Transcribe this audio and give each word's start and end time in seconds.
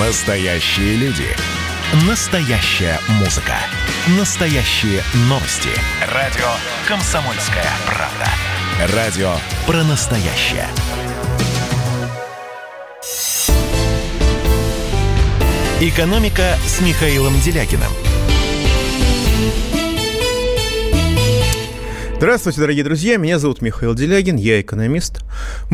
Настоящие 0.00 0.96
люди. 0.96 1.28
Настоящая 2.08 2.98
музыка. 3.20 3.54
Настоящие 4.18 5.02
новости. 5.28 5.68
Радио 6.12 6.48
«Комсомольская 6.88 7.70
правда». 7.86 8.92
Радио 8.96 9.36
про 9.68 9.84
настоящее. 9.84 10.66
«Экономика» 15.80 16.56
с 16.66 16.80
Михаилом 16.80 17.38
Делякиным– 17.38 17.92
Здравствуйте, 22.24 22.60
дорогие 22.60 22.84
друзья. 22.84 23.18
Меня 23.18 23.38
зовут 23.38 23.60
Михаил 23.60 23.92
Делягин, 23.92 24.36
я 24.36 24.58
экономист. 24.62 25.20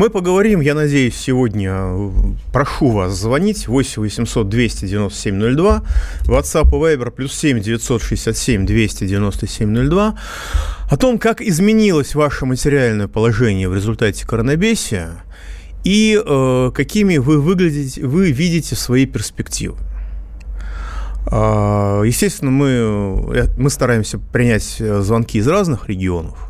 Мы 0.01 0.09
поговорим, 0.09 0.61
я 0.61 0.73
надеюсь, 0.73 1.15
сегодня. 1.15 2.11
Прошу 2.51 2.89
вас 2.89 3.13
звонить 3.13 3.67
8 3.67 4.01
800 4.01 4.49
297 4.49 5.55
02, 5.55 5.83
WhatsApp 6.23 6.69
и 6.69 6.95
Viber 6.95 7.11
плюс 7.11 7.35
7 7.35 7.61
967 7.61 8.65
297 8.65 9.89
02, 9.89 10.19
о 10.89 10.97
том, 10.97 11.19
как 11.19 11.39
изменилось 11.39 12.15
ваше 12.15 12.47
материальное 12.47 13.07
положение 13.07 13.69
в 13.69 13.75
результате 13.75 14.25
коронабесия 14.25 15.23
и 15.83 16.19
э, 16.19 16.71
какими 16.73 17.19
вы 17.19 17.39
выглядите, 17.39 18.03
вы 18.03 18.31
видите 18.31 18.75
свои 18.75 19.05
перспективы. 19.05 19.77
А, 21.27 22.01
естественно, 22.01 22.49
мы, 22.49 22.69
э, 23.35 23.47
мы 23.55 23.69
стараемся 23.69 24.17
принять 24.17 24.77
э, 24.79 25.01
звонки 25.01 25.37
из 25.37 25.47
разных 25.47 25.87
регионов, 25.87 26.49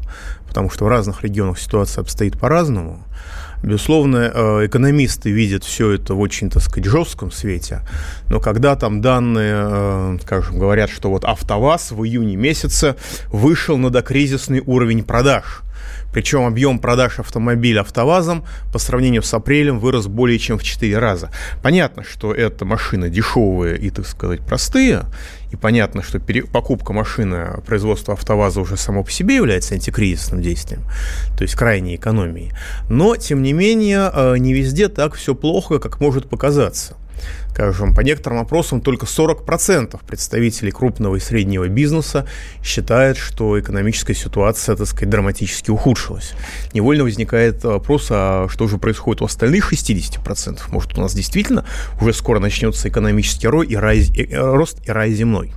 потому 0.51 0.69
что 0.69 0.83
в 0.83 0.89
разных 0.89 1.23
регионах 1.23 1.57
ситуация 1.57 2.01
обстоит 2.01 2.37
по-разному. 2.37 3.01
Безусловно, 3.63 4.17
э, 4.33 4.65
экономисты 4.65 5.31
видят 5.31 5.63
все 5.63 5.91
это 5.91 6.13
в 6.13 6.19
очень, 6.19 6.49
так 6.49 6.61
сказать, 6.61 6.91
жестком 6.91 7.31
свете, 7.31 7.83
но 8.27 8.41
когда 8.41 8.75
там 8.75 8.99
данные, 8.99 10.19
скажем, 10.23 10.59
говорят, 10.59 10.89
что 10.89 11.09
вот 11.09 11.23
АвтоВАЗ 11.23 11.91
в 11.91 12.03
июне 12.03 12.35
месяце 12.35 12.97
вышел 13.27 13.77
на 13.77 13.89
докризисный 13.89 14.59
уровень 14.59 15.05
продаж– 15.05 15.61
причем 16.13 16.45
объем 16.45 16.79
продаж 16.79 17.19
автомобиля 17.19 17.81
АвтоВАЗом 17.81 18.43
по 18.71 18.79
сравнению 18.79 19.23
с 19.23 19.33
апрелем 19.33 19.79
вырос 19.79 20.07
более 20.07 20.39
чем 20.39 20.57
в 20.57 20.63
4 20.63 20.97
раза. 20.97 21.31
Понятно, 21.61 22.03
что 22.03 22.33
это 22.33 22.65
машины 22.65 23.09
дешевые 23.09 23.77
и, 23.77 23.89
так 23.89 24.05
сказать, 24.05 24.41
простые. 24.41 25.03
И 25.51 25.57
понятно, 25.57 26.01
что 26.01 26.19
покупка 26.51 26.93
машины 26.93 27.61
производства 27.65 28.13
АвтоВАЗа 28.13 28.61
уже 28.61 28.77
само 28.77 29.03
по 29.03 29.11
себе 29.11 29.35
является 29.35 29.73
антикризисным 29.73 30.41
действием, 30.41 30.83
то 31.37 31.43
есть 31.43 31.55
крайней 31.55 31.95
экономией. 31.95 32.53
Но, 32.89 33.17
тем 33.17 33.41
не 33.41 33.51
менее, 33.51 34.09
э, 34.13 34.37
не 34.37 34.53
везде 34.53 34.87
так 34.87 35.15
все 35.15 35.35
плохо, 35.35 35.79
как 35.79 35.99
может 35.99 36.29
показаться. 36.29 36.95
Скажем, 37.49 37.93
по 37.93 38.01
некоторым 38.01 38.39
опросам 38.39 38.81
только 38.81 39.05
40% 39.05 39.99
представителей 40.07 40.71
крупного 40.71 41.17
и 41.17 41.19
среднего 41.19 41.67
бизнеса 41.67 42.25
считают, 42.63 43.17
что 43.17 43.59
экономическая 43.59 44.13
ситуация, 44.13 44.75
так 44.75 44.87
сказать, 44.87 45.09
драматически 45.09 45.69
ухудшилась. 45.69 46.33
Невольно 46.73 47.03
возникает 47.03 47.63
вопрос, 47.63 48.07
а 48.09 48.47
что 48.49 48.67
же 48.67 48.77
происходит 48.77 49.21
у 49.21 49.25
остальных 49.25 49.71
60%? 49.71 50.59
Может, 50.69 50.97
у 50.97 51.01
нас 51.01 51.13
действительно 51.13 51.65
уже 51.99 52.13
скоро 52.13 52.39
начнется 52.39 52.87
экономический 52.87 53.47
рой 53.47 53.67
и 53.67 53.75
рай, 53.75 53.99
и, 53.99 54.33
рост 54.33 54.77
и 54.87 54.91
рай 54.91 55.11
земной? 55.11 55.53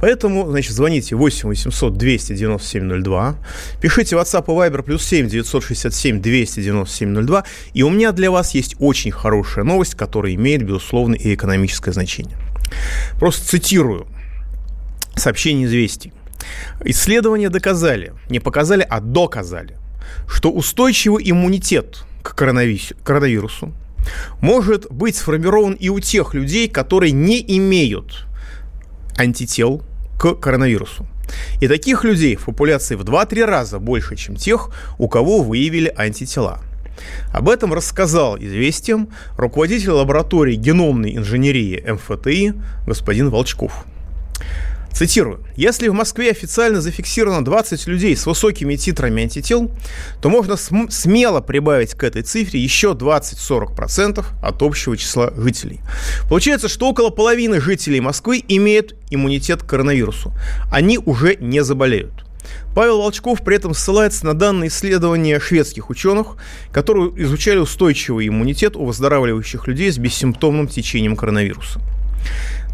Поэтому, 0.00 0.48
значит, 0.50 0.72
звоните 0.72 1.14
8 1.16 1.48
800 1.48 1.96
297 1.96 3.02
02, 3.02 3.36
пишите 3.80 4.16
WhatsApp 4.16 4.44
и 4.44 4.50
Viber 4.50 4.82
плюс 4.82 5.04
7 5.04 5.28
967 5.28 6.20
297 6.20 7.26
02, 7.26 7.44
и 7.74 7.82
у 7.82 7.90
меня 7.90 8.12
для 8.12 8.30
вас 8.30 8.54
есть 8.54 8.76
очень 8.78 9.10
хорошая 9.10 9.64
новость, 9.64 9.94
которая 9.94 10.34
имеет, 10.34 10.62
безусловно, 10.62 11.14
и 11.14 11.34
экономическое 11.34 11.92
значение. 11.92 12.36
Просто 13.18 13.46
цитирую 13.46 14.06
сообщение 15.16 15.66
известий. 15.66 16.12
Исследования 16.84 17.48
доказали, 17.48 18.14
не 18.28 18.40
показали, 18.40 18.86
а 18.88 19.00
доказали, 19.00 19.76
что 20.26 20.50
устойчивый 20.50 21.30
иммунитет 21.30 22.04
к 22.22 22.34
коронавирусу 22.34 23.72
может 24.40 24.90
быть 24.90 25.16
сформирован 25.16 25.74
и 25.74 25.88
у 25.88 26.00
тех 26.00 26.34
людей, 26.34 26.68
которые 26.68 27.12
не 27.12 27.40
имеют 27.58 28.26
антител 29.16 29.82
к 30.18 30.34
коронавирусу. 30.34 31.06
И 31.60 31.68
таких 31.68 32.04
людей 32.04 32.36
в 32.36 32.44
популяции 32.44 32.94
в 32.94 33.02
2-3 33.02 33.44
раза 33.44 33.78
больше, 33.78 34.16
чем 34.16 34.36
тех, 34.36 34.70
у 34.98 35.08
кого 35.08 35.42
выявили 35.42 35.92
антитела. 35.96 36.60
Об 37.32 37.48
этом 37.48 37.72
рассказал 37.72 38.36
известиям 38.38 39.08
руководитель 39.36 39.90
лаборатории 39.90 40.56
геномной 40.56 41.16
инженерии 41.16 41.82
МФТИ 41.86 42.54
господин 42.86 43.30
Волчков. 43.30 43.84
Цитирую. 44.92 45.40
Если 45.56 45.88
в 45.88 45.94
Москве 45.94 46.30
официально 46.30 46.80
зафиксировано 46.80 47.44
20 47.44 47.86
людей 47.86 48.16
с 48.16 48.26
высокими 48.26 48.76
титрами 48.76 49.22
антител, 49.22 49.70
то 50.20 50.28
можно 50.28 50.56
см- 50.56 50.92
смело 50.92 51.40
прибавить 51.40 51.94
к 51.94 52.04
этой 52.04 52.22
цифре 52.22 52.60
еще 52.60 52.92
20-40% 52.92 54.24
от 54.42 54.62
общего 54.62 54.96
числа 54.96 55.32
жителей. 55.36 55.80
Получается, 56.28 56.68
что 56.68 56.88
около 56.90 57.10
половины 57.10 57.60
жителей 57.60 58.00
Москвы 58.00 58.42
имеют 58.46 58.94
иммунитет 59.10 59.62
к 59.62 59.66
коронавирусу. 59.66 60.32
Они 60.70 60.98
уже 60.98 61.36
не 61.36 61.64
заболеют. 61.64 62.24
Павел 62.74 62.98
Волчков 62.98 63.42
при 63.42 63.56
этом 63.56 63.74
ссылается 63.74 64.26
на 64.26 64.34
данные 64.34 64.68
исследования 64.68 65.38
шведских 65.40 65.90
ученых, 65.90 66.36
которые 66.72 67.12
изучали 67.22 67.58
устойчивый 67.58 68.28
иммунитет 68.28 68.76
у 68.76 68.84
выздоравливающих 68.84 69.66
людей 69.68 69.90
с 69.90 69.98
бессимптомным 69.98 70.68
течением 70.68 71.16
коронавируса. 71.16 71.80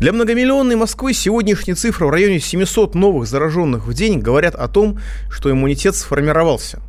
Для 0.01 0.13
многомиллионной 0.13 0.77
Москвы 0.77 1.13
сегодняшние 1.13 1.75
цифры 1.75 2.07
в 2.07 2.11
районе 2.11 2.39
700 2.39 2.95
новых 2.95 3.27
зараженных 3.27 3.89
в 3.89 3.95
день 3.95 4.21
говорят 4.21 4.55
о 4.55 4.69
том, 4.69 5.01
что 5.29 5.51
иммунитет 5.51 5.97
сформировался. 5.97 6.81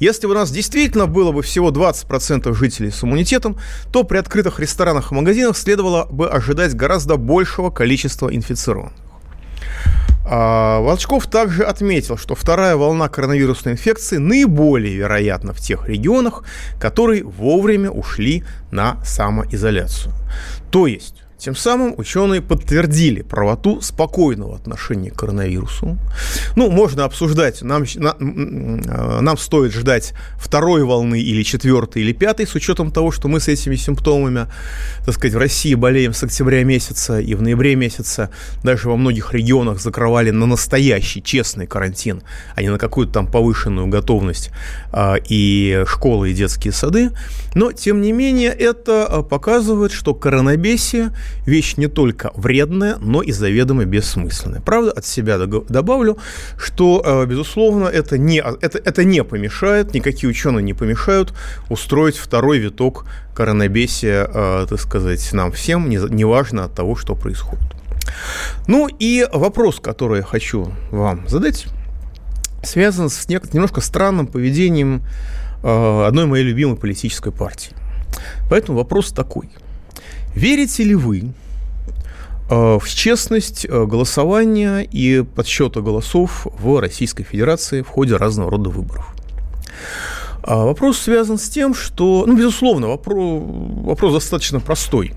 Если 0.00 0.26
бы 0.26 0.32
у 0.32 0.34
нас 0.34 0.50
действительно 0.50 1.06
было 1.06 1.30
бы 1.30 1.42
всего 1.42 1.70
20% 1.70 2.52
жителей 2.54 2.90
с 2.90 3.04
иммунитетом, 3.04 3.58
то 3.92 4.02
при 4.02 4.16
открытых 4.16 4.58
ресторанах 4.58 5.12
и 5.12 5.14
магазинах 5.14 5.56
следовало 5.56 6.06
бы 6.06 6.28
ожидать 6.28 6.74
гораздо 6.74 7.16
большего 7.16 7.70
количества 7.70 8.34
инфицированных. 8.34 8.92
А 10.28 10.80
Волчков 10.80 11.28
также 11.28 11.62
отметил, 11.62 12.18
что 12.18 12.34
вторая 12.34 12.74
волна 12.74 13.08
коронавирусной 13.08 13.74
инфекции 13.74 14.16
наиболее 14.16 14.96
вероятна 14.96 15.52
в 15.52 15.60
тех 15.60 15.88
регионах, 15.88 16.42
которые 16.80 17.22
вовремя 17.22 17.90
ушли 17.90 18.42
на 18.72 19.02
самоизоляцию. 19.04 20.12
То 20.72 20.88
есть 20.88 21.22
тем 21.38 21.54
самым 21.54 21.94
ученые 21.96 22.42
подтвердили 22.42 23.22
правоту 23.22 23.80
спокойного 23.80 24.56
отношения 24.56 25.10
к 25.10 25.16
коронавирусу. 25.16 25.96
Ну, 26.56 26.70
можно 26.70 27.04
обсуждать, 27.04 27.62
нам, 27.62 27.84
на, 27.94 28.14
нам 28.18 29.38
стоит 29.38 29.72
ждать 29.72 30.14
второй 30.36 30.82
волны 30.82 31.20
или 31.20 31.42
четвертой 31.42 32.02
или 32.02 32.12
пятой, 32.12 32.46
с 32.46 32.54
учетом 32.54 32.90
того, 32.90 33.12
что 33.12 33.28
мы 33.28 33.38
с 33.38 33.48
этими 33.48 33.76
симптомами, 33.76 34.46
так 35.04 35.14
сказать, 35.14 35.34
в 35.34 35.38
России 35.38 35.74
болеем 35.74 36.12
с 36.12 36.22
октября 36.24 36.64
месяца 36.64 37.20
и 37.20 37.34
в 37.34 37.42
ноябре 37.42 37.76
месяца 37.76 38.30
даже 38.64 38.88
во 38.88 38.96
многих 38.96 39.32
регионах 39.32 39.80
закрывали 39.80 40.30
на 40.30 40.46
настоящий, 40.46 41.22
честный 41.22 41.66
карантин, 41.66 42.22
а 42.56 42.62
не 42.62 42.68
на 42.68 42.78
какую-то 42.78 43.12
там 43.12 43.30
повышенную 43.30 43.86
готовность 43.86 44.50
а, 44.92 45.16
и 45.28 45.84
школы, 45.86 46.30
и 46.30 46.34
детские 46.34 46.72
сады. 46.72 47.10
Но, 47.54 47.70
тем 47.72 48.00
не 48.00 48.12
менее, 48.12 48.50
это 48.50 49.06
а, 49.06 49.22
показывает, 49.22 49.92
что 49.92 50.14
коронабесие 50.14 51.12
вещь 51.48 51.76
не 51.76 51.88
только 51.88 52.30
вредная, 52.34 52.96
но 53.00 53.22
и 53.22 53.32
заведомо 53.32 53.84
бессмысленная. 53.84 54.60
Правда, 54.60 54.92
от 54.92 55.06
себя 55.06 55.38
добавлю, 55.38 56.18
что, 56.58 57.02
э, 57.04 57.26
безусловно, 57.26 57.86
это 57.86 58.18
не, 58.18 58.38
это, 58.38 58.78
это 58.78 59.04
не 59.04 59.24
помешает, 59.24 59.94
никакие 59.94 60.30
ученые 60.30 60.62
не 60.62 60.74
помешают 60.74 61.32
устроить 61.70 62.16
второй 62.16 62.58
виток 62.58 63.06
коронабесия, 63.34 64.28
э, 64.32 64.66
так 64.68 64.80
сказать, 64.80 65.32
нам 65.32 65.52
всем, 65.52 65.88
неважно 65.88 66.64
от 66.64 66.74
того, 66.74 66.96
что 66.96 67.14
происходит. 67.14 67.64
Ну 68.66 68.88
и 68.98 69.26
вопрос, 69.32 69.80
который 69.80 70.18
я 70.18 70.24
хочу 70.24 70.72
вам 70.90 71.28
задать, 71.28 71.66
связан 72.62 73.08
с 73.08 73.28
немножко 73.28 73.80
странным 73.80 74.26
поведением 74.26 75.02
э, 75.62 76.04
одной 76.06 76.26
моей 76.26 76.44
любимой 76.44 76.76
политической 76.76 77.32
партии. 77.32 77.72
Поэтому 78.50 78.78
вопрос 78.78 79.12
такой– 79.12 79.50
Верите 80.38 80.84
ли 80.84 80.94
вы 80.94 81.32
э, 82.48 82.78
в 82.78 82.88
честность 82.88 83.66
э, 83.68 83.86
голосования 83.86 84.82
и 84.82 85.24
подсчета 85.24 85.80
голосов 85.80 86.46
в 86.60 86.80
Российской 86.80 87.24
Федерации 87.24 87.82
в 87.82 87.88
ходе 87.88 88.14
разного 88.14 88.52
рода 88.52 88.70
выборов? 88.70 89.16
А 90.44 90.64
вопрос 90.64 90.98
связан 90.98 91.38
с 91.38 91.48
тем, 91.48 91.74
что, 91.74 92.24
ну, 92.24 92.36
безусловно, 92.36 92.86
вопрос, 92.86 93.42
вопрос 93.82 94.12
достаточно 94.12 94.60
простой. 94.60 95.12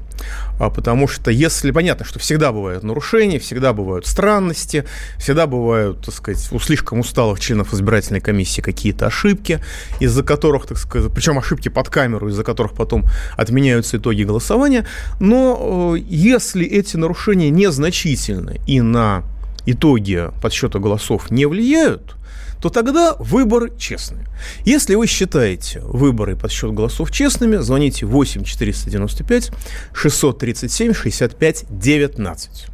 А 0.62 0.70
потому 0.70 1.08
что 1.08 1.32
если 1.32 1.72
понятно, 1.72 2.06
что 2.06 2.20
всегда 2.20 2.52
бывают 2.52 2.84
нарушения, 2.84 3.40
всегда 3.40 3.74
бывают 3.74 4.06
странности, 4.06 4.86
всегда 5.18 5.48
бывают, 5.48 6.06
так 6.06 6.14
сказать, 6.14 6.50
у 6.52 6.60
слишком 6.60 7.00
усталых 7.00 7.40
членов 7.40 7.74
избирательной 7.74 8.22
комиссии 8.22 8.62
какие-то 8.62 9.08
ошибки, 9.08 9.60
из-за 10.00 10.22
которых, 10.22 10.68
так 10.68 10.78
сказать, 10.78 11.12
причем 11.16 11.40
ошибки 11.40 11.70
под 11.70 11.90
камеру, 11.90 12.30
из-за 12.30 12.44
которых 12.44 12.74
потом 12.74 13.06
отменяются 13.36 13.98
итоги 13.98 14.22
голосования. 14.22 14.86
Но 15.20 15.96
э, 15.96 16.00
если 16.08 16.64
эти 16.64 16.96
нарушения 16.96 17.50
незначительны 17.50 18.62
и 18.68 18.82
на 18.82 19.24
итоги 19.66 20.30
подсчета 20.44 20.78
голосов 20.78 21.32
не 21.32 21.48
влияют, 21.48 22.18
то 22.62 22.70
тогда 22.70 23.16
выборы 23.18 23.72
честные. 23.78 24.28
Если 24.66 24.96
вы 24.96 25.08
считаете 25.08 25.82
выборы 25.82 26.36
под 26.36 26.52
счет 26.52 26.74
голосов 26.74 27.12
честными, 27.12 27.58
звоните 27.58 28.06
8 28.06 28.44
495 28.44 29.52
637 29.94 30.94
65 30.94 31.66
19. 31.70 32.68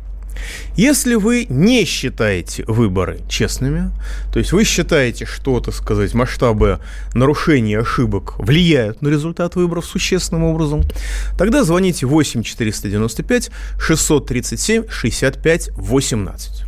Если 0.75 1.15
вы 1.15 1.47
не 1.49 1.85
считаете 1.85 2.63
выборы 2.67 3.21
честными, 3.27 3.91
то 4.31 4.39
есть 4.39 4.51
вы 4.51 4.65
считаете, 4.65 5.25
что, 5.25 5.59
так 5.59 5.73
сказать, 5.73 6.13
масштабы 6.13 6.79
нарушений 7.13 7.71
и 7.71 7.75
ошибок 7.75 8.37
влияют 8.37 9.01
на 9.01 9.07
результат 9.07 9.55
выборов 9.55 9.85
существенным 9.85 10.43
образом, 10.43 10.83
тогда 11.37 11.63
звоните 11.63 12.05
8 12.05 12.43
495 12.43 13.51
637 13.79 14.89
65 14.89 15.69
18. 15.75 16.66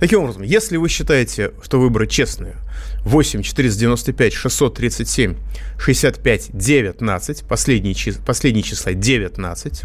Таким 0.00 0.20
образом, 0.20 0.42
если 0.42 0.78
вы 0.78 0.88
считаете, 0.88 1.52
что 1.62 1.78
выборы 1.78 2.06
честные, 2.06 2.56
8 3.04 3.42
495 3.42 4.32
637 4.32 5.36
65 5.78 6.50
19, 6.54 7.44
последние, 7.44 7.94
последние 8.26 8.62
числа 8.62 8.94
19. 8.94 9.82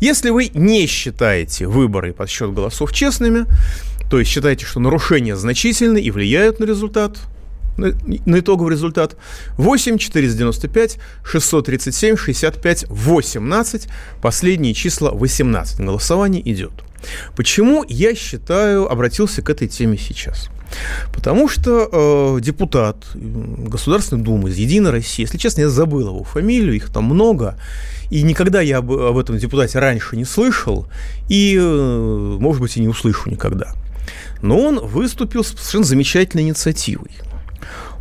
Если 0.00 0.28
вы 0.28 0.50
не 0.52 0.86
считаете 0.86 1.66
выборы 1.66 2.12
под 2.12 2.28
счет 2.28 2.52
голосов 2.52 2.92
честными, 2.92 3.46
то 4.10 4.18
есть 4.18 4.30
считаете, 4.30 4.66
что 4.66 4.80
нарушения 4.80 5.34
значительны 5.34 5.98
и 5.98 6.10
влияют 6.10 6.60
на 6.60 6.64
результат, 6.64 7.18
на 7.78 8.38
итоговый 8.38 8.70
результат 8.70 9.16
8 9.56 9.96
495 9.96 10.98
637 11.24 12.16
65 12.16 12.84
18. 12.90 13.88
Последние 14.20 14.74
числа 14.74 15.10
18. 15.10 15.80
Голосование 15.80 16.42
идет. 16.52 16.84
Почему 17.36 17.84
я 17.88 18.14
считаю, 18.14 18.90
обратился 18.90 19.42
к 19.42 19.50
этой 19.50 19.68
теме 19.68 19.98
сейчас? 19.98 20.48
Потому 21.12 21.48
что 21.48 21.88
э, 21.90 22.40
депутат 22.40 22.96
Государственной 23.14 24.22
Думы 24.22 24.50
из 24.50 24.56
«Единой 24.56 24.90
России», 24.90 25.22
если 25.22 25.38
честно, 25.38 25.62
я 25.62 25.68
забыл 25.68 26.08
его 26.08 26.24
фамилию, 26.24 26.74
их 26.74 26.92
там 26.92 27.04
много, 27.04 27.56
и 28.10 28.22
никогда 28.22 28.60
я 28.60 28.78
об, 28.78 28.90
об 28.90 29.16
этом 29.16 29.38
депутате 29.38 29.78
раньше 29.78 30.16
не 30.16 30.24
слышал, 30.24 30.86
и, 31.28 31.56
э, 31.60 32.36
может 32.40 32.60
быть, 32.60 32.76
и 32.76 32.80
не 32.80 32.88
услышу 32.88 33.30
никогда. 33.30 33.74
Но 34.42 34.58
он 34.58 34.80
выступил 34.80 35.44
с 35.44 35.48
совершенно 35.48 35.84
замечательной 35.84 36.42
инициативой. 36.42 37.10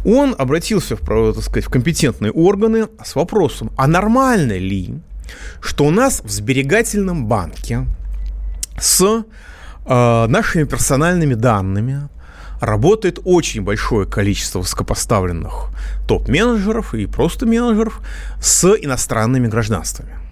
Он 0.05 0.35
обратился 0.37 0.97
в, 0.97 1.33
так 1.33 1.43
сказать, 1.43 1.65
в 1.65 1.69
компетентные 1.69 2.31
органы 2.31 2.87
с 3.03 3.15
вопросом, 3.15 3.71
а 3.77 3.87
нормально 3.87 4.57
ли, 4.57 4.95
что 5.61 5.85
у 5.85 5.91
нас 5.91 6.21
в 6.23 6.29
сберегательном 6.29 7.27
банке 7.27 7.85
с 8.79 9.25
э, 9.85 10.25
нашими 10.27 10.63
персональными 10.63 11.33
данными 11.33 12.09
работает 12.59 13.19
очень 13.23 13.61
большое 13.61 14.07
количество 14.07 14.59
высокопоставленных 14.59 15.69
топ-менеджеров 16.07 16.93
и 16.93 17.05
просто 17.05 17.45
менеджеров 17.45 18.01
с 18.41 18.65
иностранными 18.75 19.47
гражданствами. 19.47 20.23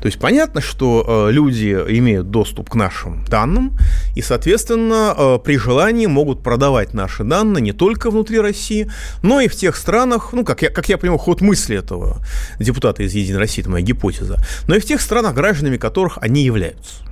То 0.00 0.06
есть 0.06 0.18
понятно, 0.18 0.60
что 0.60 1.28
э, 1.28 1.32
люди 1.32 1.72
имеют 1.72 2.30
доступ 2.30 2.68
к 2.70 2.74
нашим 2.74 3.24
данным 3.24 3.72
и, 4.14 4.22
соответственно, 4.22 5.14
э, 5.16 5.38
при 5.42 5.56
желании 5.56 6.06
могут 6.06 6.42
продавать 6.42 6.92
наши 6.92 7.24
данные 7.24 7.62
не 7.62 7.72
только 7.72 8.10
внутри 8.10 8.40
России, 8.40 8.90
но 9.22 9.40
и 9.40 9.48
в 9.48 9.56
тех 9.56 9.76
странах, 9.76 10.32
ну, 10.32 10.44
как 10.44 10.62
я, 10.62 10.70
как 10.70 10.88
я 10.88 10.98
понимаю, 10.98 11.18
ход 11.18 11.40
мысли 11.40 11.76
этого 11.76 12.18
депутата 12.58 13.02
из 13.02 13.14
«Единой 13.14 13.38
России», 13.38 13.62
это 13.62 13.70
моя 13.70 13.84
гипотеза, 13.84 14.36
но 14.66 14.74
и 14.74 14.80
в 14.80 14.84
тех 14.84 15.00
странах, 15.00 15.34
гражданами 15.34 15.76
которых 15.76 16.18
они 16.20 16.44
являются. 16.44 17.09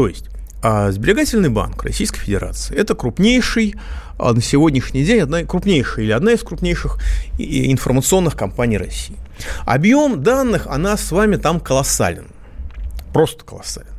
То 0.00 0.08
есть 0.08 0.24
а 0.62 0.90
сберегательный 0.92 1.50
банк 1.50 1.82
Российской 1.84 2.20
Федерации– 2.20 2.74
это 2.76 2.94
крупнейший 2.94 3.74
а, 4.18 4.32
на 4.32 4.40
сегодняшний 4.40 5.04
день, 5.04 5.20
одна 5.20 5.44
крупнейшая 5.44 6.06
или 6.06 6.12
одна 6.12 6.32
из 6.32 6.42
крупнейших 6.42 6.96
информационных 7.36 8.34
компаний 8.34 8.78
России. 8.78 9.16
Объем 9.66 10.22
данных 10.22 10.66
о 10.68 10.78
нас 10.78 11.02
с 11.02 11.12
вами 11.12 11.36
там 11.36 11.60
колоссален. 11.60 12.28
Просто 13.12 13.44
колоссален. 13.44 13.90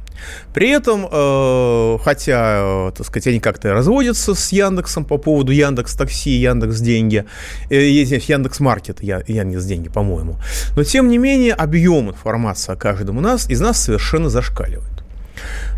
При 0.55 0.69
этом, 0.69 1.07
э, 1.11 1.97
хотя, 2.03 2.87
э, 2.87 2.91
так 2.97 3.05
сказать, 3.05 3.27
они 3.27 3.39
как-то 3.39 3.71
разводятся 3.73 4.33
с 4.33 4.51
Яндексом 4.51 5.05
по 5.05 5.19
поводу 5.19 5.51
Яндекс 5.51 5.93
Такси, 5.93 6.31
Яндекс 6.31 6.79
Деньги, 6.79 7.25
э, 7.69 7.79
Яндекс 7.79 8.59
Маркет, 8.59 9.03
Яндекс 9.03 9.65
Деньги, 9.65 9.89
по-моему, 9.89 10.37
но 10.75 10.83
тем 10.83 11.09
не 11.09 11.19
менее 11.19 11.53
объем 11.53 12.09
информации 12.09 12.73
о 12.73 12.75
каждом 12.75 13.19
у 13.19 13.21
нас 13.21 13.47
из 13.51 13.61
нас 13.61 13.79
совершенно 13.79 14.29
зашкаливает. 14.29 14.90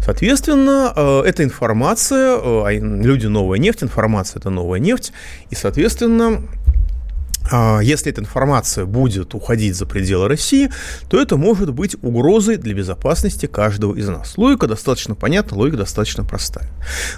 Соответственно, 0.04 0.92
э, 0.95 1.24
эта 1.25 1.44
информация, 1.44 2.36
э, 2.36 2.63
а 2.65 2.71
люди 2.71 3.27
новая 3.27 3.60
нефть, 3.60 3.83
информация 3.83 4.39
это 4.39 4.50
новая 4.50 4.80
нефть, 4.80 5.13
и, 5.50 5.56
соответственно, 5.56 6.42
если 7.51 8.12
эта 8.12 8.22
информация 8.22 8.86
будет 8.86 9.34
уходить 9.36 9.75
за 9.75 9.86
пределы 9.86 10.28
России, 10.28 10.72
то 11.10 11.22
это 11.22 11.38
может 11.38 11.74
быть 11.74 11.95
угрозой 12.01 12.57
для 12.57 12.74
безопасности 12.74 13.45
каждого 13.45 13.95
из 13.95 14.07
нас. 14.07 14.38
Логика 14.38 14.68
достаточно 14.68 15.16
понятна, 15.16 15.57
логика 15.57 15.78
достаточно 15.78 16.24
простая. 16.24 16.69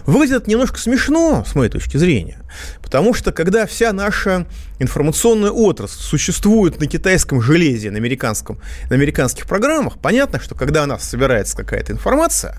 Выглядит 0.05 0.43
это 0.43 0.49
немножко 0.49 0.79
смешно, 0.79 1.43
с 1.47 1.55
моей 1.55 1.69
точки 1.69 1.97
зрения, 1.97 2.39
потому 2.81 3.13
что 3.13 3.31
когда 3.31 3.65
вся 3.65 3.93
наша 3.93 4.47
информационная 4.79 5.51
отрасль 5.51 6.01
существует 6.01 6.79
на 6.79 6.87
китайском 6.87 7.41
железе, 7.41 7.91
на, 7.91 7.97
американском, 7.97 8.59
на 8.89 8.95
американских 8.95 9.45
программах, 9.45 9.97
понятно, 9.99 10.39
что 10.39 10.55
когда 10.55 10.83
у 10.83 10.85
нас 10.85 11.03
собирается 11.03 11.55
какая-то 11.55 11.93
информация, 11.93 12.57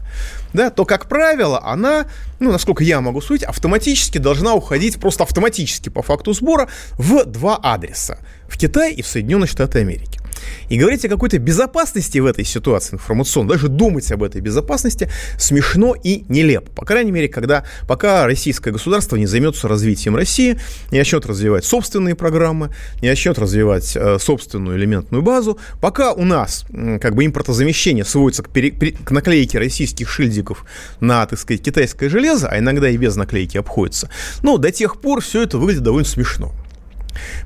да, 0.52 0.70
то, 0.70 0.84
как 0.84 1.08
правило, 1.08 1.60
она, 1.64 2.06
ну, 2.38 2.52
насколько 2.52 2.84
я 2.84 3.00
могу 3.00 3.20
судить, 3.20 3.44
автоматически 3.44 4.18
должна 4.18 4.54
уходить, 4.54 5.00
просто 5.00 5.24
автоматически 5.24 5.88
по 5.88 6.02
факту 6.02 6.32
сбора, 6.32 6.68
в 6.98 7.24
два 7.24 7.56
адреса. 7.56 8.18
В 8.48 8.56
Китай 8.56 8.92
и 8.92 9.02
в 9.02 9.06
Соединенные 9.06 9.48
Штаты 9.48 9.80
Америки. 9.80 10.20
И 10.68 10.78
говорить 10.78 11.04
о 11.04 11.08
какой-то 11.08 11.38
безопасности 11.38 12.18
в 12.18 12.26
этой 12.26 12.44
ситуации 12.44 12.94
информационной, 12.94 13.54
даже 13.54 13.68
думать 13.68 14.10
об 14.12 14.22
этой 14.22 14.40
безопасности 14.40 15.10
смешно 15.38 15.94
и 15.94 16.24
нелепо. 16.28 16.70
По 16.72 16.84
крайней 16.84 17.12
мере, 17.12 17.28
когда, 17.28 17.64
пока 17.86 18.26
российское 18.26 18.70
государство 18.70 19.16
не 19.16 19.26
займется 19.26 19.68
развитием 19.68 20.16
России, 20.16 20.58
не 20.90 20.98
начнет 20.98 21.26
развивать 21.26 21.64
собственные 21.64 22.14
программы, 22.14 22.74
не 23.02 23.08
начнет 23.08 23.38
развивать 23.38 23.96
э, 23.96 24.18
собственную 24.18 24.78
элементную 24.78 25.22
базу, 25.22 25.58
пока 25.80 26.12
у 26.12 26.24
нас 26.24 26.64
э, 26.70 26.98
как 27.00 27.14
бы 27.14 27.24
импортозамещение 27.24 28.04
сводится 28.04 28.42
к, 28.42 28.48
пере, 28.48 28.70
к 28.70 29.10
наклейке 29.10 29.58
российских 29.58 30.08
шильдиков 30.08 30.64
на, 31.00 31.26
так 31.26 31.38
сказать, 31.38 31.62
китайское 31.62 32.08
железо, 32.08 32.48
а 32.48 32.58
иногда 32.58 32.88
и 32.88 32.96
без 32.96 33.16
наклейки 33.16 33.56
обходится, 33.58 34.10
ну, 34.42 34.58
до 34.58 34.70
тех 34.72 35.00
пор 35.00 35.20
все 35.20 35.42
это 35.42 35.58
выглядит 35.58 35.82
довольно 35.82 36.08
смешно. 36.08 36.52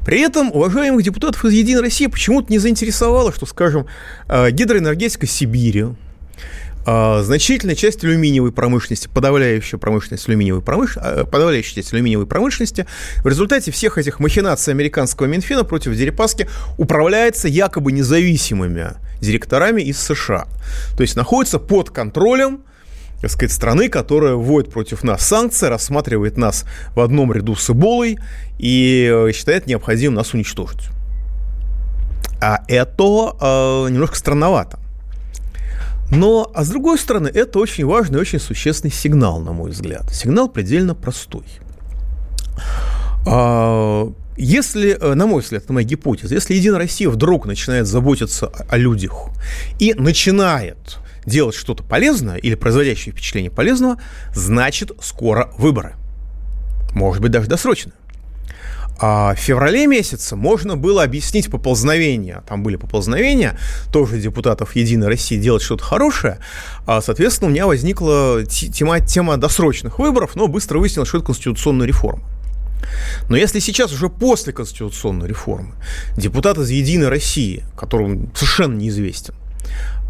При 0.05 0.21
этом 0.21 0.51
уважаемых 0.53 1.03
депутатов 1.03 1.45
из 1.45 1.53
«Единой 1.53 1.83
России» 1.83 2.07
почему-то 2.07 2.51
не 2.51 2.59
заинтересовало, 2.59 3.33
что, 3.33 3.47
скажем, 3.47 3.87
э, 4.29 4.51
гидроэнергетика 4.51 5.27
Сибири, 5.27 5.87
э, 6.87 7.23
значительная 7.23 7.75
часть 7.75 8.03
алюминиевой 8.05 8.53
промышленности, 8.53 9.09
подавляющая 9.13 9.79
промышленность 9.79 10.29
алюминиевой 10.29 10.63
промыш... 10.63 10.97
Э, 10.97 11.25
подавляющая 11.25 11.77
часть 11.77 11.93
алюминиевой 11.93 12.27
промышленности 12.27 12.87
в 13.23 13.27
результате 13.27 13.71
всех 13.71 13.99
этих 13.99 14.21
махинаций 14.21 14.73
американского 14.73 15.27
Минфина 15.27 15.65
против 15.65 15.95
Дерипаски 15.95 16.49
управляется 16.79 17.49
якобы 17.49 17.93
независимыми 17.93 18.93
директорами 19.21 19.83
из 19.83 20.01
США. 20.01 20.47
То 20.97 21.03
есть 21.03 21.17
находится 21.17 21.59
под 21.59 21.91
контролем 21.91 22.65
так 23.21 23.31
сказать, 23.31 23.53
страны, 23.53 23.89
которая 23.89 24.35
вводит 24.35 24.73
против 24.73 25.03
нас 25.03 25.27
санкции, 25.27 25.67
рассматривает 25.67 26.37
нас 26.37 26.65
в 26.95 27.01
одном 27.01 27.33
ряду 27.33 27.55
с 27.55 27.69
Эболой 27.71 28.19
и 28.59 29.11
э, 29.13 29.33
считает 29.33 29.67
необходимым 29.67 30.15
нас 30.15 30.33
уничтожить. 30.33 30.89
А 32.41 32.61
это 32.69 33.37
э, 33.41 33.91
немножко 33.91 34.17
странновато. 34.17 34.79
Но, 36.11 36.51
а 36.55 36.65
с 36.65 36.69
другой 36.69 36.99
стороны, 36.99 37.29
это 37.29 37.59
очень 37.59 37.85
важный 37.85 38.19
очень 38.19 38.41
существенный 38.41 38.91
сигнал, 38.91 39.39
на 39.39 39.53
мой 39.53 39.71
взгляд. 39.71 40.11
Сигнал 40.13 40.49
предельно 40.49 40.95
простой. 40.95 41.45
А, 43.27 44.11
если, 44.37 44.99
э, 44.99 45.15
на 45.15 45.27
мой 45.27 45.43
взгляд, 45.43 45.65
это 45.65 45.73
моя 45.73 45.87
гипотеза, 45.87 46.35
если 46.35 46.55
Единая 46.55 46.79
Россия 46.79 47.09
вдруг 47.11 47.47
начинает 47.47 47.87
заботиться 47.87 48.51
о 48.69 48.77
людях 48.77 49.29
и 49.79 49.95
начинает 49.95 50.99
делать 51.27 51.55
что-то 51.55 51.83
полезное 51.83 52.37
или 52.37 52.55
производящее 52.55 53.13
впечатление 53.13 53.51
полезного, 53.51 54.01
значит 54.35 54.93
скоро 55.03 55.53
выборы. 55.59 55.95
Может 56.93 57.23
быть, 57.23 57.31
даже 57.31 57.49
досрочно. 57.49 57.93
А 59.03 59.35
в 59.35 59.39
феврале 59.39 59.87
месяце 59.87 60.37
можно 60.37 60.77
было 60.77 61.03
объяснить 61.03 61.51
поползновения. 61.51 62.43
Там 62.47 62.63
были 62.63 62.77
поползновения 62.77 63.59
тоже 63.91 64.21
депутатов 64.21 64.77
Единой 64.77 65.07
России 65.07 65.39
делать 65.39 65.63
что-то 65.63 65.83
хорошее. 65.85 66.39
А, 66.87 67.01
соответственно, 67.01 67.49
у 67.49 67.51
меня 67.51 67.67
возникла 67.67 68.45
тема, 68.45 69.01
тема 69.01 69.39
досрочных 69.39 69.99
выборов, 69.99 70.33
но 70.35 70.49
быстро 70.49 70.79
выяснилось, 70.79 71.09
что 71.09 71.19
это 71.19 71.27
конституционная 71.27 71.87
реформа. 71.87 72.25
Но 73.31 73.37
если 73.37 73.59
сейчас 73.59 73.91
уже 73.93 74.11
после 74.11 74.53
конституционной 74.53 75.29
реформы 75.29 75.75
депутат 76.19 76.59
из 76.59 76.69
Единой 76.69 77.09
России, 77.09 77.65
которому 77.79 78.31
совершенно 78.35 78.77
неизвестен, 78.77 79.35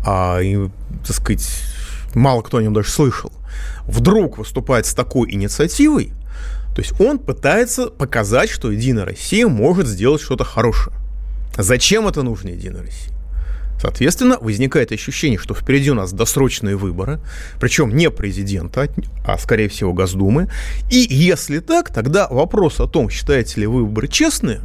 а, 0.05 0.41
и, 0.41 0.69
так 1.07 1.17
сказать, 1.17 1.63
мало 2.15 2.43
кто 2.43 2.59
о 2.59 2.63
нем 2.63 2.75
даже 2.75 2.91
слышал, 2.91 3.33
вдруг 3.85 4.39
выступает 4.39 4.87
с 4.87 4.95
такой 4.95 5.31
инициативой, 5.33 6.13
то 6.75 6.83
есть 6.83 6.99
он 7.01 7.19
пытается 7.19 7.89
показать, 7.89 8.49
что 8.49 8.71
Единая 8.71 9.05
Россия 9.05 9.47
может 9.47 9.87
сделать 9.87 10.23
что-то 10.23 10.45
хорошее. 10.45 10.97
Зачем 11.57 12.07
это 12.07 12.23
нужно 12.23 12.49
Единой 12.49 12.83
России? 12.83 13.13
Соответственно, 13.81 14.37
возникает 14.39 14.93
ощущение, 14.93 15.39
что 15.39 15.55
впереди 15.55 15.91
у 15.91 15.95
нас 15.95 16.13
досрочные 16.13 16.77
выборы, 16.77 17.19
причем 17.59 17.97
не 17.97 18.11
президента, 18.11 18.89
а, 19.25 19.39
скорее 19.39 19.71
всего, 19.71 19.95
Госдумы. 19.95 20.51
И 20.91 21.07
если 21.09 21.61
так, 21.61 21.93
тогда 21.93 22.29
вопрос 22.29 22.79
о 22.81 22.87
том, 22.87 23.09
считаете 23.09 23.61
ли 23.61 23.67
вы 23.67 23.85
выборы 23.85 24.09
честные, 24.09 24.61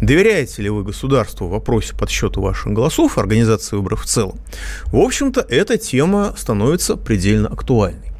доверяете 0.00 0.62
ли 0.62 0.70
вы 0.70 0.84
государству 0.84 1.46
в 1.46 1.50
вопросе 1.50 1.94
подсчета 1.94 2.40
ваших 2.40 2.72
голосов, 2.72 3.18
организации 3.18 3.76
выборов 3.76 4.02
в 4.02 4.06
целом, 4.06 4.38
в 4.86 4.96
общем-то, 4.96 5.40
эта 5.48 5.78
тема 5.78 6.34
становится 6.36 6.96
предельно 6.96 7.48
актуальной. 7.48 8.10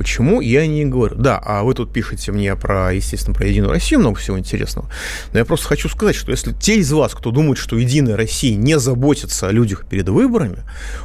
Почему 0.00 0.40
я 0.40 0.66
не 0.66 0.86
говорю? 0.86 1.14
Да, 1.16 1.36
а 1.36 1.62
вы 1.62 1.74
тут 1.74 1.92
пишете 1.92 2.32
мне 2.32 2.56
про, 2.56 2.90
естественно, 2.90 3.34
про 3.34 3.46
Единую 3.46 3.70
Россию, 3.70 4.00
много 4.00 4.18
всего 4.18 4.38
интересного. 4.38 4.88
Но 5.34 5.38
я 5.38 5.44
просто 5.44 5.66
хочу 5.66 5.90
сказать, 5.90 6.16
что 6.16 6.30
если 6.30 6.54
те 6.54 6.76
из 6.76 6.90
вас, 6.90 7.14
кто 7.14 7.30
думает, 7.30 7.58
что 7.58 7.76
Единая 7.76 8.16
Россия 8.16 8.56
не 8.56 8.78
заботится 8.78 9.48
о 9.48 9.52
людях 9.52 9.84
перед 9.84 10.08
выборами, 10.08 10.60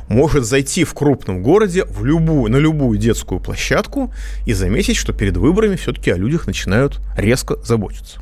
может 0.07 0.45
зайти 0.45 0.86
в 0.86 0.93
крупном 0.93 1.43
городе 1.43 1.84
в 1.84 2.05
любую, 2.05 2.50
на 2.50 2.55
любую 2.55 2.98
детскую 2.98 3.41
площадку 3.41 4.13
и 4.45 4.53
заметить, 4.53 4.95
что 4.95 5.12
перед 5.12 5.36
выборами 5.36 5.75
все-таки 5.75 6.12
о 6.12 6.15
людях 6.15 6.48
начинают 6.48 7.01
резко 7.17 7.57
заботиться. 7.65 8.22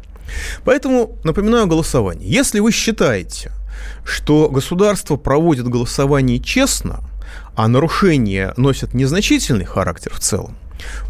Поэтому 0.64 1.18
напоминаю 1.24 1.68
голосование. 1.68 2.30
Если 2.30 2.60
вы 2.60 2.72
считаете, 2.72 3.52
что 4.06 4.50
государство 4.50 5.18
проводит 5.18 5.68
голосование 5.68 6.40
честно, 6.40 7.02
а 7.56 7.68
нарушения 7.68 8.54
носят 8.58 8.94
незначительный 8.94 9.66
характер 9.66 10.14
в 10.14 10.20
целом, 10.20 10.58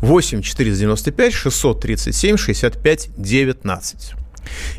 8 0.02 0.42
495 0.42 1.34
637 1.34 2.38
65 2.38 3.10
19. 3.18 4.23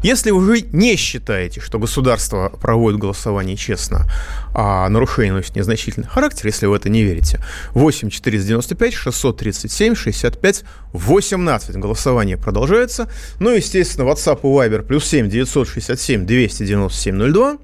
Если 0.02 0.30
вы 0.30 0.66
не 0.72 0.96
считаете, 0.96 1.60
что 1.60 1.78
государство 1.78 2.48
проводит 2.48 3.00
голосование 3.00 3.56
честно, 3.56 4.06
а 4.52 4.88
нарушение 4.88 5.32
носит 5.32 5.56
незначительный 5.56 6.08
характер, 6.08 6.46
если 6.46 6.66
вы 6.66 6.76
это 6.76 6.88
не 6.88 7.02
верите, 7.02 7.40
8 7.72 8.10
495 8.10 8.94
637 8.94 9.94
65 9.94 10.64
18. 10.92 11.76
Голосование 11.76 12.36
продолжается. 12.36 13.08
Ну, 13.40 13.50
естественно, 13.50 14.04
WhatsApp 14.04 14.40
и 14.42 14.46
Viber 14.46 14.82
плюс 14.82 15.06
7 15.06 15.28
967 15.28 16.26
297 16.26 17.32
02. 17.32 17.58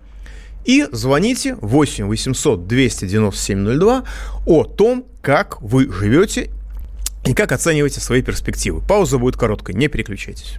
И 0.65 0.87
звоните 0.93 1.57
8 1.61 2.07
800 2.07 2.67
297 2.67 3.79
02 3.79 4.05
о 4.47 4.65
том, 4.65 5.07
как 5.23 5.61
вы 5.63 5.91
живете 5.91 6.51
и 7.25 7.35
как 7.35 7.53
оцениваете 7.53 8.01
свои 8.01 8.23
перспективы. 8.23 8.81
Пауза 8.81 9.19
будет 9.19 9.37
короткой, 9.37 9.75
не 9.75 9.89
переключайтесь. 9.89 10.59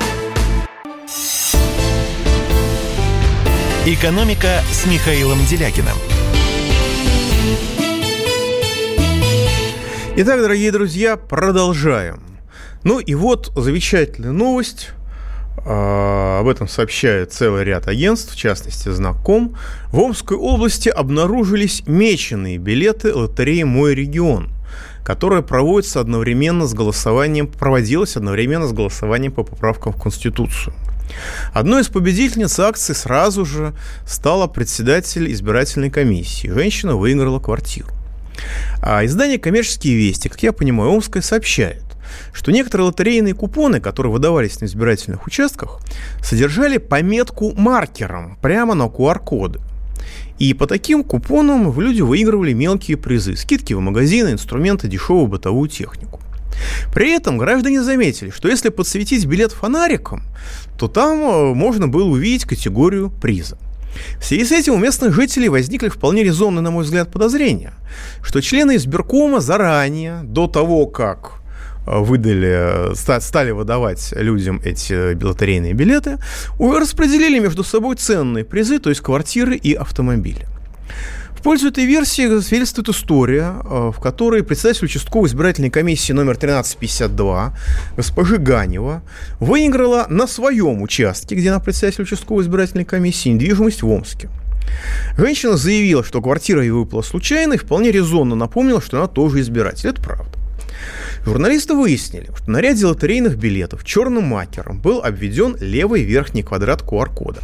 «Экономика» 3.83 4.61
с 4.71 4.85
Михаилом 4.85 5.43
Делякиным. 5.49 5.97
Итак, 10.17 10.39
дорогие 10.39 10.71
друзья, 10.71 11.17
продолжаем. 11.17 12.21
Ну 12.83 12.99
и 12.99 13.15
вот 13.15 13.51
замечательная 13.55 14.33
новость. 14.33 14.89
А, 15.65 16.41
об 16.41 16.47
этом 16.47 16.67
сообщает 16.67 17.33
целый 17.33 17.63
ряд 17.63 17.87
агентств, 17.87 18.33
в 18.33 18.37
частности, 18.37 18.89
знаком. 18.89 19.55
В 19.87 19.99
Омской 19.99 20.37
области 20.37 20.89
обнаружились 20.89 21.81
меченые 21.87 22.59
билеты 22.59 23.15
лотереи 23.15 23.63
«Мой 23.63 23.95
регион», 23.95 24.51
которая 25.03 25.41
проводится 25.41 25.99
одновременно 25.99 26.67
с 26.67 26.75
голосованием, 26.75 27.47
проводилась 27.47 28.15
одновременно 28.15 28.67
с 28.67 28.73
голосованием 28.73 29.31
по 29.31 29.43
поправкам 29.43 29.93
в 29.93 29.99
Конституцию. 29.99 30.75
Одной 31.53 31.81
из 31.81 31.87
победительниц 31.87 32.59
акции 32.59 32.93
сразу 32.93 33.45
же 33.45 33.73
стала 34.05 34.47
председатель 34.47 35.31
избирательной 35.31 35.89
комиссии. 35.89 36.47
Женщина 36.47 36.95
выиграла 36.95 37.39
квартиру. 37.39 37.89
А 38.81 39.05
издание 39.05 39.37
«Коммерческие 39.37 39.95
вести», 39.95 40.29
как 40.29 40.41
я 40.43 40.51
понимаю, 40.53 40.91
Омское 40.91 41.21
сообщает, 41.21 41.83
что 42.33 42.51
некоторые 42.51 42.87
лотерейные 42.87 43.33
купоны, 43.33 43.79
которые 43.79 44.11
выдавались 44.11 44.59
на 44.61 44.65
избирательных 44.65 45.27
участках, 45.27 45.79
содержали 46.23 46.77
пометку 46.77 47.53
маркером 47.53 48.37
прямо 48.41 48.73
на 48.73 48.83
QR-коды. 48.83 49.59
И 50.39 50.53
по 50.55 50.65
таким 50.65 51.03
купонам 51.03 51.79
люди 51.79 52.01
выигрывали 52.01 52.53
мелкие 52.53 52.97
призы, 52.97 53.35
скидки 53.35 53.73
в 53.73 53.79
магазины, 53.79 54.29
инструменты, 54.29 54.87
дешевую 54.87 55.27
бытовую 55.27 55.69
технику. 55.69 56.19
При 56.93 57.11
этом 57.11 57.37
граждане 57.37 57.83
заметили, 57.83 58.29
что 58.29 58.47
если 58.47 58.69
подсветить 58.69 59.25
билет 59.25 59.51
фонариком, 59.51 60.23
то 60.77 60.87
там 60.87 61.19
э, 61.21 61.53
можно 61.53 61.87
было 61.87 62.05
увидеть 62.05 62.45
категорию 62.45 63.09
приза. 63.09 63.57
В 64.19 64.25
связи 64.25 64.45
с 64.45 64.51
этим 64.51 64.73
у 64.73 64.77
местных 64.77 65.13
жителей 65.13 65.49
возникли 65.49 65.89
вполне 65.89 66.23
резонные, 66.23 66.61
на 66.61 66.71
мой 66.71 66.83
взгляд, 66.83 67.11
подозрения, 67.11 67.73
что 68.23 68.41
члены 68.41 68.75
избиркома 68.77 69.41
заранее, 69.41 70.21
до 70.23 70.47
того, 70.47 70.87
как 70.87 71.41
э, 71.85 71.99
выдали, 71.99 72.95
стали 72.95 73.51
выдавать 73.51 74.13
людям 74.15 74.61
эти 74.63 75.13
лотерейные 75.23 75.73
билеты, 75.73 76.17
распределили 76.59 77.39
между 77.39 77.63
собой 77.63 77.95
ценные 77.95 78.45
призы, 78.45 78.79
то 78.79 78.89
есть 78.89 79.01
квартиры 79.01 79.55
и 79.55 79.73
автомобили. 79.73 80.47
Пользу 81.43 81.69
этой 81.69 81.85
версии 81.85 82.39
свидетельствует 82.39 82.89
история, 82.89 83.55
э, 83.63 83.91
в 83.95 83.99
которой 83.99 84.43
председатель 84.43 84.85
участковой 84.85 85.27
избирательной 85.27 85.71
комиссии 85.71 86.13
номер 86.13 86.37
1352 86.37 87.57
госпожи 87.97 88.37
Ганева 88.37 89.01
выиграла 89.39 90.05
на 90.07 90.27
своем 90.27 90.83
участке, 90.83 91.33
где 91.33 91.49
она 91.49 91.59
председатель 91.59 92.03
участковой 92.03 92.43
избирательной 92.43 92.85
комиссии, 92.85 93.29
недвижимость 93.29 93.81
в 93.81 93.89
Омске. 93.89 94.29
Женщина 95.17 95.57
заявила, 95.57 96.03
что 96.03 96.21
квартира 96.21 96.61
ей 96.61 96.69
выпала 96.69 97.01
случайно 97.01 97.53
и 97.53 97.57
вполне 97.57 97.91
резонно 97.91 98.35
напомнила, 98.35 98.79
что 98.79 98.97
она 98.97 99.07
тоже 99.07 99.41
избиратель. 99.41 99.89
Это 99.89 100.01
правда. 100.01 100.37
Журналисты 101.25 101.73
выяснили, 101.73 102.29
что 102.35 102.51
на 102.51 102.61
ряде 102.61 102.85
лотерейных 102.85 103.37
билетов 103.37 103.83
черным 103.83 104.25
макером 104.25 104.79
был 104.79 105.01
обведен 105.03 105.57
левый 105.59 106.03
верхний 106.03 106.43
квадрат 106.43 106.83
QR-кода. 106.83 107.41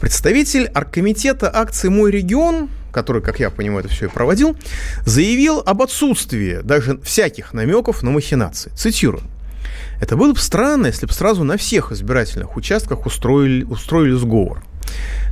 Представитель 0.00 0.66
оргкомитета 0.74 1.50
акции 1.54 1.88
«Мой 1.88 2.10
регион», 2.10 2.68
который, 2.92 3.22
как 3.22 3.40
я 3.40 3.50
понимаю, 3.50 3.84
это 3.84 3.88
все 3.88 4.06
и 4.06 4.08
проводил, 4.08 4.56
заявил 5.04 5.62
об 5.64 5.82
отсутствии 5.82 6.60
даже 6.62 6.98
всяких 7.00 7.52
намеков 7.52 8.02
на 8.02 8.10
махинации. 8.10 8.70
Цитирую. 8.76 9.22
Это 10.00 10.16
было 10.16 10.32
бы 10.32 10.38
странно, 10.38 10.86
если 10.86 11.06
бы 11.06 11.12
сразу 11.12 11.44
на 11.44 11.56
всех 11.56 11.92
избирательных 11.92 12.56
участках 12.56 13.06
устроили, 13.06 13.64
устроили 13.64 14.14
сговор. 14.14 14.62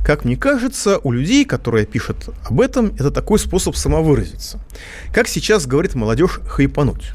Как 0.03 0.25
мне 0.25 0.35
кажется, 0.35 0.99
у 1.03 1.11
людей, 1.11 1.45
которые 1.45 1.85
пишут 1.85 2.29
об 2.43 2.59
этом, 2.59 2.87
это 2.95 3.11
такой 3.11 3.39
способ 3.39 3.75
самовыразиться. 3.75 4.59
Как 5.13 5.27
сейчас 5.27 5.65
говорит 5.65 5.95
молодежь, 5.95 6.41
хайпануть. 6.45 7.13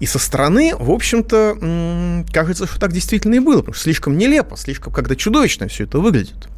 И 0.00 0.06
со 0.06 0.18
стороны, 0.18 0.74
в 0.74 0.90
общем-то, 0.90 2.24
кажется, 2.32 2.66
что 2.66 2.80
так 2.80 2.92
действительно 2.92 3.34
и 3.34 3.38
было, 3.38 3.58
потому 3.58 3.74
что 3.74 3.84
слишком 3.84 4.16
нелепо, 4.16 4.56
слишком 4.56 4.92
как-то 4.92 5.14
чудовищно 5.14 5.68
все 5.68 5.84
это 5.84 5.98
выглядит. 5.98 6.48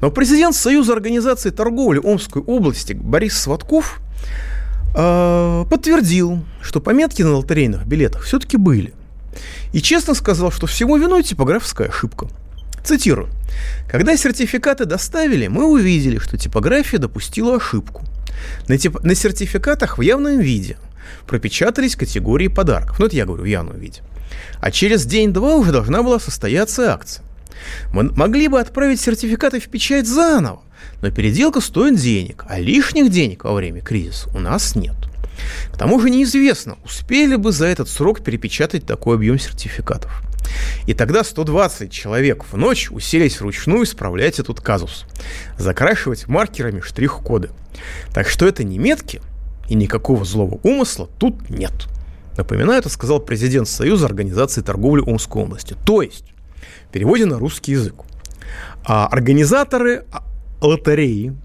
Но 0.00 0.10
президент 0.10 0.56
Союза 0.56 0.92
организации 0.92 1.50
торговли 1.50 2.00
Омской 2.02 2.42
области 2.42 2.92
Борис 2.92 3.38
Сватков 3.38 4.00
э, 4.96 5.64
подтвердил, 5.70 6.44
что 6.60 6.80
пометки 6.80 7.22
на 7.22 7.36
лотерейных 7.36 7.86
билетах 7.86 8.24
все-таки 8.24 8.56
были. 8.56 8.92
И 9.72 9.80
честно 9.80 10.14
сказал, 10.14 10.50
что 10.50 10.66
всему 10.66 10.96
виной 10.96 11.22
типографская 11.22 11.88
ошибка. 11.88 12.26
Цитирую. 12.84 13.28
Когда 13.88 14.16
сертификаты 14.16 14.84
доставили, 14.84 15.46
мы 15.46 15.64
увидели, 15.64 16.18
что 16.18 16.36
типография 16.36 16.98
допустила 16.98 17.56
ошибку. 17.56 18.02
На, 18.66 18.78
тип... 18.78 19.00
на 19.04 19.14
сертификатах 19.14 19.98
в 19.98 20.00
явном 20.00 20.40
виде 20.40 20.76
пропечатались 21.26 21.96
категории 21.96 22.48
подарков. 22.48 22.98
Ну, 22.98 23.06
это 23.06 23.16
я 23.16 23.26
говорю 23.26 23.42
в 23.42 23.46
явном 23.46 23.78
виде. 23.78 24.00
А 24.60 24.70
через 24.70 25.04
день-два 25.06 25.56
уже 25.56 25.72
должна 25.72 26.02
была 26.02 26.18
состояться 26.18 26.92
акция. 26.92 27.24
Мы 27.92 28.04
могли 28.12 28.48
бы 28.48 28.60
отправить 28.60 29.00
сертификаты 29.00 29.60
в 29.60 29.68
печать 29.68 30.06
заново, 30.06 30.62
но 31.02 31.10
переделка 31.10 31.60
стоит 31.60 31.96
денег, 31.96 32.44
а 32.48 32.58
лишних 32.58 33.10
денег 33.10 33.44
во 33.44 33.54
время 33.54 33.80
кризиса 33.80 34.28
у 34.34 34.38
нас 34.38 34.74
нет. 34.76 34.96
К 35.72 35.78
тому 35.78 36.00
же 36.00 36.10
неизвестно, 36.10 36.76
успели 36.84 37.36
бы 37.36 37.52
за 37.52 37.66
этот 37.66 37.88
срок 37.88 38.22
перепечатать 38.22 38.86
такой 38.86 39.16
объем 39.16 39.38
сертификатов. 39.38 40.22
И 40.86 40.94
тогда 40.94 41.24
120 41.24 41.92
человек 41.92 42.44
в 42.50 42.56
ночь 42.56 42.90
уселись 42.90 43.40
вручную 43.40 43.84
исправлять 43.84 44.38
этот 44.38 44.60
казус. 44.60 45.04
Закрашивать 45.58 46.26
маркерами 46.26 46.80
штрих-коды. 46.80 47.50
Так 48.12 48.28
что 48.28 48.46
это 48.46 48.64
не 48.64 48.78
метки, 48.78 49.22
и 49.70 49.74
никакого 49.74 50.24
злого 50.24 50.58
умысла 50.64 51.08
тут 51.18 51.48
нет. 51.48 51.72
Напоминаю, 52.36 52.80
это 52.80 52.88
сказал 52.88 53.20
президент 53.20 53.68
Союза 53.68 54.06
Организации 54.06 54.62
торговли 54.62 55.00
Омской 55.00 55.44
области. 55.44 55.76
То 55.86 56.02
есть, 56.02 56.24
в 56.88 56.92
переводе 56.92 57.24
на 57.24 57.38
русский 57.38 57.72
язык, 57.72 57.94
а 58.84 59.06
организаторы 59.06 60.04
лотереи 60.60 61.36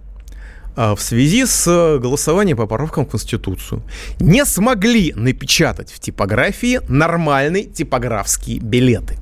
а, 0.75 0.95
в 0.95 1.01
связи 1.01 1.45
с 1.45 1.99
голосованием 1.99 2.57
по 2.57 2.65
поправкам 2.65 3.05
в 3.05 3.09
Конституцию 3.11 3.83
не 4.19 4.43
смогли 4.43 5.13
напечатать 5.13 5.91
в 5.91 5.99
типографии 5.99 6.81
нормальные 6.89 7.65
типографские 7.65 8.59
билеты. 8.59 9.19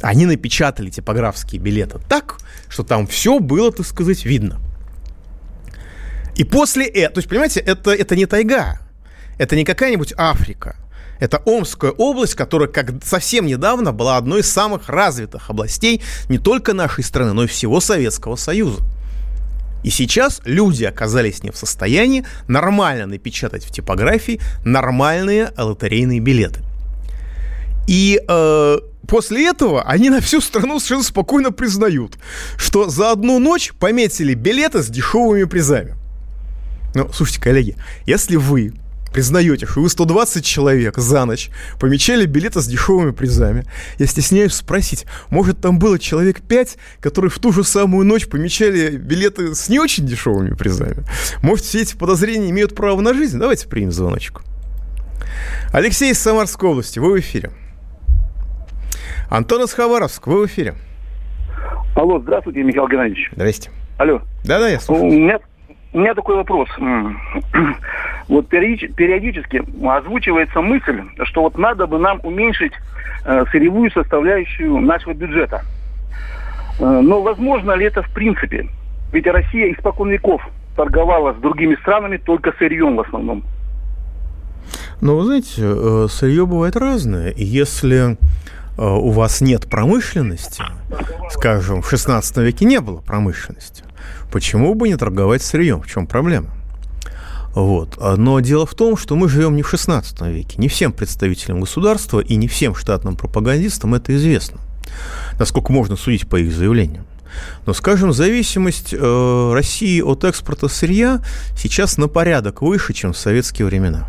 Они 0.00 0.26
напечатали 0.26 0.90
типографские 0.90 1.60
билеты 1.60 2.00
так, 2.08 2.38
что 2.68 2.82
там 2.82 3.06
все 3.06 3.38
было, 3.38 3.70
так 3.70 3.86
сказать, 3.86 4.24
видно. 4.24 4.60
И 6.36 6.44
после 6.44 6.86
этого, 6.86 7.14
то 7.14 7.18
есть, 7.18 7.28
понимаете, 7.28 7.60
это, 7.60 7.92
это 7.92 8.16
не 8.16 8.26
тайга, 8.26 8.80
это 9.38 9.56
не 9.56 9.64
какая-нибудь 9.64 10.14
Африка, 10.16 10.76
это 11.20 11.40
Омская 11.46 11.92
область, 11.92 12.34
которая 12.34 12.68
как 12.68 13.04
совсем 13.04 13.46
недавно 13.46 13.92
была 13.92 14.16
одной 14.16 14.40
из 14.40 14.50
самых 14.50 14.88
развитых 14.88 15.50
областей 15.50 16.02
не 16.28 16.38
только 16.38 16.72
нашей 16.72 17.04
страны, 17.04 17.32
но 17.32 17.44
и 17.44 17.46
всего 17.46 17.80
Советского 17.80 18.36
Союза. 18.36 18.82
И 19.84 19.90
сейчас 19.90 20.40
люди 20.44 20.84
оказались 20.84 21.42
не 21.42 21.50
в 21.50 21.56
состоянии 21.56 22.24
нормально 22.48 23.06
напечатать 23.06 23.64
в 23.64 23.70
типографии 23.70 24.40
нормальные 24.64 25.52
лотерейные 25.56 26.20
билеты. 26.20 26.60
И 27.86 28.20
э, 28.26 28.78
после 29.08 29.48
этого 29.48 29.82
они 29.82 30.08
на 30.08 30.20
всю 30.20 30.40
страну 30.40 30.78
совершенно 30.78 31.02
спокойно 31.02 31.50
признают, 31.50 32.16
что 32.56 32.88
за 32.88 33.10
одну 33.10 33.38
ночь 33.38 33.72
пометили 33.78 34.34
билеты 34.34 34.82
с 34.82 34.88
дешевыми 34.88 35.44
призами. 35.44 35.96
Ну, 36.94 37.08
слушайте, 37.12 37.40
коллеги, 37.40 37.76
если 38.06 38.36
вы 38.36 38.72
признаете, 39.12 39.66
что 39.66 39.80
вы 39.80 39.88
120 39.88 40.44
человек 40.44 40.96
за 40.96 41.24
ночь 41.24 41.50
помечали 41.78 42.26
билеты 42.26 42.60
с 42.60 42.66
дешевыми 42.66 43.12
призами. 43.12 43.64
Я 43.98 44.06
стесняюсь 44.06 44.54
спросить, 44.54 45.06
может 45.30 45.60
там 45.60 45.78
было 45.78 45.98
человек 45.98 46.40
5, 46.40 46.78
которые 47.00 47.30
в 47.30 47.38
ту 47.38 47.52
же 47.52 47.62
самую 47.62 48.06
ночь 48.06 48.26
помечали 48.26 48.96
билеты 48.96 49.54
с 49.54 49.68
не 49.68 49.78
очень 49.78 50.06
дешевыми 50.06 50.54
призами? 50.54 51.04
Может, 51.42 51.66
все 51.66 51.82
эти 51.82 51.96
подозрения 51.96 52.50
имеют 52.50 52.74
право 52.74 53.00
на 53.00 53.14
жизнь? 53.14 53.38
Давайте 53.38 53.68
примем 53.68 53.92
звоночку. 53.92 54.42
Алексей 55.72 56.10
из 56.10 56.18
Самарской 56.18 56.70
области, 56.70 56.98
вы 56.98 57.12
в 57.12 57.20
эфире. 57.20 57.50
Антон 59.30 59.62
из 59.64 59.72
Хабаровск, 59.72 60.26
вы 60.26 60.42
в 60.42 60.46
эфире. 60.46 60.74
Алло, 61.94 62.20
здравствуйте, 62.20 62.62
Михаил 62.62 62.88
Геннадьевич. 62.88 63.30
Здрасте. 63.34 63.70
Алло. 63.98 64.22
Да-да, 64.44 64.68
я 64.68 64.80
слушаю. 64.80 65.06
У 65.06 65.10
меня 65.10 65.38
у 65.92 65.98
меня 65.98 66.14
такой 66.14 66.36
вопрос. 66.36 66.68
Вот 68.28 68.48
периодически 68.48 69.62
озвучивается 69.84 70.62
мысль, 70.62 71.02
что 71.24 71.42
вот 71.42 71.58
надо 71.58 71.86
бы 71.86 71.98
нам 71.98 72.20
уменьшить 72.22 72.72
э, 73.24 73.44
сырьевую 73.50 73.90
составляющую 73.90 74.78
нашего 74.78 75.12
бюджета. 75.12 75.62
Э, 76.78 77.00
но 77.02 77.20
возможно 77.20 77.72
ли 77.72 77.86
это 77.86 78.02
в 78.02 78.10
принципе? 78.14 78.68
Ведь 79.12 79.26
Россия 79.26 79.72
испокон 79.72 80.08
веков 80.08 80.40
торговала 80.76 81.34
с 81.34 81.36
другими 81.36 81.74
странами 81.74 82.16
только 82.16 82.52
сырьем 82.58 82.96
в 82.96 83.00
основном. 83.00 83.42
Ну, 85.00 85.16
вы 85.16 85.24
знаете, 85.24 85.62
э, 85.62 86.06
сырье 86.08 86.46
бывает 86.46 86.76
разное. 86.76 87.34
Если 87.36 88.16
у 88.76 89.10
вас 89.10 89.40
нет 89.40 89.68
промышленности, 89.68 90.62
скажем, 91.30 91.82
в 91.82 91.90
16 91.90 92.36
веке 92.38 92.64
не 92.64 92.80
было 92.80 93.00
промышленности, 93.00 93.84
Почему 94.32 94.74
бы 94.74 94.88
не 94.88 94.96
торговать 94.96 95.42
сырьем? 95.42 95.82
В 95.82 95.86
чем 95.86 96.06
проблема? 96.06 96.50
Вот. 97.54 97.98
Но 98.16 98.40
дело 98.40 98.64
в 98.64 98.74
том, 98.74 98.96
что 98.96 99.14
мы 99.14 99.28
живем 99.28 99.56
не 99.56 99.62
в 99.62 99.68
16 99.68 100.22
веке. 100.22 100.54
Не 100.56 100.68
всем 100.68 100.92
представителям 100.92 101.60
государства 101.60 102.20
и 102.20 102.36
не 102.36 102.48
всем 102.48 102.74
штатным 102.74 103.14
пропагандистам 103.14 103.94
это 103.94 104.16
известно. 104.16 104.58
Насколько 105.38 105.70
можно 105.70 105.96
судить 105.96 106.26
по 106.26 106.36
их 106.36 106.52
заявлениям. 106.52 107.04
Но, 107.66 107.74
скажем, 107.74 108.12
зависимость 108.12 108.94
э, 108.94 109.52
России 109.52 110.00
от 110.00 110.24
экспорта 110.24 110.68
сырья 110.68 111.22
сейчас 111.56 111.98
на 111.98 112.08
порядок 112.08 112.62
выше, 112.62 112.92
чем 112.92 113.12
в 113.12 113.18
советские 113.18 113.66
времена. 113.66 114.06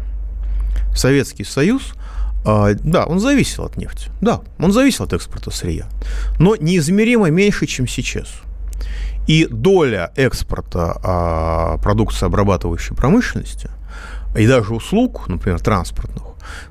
Советский 0.96 1.44
Союз, 1.44 1.94
э, 1.94 2.03
да, 2.44 3.06
он 3.06 3.20
зависел 3.20 3.64
от 3.66 3.78
нефти. 3.78 4.10
Да, 4.22 4.42
он 4.60 4.72
зависел 4.72 5.06
от 5.06 5.14
экспорта 5.14 5.52
сырья. 5.52 5.88
Но 6.40 6.56
неизмеримо 6.56 7.30
меньше, 7.30 7.66
чем 7.66 7.88
сейчас. 7.88 8.30
И 9.28 9.48
доля 9.50 10.12
экспорта 10.16 11.00
а, 11.02 11.78
продукции 11.78 12.26
обрабатывающей 12.26 12.96
промышленности 12.96 13.70
и 14.36 14.48
даже 14.48 14.74
услуг, 14.74 15.28
например, 15.28 15.60
транспортных, 15.60 16.24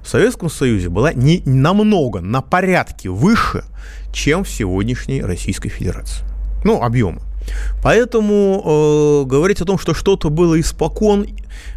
в 0.02 0.08
Советском 0.08 0.50
Союзе 0.50 0.88
была 0.88 1.12
не 1.12 1.42
намного, 1.46 2.20
на 2.20 2.42
порядке 2.42 3.08
выше, 3.08 3.64
чем 4.12 4.44
в 4.44 4.48
сегодняшней 4.50 5.22
Российской 5.22 5.68
Федерации. 5.68 6.24
Ну, 6.64 6.82
объемы. 6.82 7.20
Поэтому 7.82 8.62
э, 9.24 9.28
говорить 9.28 9.60
о 9.60 9.64
том, 9.64 9.78
что 9.78 9.94
что-то 9.94 10.30
было 10.30 10.60
испокон, 10.60 11.26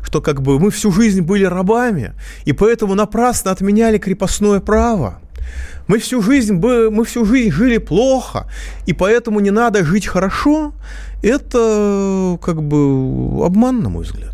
что 0.03 0.21
как 0.21 0.41
бы 0.41 0.59
мы 0.59 0.71
всю 0.71 0.91
жизнь 0.91 1.21
были 1.21 1.45
рабами, 1.45 2.13
и 2.45 2.53
поэтому 2.53 2.95
напрасно 2.95 3.51
отменяли 3.51 3.97
крепостное 3.97 4.59
право, 4.59 5.19
мы 5.87 5.99
всю 5.99 6.21
жизнь, 6.21 6.53
мы 6.55 7.05
всю 7.05 7.25
жизнь 7.25 7.51
жили 7.51 7.77
плохо, 7.77 8.47
и 8.85 8.93
поэтому 8.93 9.39
не 9.39 9.51
надо 9.51 9.85
жить 9.85 10.07
хорошо, 10.07 10.73
это 11.21 12.37
как 12.41 12.63
бы 12.63 13.45
обман, 13.45 13.81
на 13.81 13.89
мой 13.89 14.03
взгляд. 14.03 14.33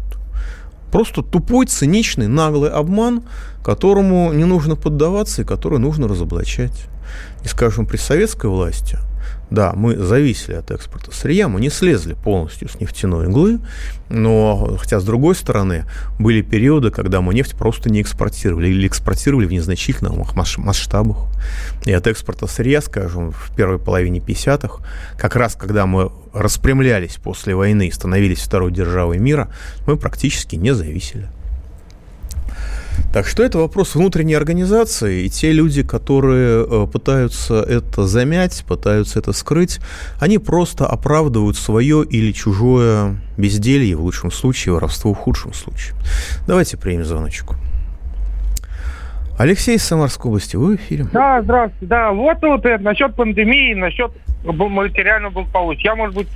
Просто 0.91 1.21
тупой, 1.21 1.67
циничный, 1.67 2.27
наглый 2.27 2.69
обман, 2.69 3.23
которому 3.63 4.33
не 4.33 4.45
нужно 4.45 4.75
поддаваться 4.75 5.41
и 5.41 5.45
который 5.45 5.79
нужно 5.79 6.07
разоблачать. 6.07 6.87
И, 7.43 7.47
скажем, 7.47 7.85
при 7.85 7.97
советской 7.97 8.49
власти– 8.49 8.97
да, 9.51 9.73
мы 9.75 9.97
зависели 9.97 10.55
от 10.55 10.71
экспорта 10.71 11.11
сырья, 11.13 11.49
мы 11.49 11.59
не 11.59 11.69
слезли 11.69 12.13
полностью 12.13 12.69
с 12.69 12.79
нефтяной 12.79 13.25
иглы, 13.27 13.59
но, 14.09 14.77
хотя, 14.79 15.01
с 15.01 15.03
другой 15.03 15.35
стороны, 15.35 15.85
были 16.17 16.41
периоды, 16.41 16.89
когда 16.89 17.19
мы 17.19 17.33
нефть 17.33 17.57
просто 17.57 17.89
не 17.89 18.01
экспортировали 18.01 18.69
или 18.69 18.87
экспортировали 18.87 19.45
в 19.45 19.51
незначительных 19.51 20.13
масштабах. 20.57 21.27
И 21.85 21.91
от 21.91 22.07
экспорта 22.07 22.47
сырья, 22.47 22.81
скажем, 22.81 23.31
в 23.31 23.53
первой 23.53 23.77
половине 23.77 24.19
50-х, 24.19 24.83
как 25.17 25.35
раз 25.35 25.55
когда 25.55 25.85
мы 25.85 26.11
распрямлялись 26.33 27.17
после 27.17 27.53
войны 27.53 27.89
и 27.89 27.91
становились 27.91 28.39
второй 28.39 28.71
державой 28.71 29.19
мира, 29.19 29.49
мы 29.85 29.97
практически 29.97 30.55
не 30.55 30.73
зависели. 30.73 31.27
Так 33.13 33.27
что 33.27 33.43
это 33.43 33.57
вопрос 33.57 33.95
внутренней 33.95 34.35
организации, 34.35 35.25
и 35.25 35.29
те 35.29 35.51
люди, 35.51 35.83
которые 35.83 36.65
э, 36.65 36.87
пытаются 36.87 37.61
это 37.61 38.05
замять, 38.05 38.63
пытаются 38.67 39.19
это 39.19 39.33
скрыть, 39.33 39.79
они 40.19 40.37
просто 40.37 40.87
оправдывают 40.87 41.57
свое 41.57 42.05
или 42.05 42.31
чужое 42.31 43.17
безделье, 43.37 43.95
в 43.95 44.01
лучшем 44.01 44.31
случае, 44.31 44.73
воровство 44.73 45.13
в 45.13 45.17
худшем 45.17 45.53
случае. 45.53 45.95
Давайте 46.47 46.77
примем 46.77 47.03
звоночку. 47.03 47.55
Алексей 49.37 49.75
из 49.75 49.83
Самарской 49.83 50.29
области, 50.29 50.55
вы 50.55 50.73
в 50.73 50.75
эфире. 50.75 51.05
Да, 51.11 51.41
здравствуйте. 51.41 51.85
Да, 51.87 52.11
вот 52.11 52.37
вот 52.41 52.65
это, 52.65 52.83
насчет 52.83 53.15
пандемии, 53.15 53.73
насчет 53.73 54.11
материального 54.43 55.31
благополучия. 55.31 55.89
Я, 55.89 55.95
может 55.95 56.15
быть, 56.15 56.27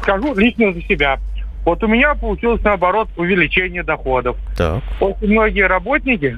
скажу 0.00 0.34
лично 0.34 0.72
за 0.72 0.80
себя. 0.82 1.18
Вот 1.64 1.82
у 1.84 1.86
меня 1.86 2.14
получилось, 2.14 2.62
наоборот, 2.64 3.08
увеличение 3.16 3.82
доходов. 3.82 4.36
Так. 4.56 4.82
Очень 5.00 5.32
многие 5.32 5.66
работники, 5.66 6.36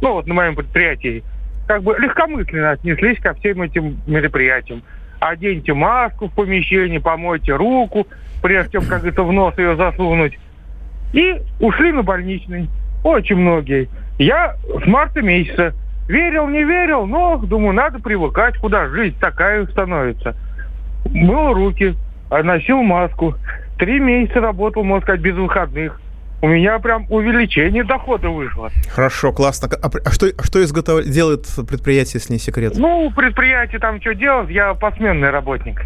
ну 0.00 0.14
вот 0.14 0.26
на 0.26 0.34
моем 0.34 0.56
предприятии, 0.56 1.22
как 1.68 1.82
бы 1.82 1.96
легкомысленно 1.98 2.72
отнеслись 2.72 3.18
ко 3.20 3.34
всем 3.34 3.62
этим 3.62 4.00
мероприятиям. 4.06 4.82
Оденьте 5.20 5.72
маску 5.72 6.28
в 6.28 6.34
помещении, 6.34 6.98
помойте 6.98 7.54
руку, 7.54 8.06
прежде 8.42 8.72
чем, 8.72 8.86
как 8.86 9.04
это, 9.04 9.22
в 9.22 9.32
нос 9.32 9.56
ее 9.56 9.76
засунуть. 9.76 10.38
И 11.12 11.40
ушли 11.60 11.92
на 11.92 12.02
больничный. 12.02 12.68
Очень 13.02 13.36
многие. 13.36 13.88
Я 14.18 14.56
с 14.82 14.86
марта 14.86 15.22
месяца 15.22 15.74
верил, 16.08 16.48
не 16.48 16.64
верил, 16.64 17.06
но, 17.06 17.36
думаю, 17.38 17.72
надо 17.72 17.98
привыкать, 18.00 18.56
куда 18.58 18.88
жизнь 18.88 19.16
такая 19.20 19.66
становится. 19.66 20.36
мыл 21.10 21.54
руки, 21.54 21.94
а 22.30 22.42
носил 22.42 22.82
маску. 22.82 23.34
Три 23.78 24.00
месяца 24.00 24.40
работал, 24.40 24.84
можно 24.84 25.02
сказать, 25.02 25.20
без 25.20 25.34
выходных. 25.34 26.00
У 26.42 26.48
меня 26.48 26.78
прям 26.78 27.06
увеличение 27.10 27.82
дохода 27.82 28.28
вышло. 28.28 28.70
Хорошо, 28.90 29.32
классно. 29.32 29.68
А, 29.82 29.88
а 30.04 30.10
что, 30.10 30.26
а 30.36 30.42
что 30.42 30.62
изготов... 30.62 31.04
делает 31.04 31.46
предприятие, 31.68 32.20
если 32.20 32.34
не 32.34 32.38
секрет? 32.38 32.74
Ну, 32.76 33.10
предприятие 33.14 33.80
там 33.80 34.00
что 34.00 34.14
делает, 34.14 34.50
я 34.50 34.74
посменный 34.74 35.30
работник. 35.30 35.82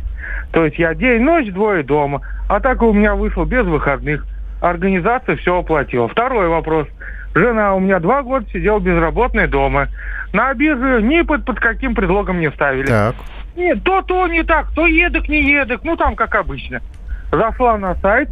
То 0.52 0.64
есть 0.64 0.78
я 0.78 0.94
день, 0.94 1.22
ночь, 1.22 1.52
двое 1.52 1.84
дома. 1.84 2.20
А 2.48 2.60
так 2.60 2.82
у 2.82 2.92
меня 2.92 3.14
вышло 3.14 3.44
без 3.44 3.64
выходных. 3.64 4.26
Организация 4.60 5.36
все 5.36 5.58
оплатила. 5.58 6.08
Второй 6.08 6.48
вопрос. 6.48 6.88
Жена 7.34 7.74
у 7.74 7.80
меня 7.80 8.00
два 8.00 8.22
года 8.22 8.44
сидела 8.52 8.80
безработная 8.80 9.46
дома. 9.46 9.88
На 10.32 10.52
бирже 10.52 11.00
ни 11.02 11.22
под, 11.22 11.44
под 11.44 11.60
каким 11.60 11.94
предлогом 11.94 12.40
не 12.40 12.50
ставили. 12.50 12.86
Так. 12.86 13.14
Нет, 13.56 13.82
то 13.84 14.02
то 14.02 14.26
не 14.26 14.42
так, 14.42 14.72
то 14.74 14.86
едок, 14.86 15.28
не 15.28 15.42
едок. 15.42 15.84
Ну, 15.84 15.96
там 15.96 16.16
как 16.16 16.34
обычно. 16.34 16.80
Зашла 17.30 17.78
на 17.78 17.94
сайт, 17.96 18.30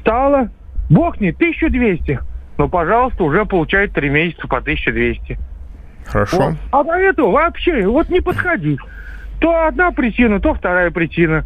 стала, 0.00 0.48
бог 0.90 1.20
не, 1.20 1.30
1200. 1.30 2.20
Ну, 2.58 2.68
пожалуйста, 2.68 3.24
уже 3.24 3.44
получает 3.44 3.92
три 3.92 4.08
месяца 4.08 4.48
по 4.48 4.58
1200. 4.58 5.38
Хорошо. 6.06 6.36
Вот. 6.36 6.54
А 6.70 6.84
до 6.84 6.92
этого 6.94 7.30
вообще 7.30 7.86
вот 7.86 8.08
не 8.08 8.20
подходи. 8.20 8.78
То 9.40 9.66
одна 9.66 9.90
причина, 9.90 10.40
то 10.40 10.54
вторая 10.54 10.90
причина. 10.90 11.44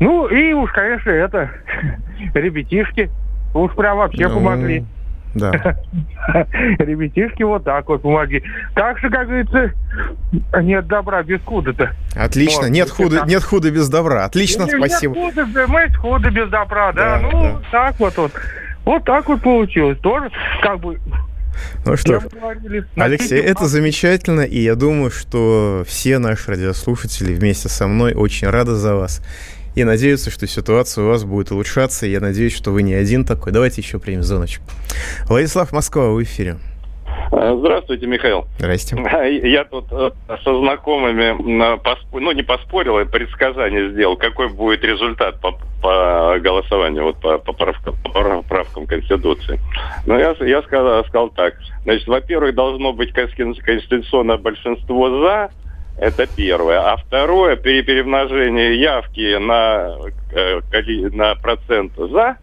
Ну, 0.00 0.26
и 0.28 0.52
уж, 0.52 0.70
конечно, 0.72 1.10
это, 1.10 1.50
ребятишки, 2.34 3.10
уж 3.54 3.72
прям 3.74 3.98
вообще 3.98 4.28
Ну, 4.28 4.34
помогли. 4.34 4.84
Да. 5.38 5.52
Ребятишки 6.78 7.42
вот 7.42 7.64
так 7.64 7.88
вот 7.88 8.02
помогли. 8.02 8.42
Так 8.74 8.98
что, 8.98 9.08
как 9.10 9.26
говорится, 9.26 9.72
нет 10.60 10.86
добра 10.86 11.22
без 11.22 11.40
худа-то. 11.42 11.92
Отлично. 12.14 12.62
Вот, 12.62 12.70
нет, 12.70 12.90
худа, 12.90 13.24
нет 13.26 13.42
худа 13.42 13.70
без 13.70 13.88
добра. 13.88 14.24
Отлично, 14.24 14.64
Нет 14.64 14.76
спасибо. 14.76 15.14
худа, 15.14 15.46
мы 15.68 15.88
худа 15.94 16.30
без 16.30 16.48
добра, 16.48 16.92
да. 16.92 17.18
Да, 17.18 17.28
ну, 17.32 17.42
да. 17.42 17.60
так 17.70 18.00
вот 18.00 18.16
вот. 18.16 18.32
Вот 18.84 19.04
так 19.04 19.28
вот 19.28 19.42
получилось. 19.42 19.98
Тоже, 19.98 20.30
как 20.62 20.80
бы, 20.80 20.98
Ну 21.84 21.96
что 21.96 22.20
ж, 22.20 22.24
Алексей, 22.96 23.38
это 23.38 23.66
замечательно, 23.66 24.40
и 24.40 24.60
я 24.60 24.76
думаю, 24.76 25.10
что 25.10 25.84
все 25.86 26.18
наши 26.18 26.50
радиослушатели 26.50 27.34
вместе 27.34 27.68
со 27.68 27.86
мной 27.86 28.14
очень 28.14 28.48
рады 28.48 28.76
за 28.76 28.94
вас. 28.94 29.22
И 29.74 29.84
надеются, 29.84 30.30
что 30.30 30.46
ситуация 30.46 31.04
у 31.04 31.08
вас 31.08 31.24
будет 31.24 31.52
улучшаться. 31.52 32.06
Я 32.06 32.20
надеюсь, 32.20 32.56
что 32.56 32.70
вы 32.72 32.82
не 32.82 32.94
один 32.94 33.24
такой. 33.24 33.52
Давайте 33.52 33.80
еще 33.80 33.98
примем 33.98 34.22
звоночку. 34.22 34.64
Владислав 35.28 35.72
Москва, 35.72 36.10
в 36.10 36.22
эфире. 36.22 36.56
А, 37.30 37.56
Здравствуйте, 37.58 38.06
Михаил. 38.06 38.46
Здрасте. 38.58 38.96
Я 39.44 39.64
тут 39.64 39.84
э, 39.92 40.10
со 40.42 40.58
знакомыми, 40.60 41.36
поспо- 41.78 42.20
ну 42.20 42.32
не 42.32 42.42
поспорил, 42.42 42.96
а 42.96 43.04
предсказание 43.04 43.90
сделал, 43.92 44.16
какой 44.16 44.48
будет 44.48 44.82
результат 44.82 45.38
по, 45.40 45.52
по 45.82 46.38
голосованию, 46.40 47.04
вот 47.04 47.20
по, 47.20 47.38
по 47.38 47.52
поправкам, 47.52 47.96
по 48.02 48.10
поправкам 48.10 48.86
Конституции. 48.86 49.60
Но 50.06 50.18
я, 50.18 50.34
с- 50.34 50.40
я 50.44 50.62
сказал, 50.62 51.04
сказал 51.04 51.28
так. 51.30 51.54
Значит, 51.84 52.06
во-первых, 52.08 52.54
должно 52.54 52.92
быть 52.92 53.12
конститу- 53.12 53.60
конституционное 53.62 54.38
большинство 54.38 55.20
за, 55.20 55.50
это 55.98 56.26
первое. 56.26 56.80
А 56.92 56.96
второе, 56.96 57.56
при 57.56 57.82
перемножении 57.82 58.74
явки 58.74 59.36
на, 59.38 59.96
э, 60.32 60.60
на 61.12 61.34
процент 61.36 61.92
за, 61.96 62.36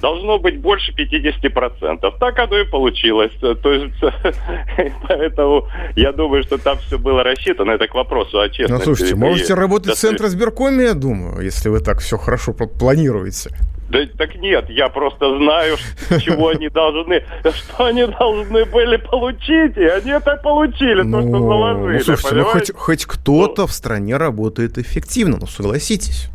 должно 0.00 0.38
быть 0.38 0.60
больше 0.60 0.92
50%. 0.92 2.12
Так 2.20 2.38
оно 2.38 2.58
и 2.58 2.64
получилось. 2.64 3.32
То 3.40 3.72
есть, 3.72 3.94
поэтому 5.08 5.66
я 5.96 6.12
думаю, 6.12 6.42
что 6.42 6.58
там 6.58 6.78
все 6.78 6.98
было 6.98 7.22
рассчитано. 7.22 7.70
Это 7.72 7.86
к 7.88 7.94
вопросу 7.94 8.38
о 8.40 8.46
Ну, 8.46 8.50
честности. 8.52 8.84
слушайте, 8.84 9.12
И- 9.12 9.16
можете 9.16 9.54
работать 9.54 9.94
в 9.94 9.98
Центре 9.98 10.28
сберкоме, 10.28 10.84
я 10.84 10.94
думаю, 10.94 11.40
если 11.42 11.68
вы 11.70 11.80
так 11.80 12.00
все 12.00 12.18
хорошо 12.18 12.52
пл- 12.52 12.68
планируете. 12.78 13.50
Да, 13.88 14.00
так 14.18 14.34
нет, 14.36 14.68
я 14.68 14.88
просто 14.88 15.38
знаю, 15.38 15.76
чего 16.20 16.48
они 16.54 16.68
должны, 16.68 17.22
что 17.54 17.84
они 17.84 18.06
должны 18.06 18.64
были 18.64 18.96
получить, 18.96 19.76
и 19.76 19.84
они 19.84 20.10
это 20.10 20.36
получили, 20.42 21.02
то, 21.02 21.22
что 21.22 21.38
заложили, 21.38 21.98
ну, 21.98 22.04
слушайте, 22.04 22.34
ну, 22.34 22.44
хоть, 22.44 22.72
хоть 22.74 23.04
кто-то 23.06 23.66
в 23.66 23.72
стране 23.72 24.16
работает 24.16 24.78
эффективно, 24.78 25.38
ну, 25.40 25.46
согласитесь. 25.46 26.30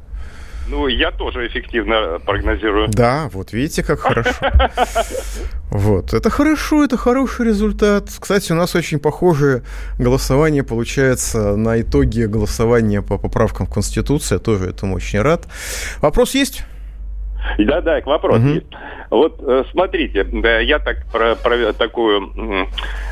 Ну, 0.72 0.88
я 0.88 1.12
тоже 1.12 1.48
эффективно 1.48 2.20
прогнозирую. 2.26 2.88
Да, 2.88 3.30
вот 3.34 3.52
видите, 3.52 3.84
как 3.84 4.00
хорошо. 4.00 4.32
Вот, 5.70 6.14
это 6.14 6.30
хорошо, 6.30 6.84
это 6.84 6.98
хороший 6.98 7.46
результат. 7.46 8.10
Кстати, 8.20 8.52
у 8.52 8.56
нас 8.56 8.76
очень 8.76 9.00
похожее 9.00 9.64
голосование 9.98 10.64
получается 10.64 11.56
на 11.56 11.80
итоге 11.80 12.28
голосования 12.28 13.02
по 13.02 13.18
поправкам 13.18 13.68
в 13.68 13.74
Конституции. 13.74 14.36
Я 14.36 14.40
тоже 14.40 14.66
этому 14.66 14.96
очень 14.96 15.22
рад. 15.22 15.48
Вопрос 16.02 16.36
есть? 16.36 16.66
Да, 17.58 17.82
да, 17.82 18.02
к 18.02 18.06
вопросу 18.06 18.46
есть. 18.46 18.68
Вот 19.10 19.40
э, 19.42 19.64
смотрите, 19.72 20.26
я 20.64 20.80
так 20.80 21.06
про, 21.12 21.36
про 21.36 21.74
такую, 21.74 22.32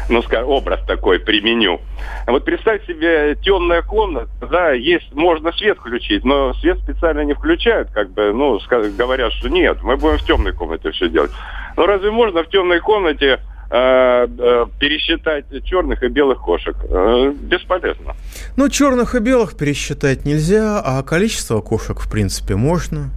ну 0.10 0.22
скажем, 0.24 0.50
образ 0.50 0.80
такой 0.86 1.20
применю. 1.20 1.82
Вот 2.26 2.46
представь 2.46 2.86
себе 2.86 3.36
темная 3.42 3.82
комната, 3.82 4.30
да, 4.50 4.72
есть, 4.72 5.14
можно 5.14 5.52
свет 5.54 5.78
включить, 5.78 6.24
но 6.24 6.54
свет 6.56 6.80
специально 6.80 7.22
не 7.22 7.34
включают, 7.34 7.92
как 7.92 8.12
бы, 8.12 8.32
ну, 8.34 8.60
говорят, 8.98 9.34
что 9.34 9.50
нет, 9.50 9.80
мы 9.82 9.98
будем 9.98 10.18
в 10.18 10.24
темной 10.24 10.54
комнате 10.54 10.92
все 10.92 11.10
делать. 11.10 11.32
Но 11.76 11.86
разве 11.86 12.12
можно 12.12 12.44
в 12.44 12.50
темной 12.50 12.80
комнате 12.80 13.40
э, 13.70 14.28
э, 14.38 14.66
пересчитать 14.80 15.46
черных 15.66 16.04
и 16.04 16.08
белых 16.08 16.40
кошек? 16.40 16.76
Бесполезно. 17.42 18.16
Ну, 18.56 18.70
черных 18.70 19.16
и 19.16 19.20
белых 19.20 19.56
пересчитать 19.58 20.26
нельзя, 20.26 20.82
а 20.84 21.04
количество 21.04 21.62
кошек, 21.62 22.00
в 22.00 22.10
принципе, 22.10 22.56
можно. 22.56 23.12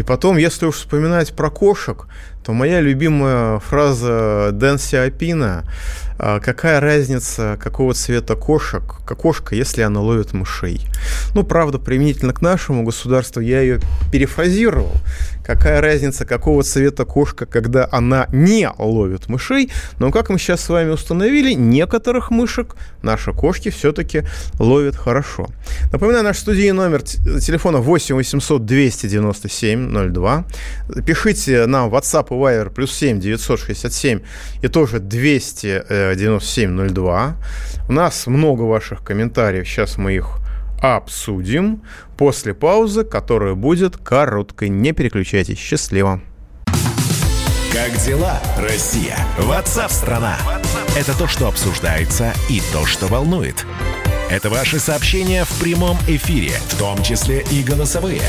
И 0.00 0.02
потом, 0.02 0.38
если 0.38 0.64
уж 0.64 0.76
вспоминать 0.76 1.34
про 1.34 1.50
кошек, 1.50 2.06
то 2.42 2.54
моя 2.54 2.80
любимая 2.80 3.58
фраза 3.58 4.48
Дэн 4.50 4.78
Сиапина 4.78 5.64
а, 6.18 6.40
«Какая 6.40 6.80
разница, 6.80 7.58
какого 7.60 7.92
цвета 7.92 8.34
кошек, 8.34 8.82
кошка, 9.06 9.54
если 9.54 9.82
она 9.82 10.00
ловит 10.00 10.32
мышей?» 10.32 10.80
Ну, 11.34 11.44
правда, 11.44 11.78
применительно 11.78 12.32
к 12.32 12.40
нашему 12.40 12.82
государству 12.82 13.40
я 13.40 13.60
ее 13.60 13.80
перефразировал. 14.10 14.92
Какая 15.44 15.80
разница, 15.80 16.24
какого 16.24 16.62
цвета 16.62 17.04
кошка, 17.04 17.44
когда 17.44 17.88
она 17.90 18.26
не 18.32 18.70
ловит 18.78 19.28
мышей? 19.28 19.70
Но, 19.98 20.10
как 20.10 20.30
мы 20.30 20.38
сейчас 20.38 20.62
с 20.62 20.68
вами 20.68 20.90
установили, 20.90 21.52
некоторых 21.52 22.30
мышек 22.30 22.76
наши 23.02 23.32
кошки 23.32 23.68
все-таки 23.70 24.22
ловят 24.58 24.96
хорошо. 24.96 25.48
Напоминаю, 25.92 26.24
наш 26.24 26.38
студийный 26.38 26.84
номер 26.84 27.02
телефона 27.02 27.78
8 27.78 28.14
800 28.14 28.64
297 28.64 29.78
02. 29.90 30.44
Пишите 31.04 31.66
нам 31.66 31.90
в 31.90 31.94
WhatsApp 31.94 32.28
и 32.30 32.32
Viber 32.32 32.70
плюс 32.70 32.92
7 32.94 33.20
967 33.20 34.20
и 34.62 34.68
тоже 34.68 35.00
297 35.00 36.88
02. 36.88 37.36
У 37.88 37.92
нас 37.92 38.26
много 38.26 38.62
ваших 38.62 39.02
комментариев, 39.02 39.66
сейчас 39.66 39.98
мы 39.98 40.14
их 40.14 40.38
обсудим 40.80 41.82
после 42.16 42.54
паузы, 42.54 43.04
которая 43.04 43.54
будет 43.54 43.96
короткой. 43.96 44.68
Не 44.68 44.92
переключайтесь. 44.92 45.58
Счастливо. 45.58 46.20
Как 47.72 47.96
дела, 48.04 48.40
Россия? 48.58 49.16
Ватсап-страна! 49.38 50.36
Это 50.96 51.16
то, 51.16 51.28
что 51.28 51.46
обсуждается 51.46 52.32
и 52.48 52.60
то, 52.72 52.84
что 52.84 53.06
волнует. 53.06 53.64
Это 54.30 54.48
ваши 54.48 54.78
сообщения 54.78 55.44
в 55.44 55.58
прямом 55.58 55.98
эфире, 56.06 56.52
в 56.68 56.78
том 56.78 57.02
числе 57.02 57.44
и 57.50 57.64
голосовые. 57.64 58.22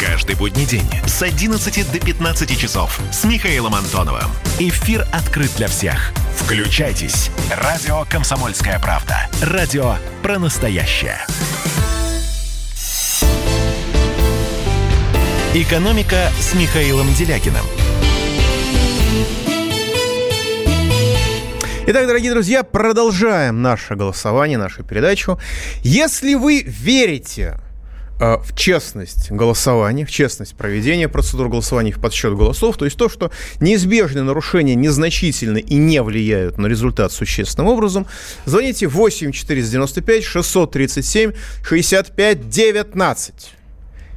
Каждый 0.00 0.36
будний 0.36 0.64
день 0.64 0.88
с 1.06 1.22
11 1.22 1.92
до 1.92 2.00
15 2.00 2.58
часов 2.58 2.98
с 3.12 3.24
Михаилом 3.24 3.74
Антоновым. 3.74 4.30
Эфир 4.58 5.06
открыт 5.12 5.50
для 5.58 5.68
всех. 5.68 6.14
Включайтесь. 6.38 7.30
Радио 7.54 8.06
«Комсомольская 8.08 8.78
правда». 8.78 9.28
Радио 9.42 9.96
про 10.22 10.38
настоящее. 10.38 11.18
«Экономика» 15.52 16.32
с 16.40 16.54
Михаилом 16.54 17.12
Делякиным. 17.12 17.66
Итак, 21.86 22.06
дорогие 22.06 22.32
друзья, 22.32 22.62
продолжаем 22.62 23.60
наше 23.60 23.94
голосование, 23.94 24.56
нашу 24.56 24.82
передачу. 24.82 25.38
Если 25.82 26.32
вы 26.32 26.62
верите 26.62 27.58
э, 28.18 28.38
в 28.38 28.56
честность 28.56 29.30
голосования, 29.30 30.06
в 30.06 30.10
честность 30.10 30.56
проведения 30.56 31.10
процедур 31.10 31.50
голосования 31.50 31.92
в 31.92 32.00
подсчет 32.00 32.34
голосов, 32.34 32.78
то 32.78 32.86
есть 32.86 32.96
то, 32.96 33.10
что 33.10 33.30
неизбежные 33.60 34.22
нарушения 34.22 34.74
незначительны 34.74 35.58
и 35.58 35.74
не 35.74 36.00
влияют 36.00 36.56
на 36.56 36.68
результат 36.68 37.12
существенным 37.12 37.68
образом, 37.68 38.06
звоните 38.46 38.86
8 38.86 39.32
495 39.32 40.24
637 40.24 41.32
65 41.62 42.48
19. 42.48 43.34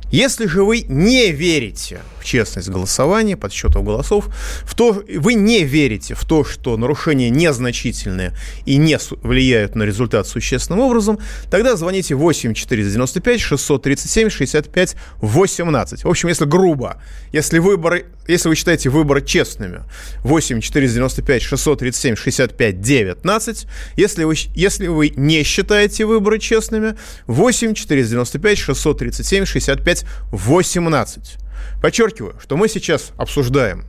Если 0.10 0.48
же 0.48 0.64
вы 0.64 0.86
не 0.88 1.34
верите 1.34 2.00
честность 2.28 2.70
голосования, 2.70 3.36
подсчетов 3.36 3.84
голосов, 3.84 4.30
в 4.64 4.76
то, 4.76 5.04
вы 5.16 5.34
не 5.34 5.64
верите 5.64 6.14
в 6.14 6.24
то, 6.26 6.44
что 6.44 6.78
нарушения 6.78 7.32
незначительные 7.32 8.34
и 8.66 8.78
не 8.78 8.98
влияют 9.24 9.76
на 9.76 9.84
результат 9.84 10.28
существенным 10.28 10.82
образом, 10.82 11.18
тогда 11.50 11.76
звоните 11.76 12.16
8 12.16 12.54
495 12.54 13.42
637 13.42 14.30
65 14.30 14.96
18. 15.22 16.04
В 16.04 16.08
общем, 16.08 16.30
если 16.30 16.46
грубо, 16.46 17.02
если 17.32 17.58
выборы, 17.58 18.06
если 18.28 18.50
вы 18.50 18.56
считаете 18.56 18.90
выборы 18.90 19.22
честными, 19.22 19.82
8 20.24 20.62
495 20.62 21.42
637 21.42 22.16
65 22.16 22.82
19. 22.82 23.68
Если 23.96 24.24
вы, 24.24 24.36
если 24.54 24.88
вы 24.88 25.10
не 25.16 25.44
считаете 25.44 26.06
выборы 26.06 26.40
честными, 26.40 26.96
8 27.26 27.74
495 27.74 28.58
637 28.58 29.46
65 29.46 29.88
опять 29.88 30.06
18. 30.32 31.38
Подчеркиваю, 31.82 32.36
что 32.42 32.58
мы 32.58 32.68
сейчас 32.68 33.12
обсуждаем, 33.18 33.86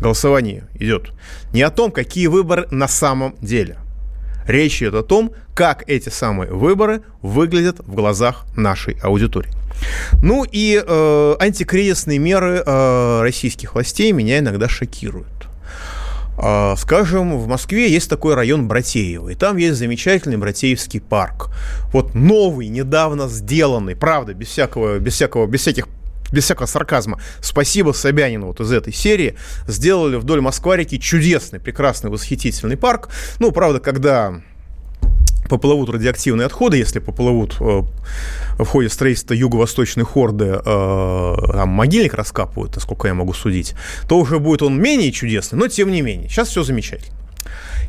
голосование 0.00 0.68
идет 0.74 1.12
не 1.52 1.62
о 1.62 1.70
том, 1.70 1.90
какие 1.90 2.26
выборы 2.26 2.66
на 2.70 2.88
самом 2.88 3.36
деле. 3.40 3.78
Речь 4.46 4.82
идет 4.82 4.94
о 4.94 5.02
том, 5.02 5.32
как 5.54 5.88
эти 5.88 6.10
самые 6.10 6.52
выборы 6.52 7.02
выглядят 7.22 7.78
в 7.80 7.94
глазах 7.94 8.44
нашей 8.56 8.98
аудитории. 9.02 9.50
Ну 10.22 10.44
и 10.44 10.82
э, 10.84 11.36
антикризисные 11.40 12.18
меры 12.18 12.62
э, 12.64 13.20
российских 13.22 13.74
властей 13.74 14.12
меня 14.12 14.38
иногда 14.38 14.68
шокируют. 14.68 15.28
А, 16.36 16.74
скажем, 16.76 17.38
в 17.38 17.46
Москве 17.46 17.90
есть 17.90 18.10
такой 18.10 18.34
район 18.34 18.66
Братеево, 18.66 19.30
и 19.30 19.34
там 19.34 19.56
есть 19.56 19.78
замечательный 19.78 20.36
Братеевский 20.36 21.00
парк. 21.00 21.50
Вот 21.92 22.14
новый, 22.14 22.68
недавно 22.68 23.28
сделанный, 23.28 23.94
правда, 23.94 24.34
без 24.34 24.48
всякого, 24.48 24.98
без 24.98 25.14
всякого, 25.14 25.46
без 25.46 25.60
всяких 25.60 25.86
без 26.32 26.44
всякого 26.44 26.66
сарказма, 26.66 27.20
спасибо 27.40 27.92
Собянину 27.92 28.46
вот 28.48 28.60
из 28.60 28.72
этой 28.72 28.92
серии, 28.92 29.36
сделали 29.66 30.16
вдоль 30.16 30.40
Москварики 30.40 30.98
чудесный, 30.98 31.60
прекрасный, 31.60 32.10
восхитительный 32.10 32.76
парк. 32.76 33.08
Ну, 33.38 33.52
правда, 33.52 33.80
когда 33.80 34.40
поплывут 35.48 35.90
радиоактивные 35.90 36.46
отходы, 36.46 36.78
если 36.78 36.98
поплывут 36.98 37.56
э, 37.60 37.82
в 38.58 38.64
ходе 38.64 38.88
строительства 38.88 39.34
юго-восточной 39.34 40.04
хорды, 40.04 40.60
э, 40.64 41.34
там 41.52 41.68
могильник 41.68 42.14
раскапывают, 42.14 42.74
насколько 42.74 43.08
я 43.08 43.14
могу 43.14 43.32
судить, 43.34 43.74
то 44.08 44.18
уже 44.18 44.38
будет 44.38 44.62
он 44.62 44.80
менее 44.80 45.12
чудесный, 45.12 45.58
но 45.58 45.68
тем 45.68 45.90
не 45.90 46.02
менее. 46.02 46.28
Сейчас 46.28 46.48
все 46.48 46.62
замечательно. 46.62 47.16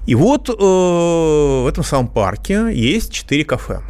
И 0.06 0.16
вот 0.16 0.50
э, 0.50 0.54
в 0.54 1.68
этом 1.68 1.84
самом 1.84 2.08
парке 2.10 2.68
есть 2.72 3.12
четыре 3.12 3.46
кафе. 3.46 3.82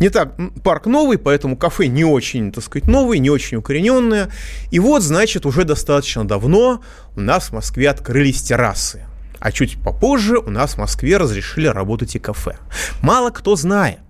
Не 0.00 0.08
так, 0.10 0.34
парк 0.62 0.86
новый, 0.86 1.18
поэтому 1.18 1.56
кафе 1.56 1.86
не 1.86 2.04
очень, 2.04 2.52
так 2.52 2.64
сказать, 2.64 2.88
новые, 2.88 3.18
не 3.18 3.30
очень 3.30 3.58
укорененные. 3.58 4.28
И 4.70 4.78
вот, 4.78 5.02
значит, 5.02 5.46
уже 5.46 5.64
достаточно 5.64 6.26
давно 6.26 6.82
у 7.16 7.20
нас 7.20 7.48
в 7.48 7.52
Москве 7.52 7.90
открылись 7.90 8.42
террасы. 8.42 9.04
А 9.38 9.52
чуть 9.52 9.80
попозже 9.80 10.38
у 10.38 10.50
нас 10.50 10.74
в 10.74 10.78
Москве 10.78 11.16
разрешили 11.16 11.66
работать 11.66 12.16
и 12.16 12.18
кафе. 12.18 12.56
Мало 13.02 13.30
кто 13.30 13.56
знает, 13.56 14.00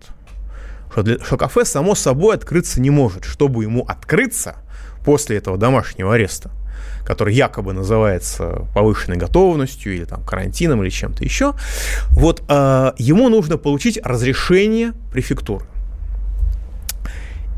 что, 0.92 1.02
для, 1.02 1.18
что 1.18 1.36
кафе 1.36 1.64
само 1.64 1.94
собой 1.94 2.36
открыться 2.36 2.80
не 2.80 2.90
может. 2.90 3.24
Чтобы 3.24 3.64
ему 3.64 3.82
открыться 3.82 4.56
после 5.04 5.36
этого 5.36 5.58
домашнего 5.58 6.14
ареста, 6.14 6.50
который 7.04 7.34
якобы 7.34 7.72
называется 7.72 8.66
повышенной 8.74 9.16
готовностью 9.16 9.94
или 9.94 10.04
там 10.04 10.22
карантином 10.22 10.82
или 10.82 10.90
чем-то 10.90 11.24
еще, 11.24 11.54
вот 12.10 12.42
э, 12.48 12.92
ему 12.98 13.28
нужно 13.28 13.58
получить 13.58 13.98
разрешение 14.02 14.92
префектуры. 15.12 15.66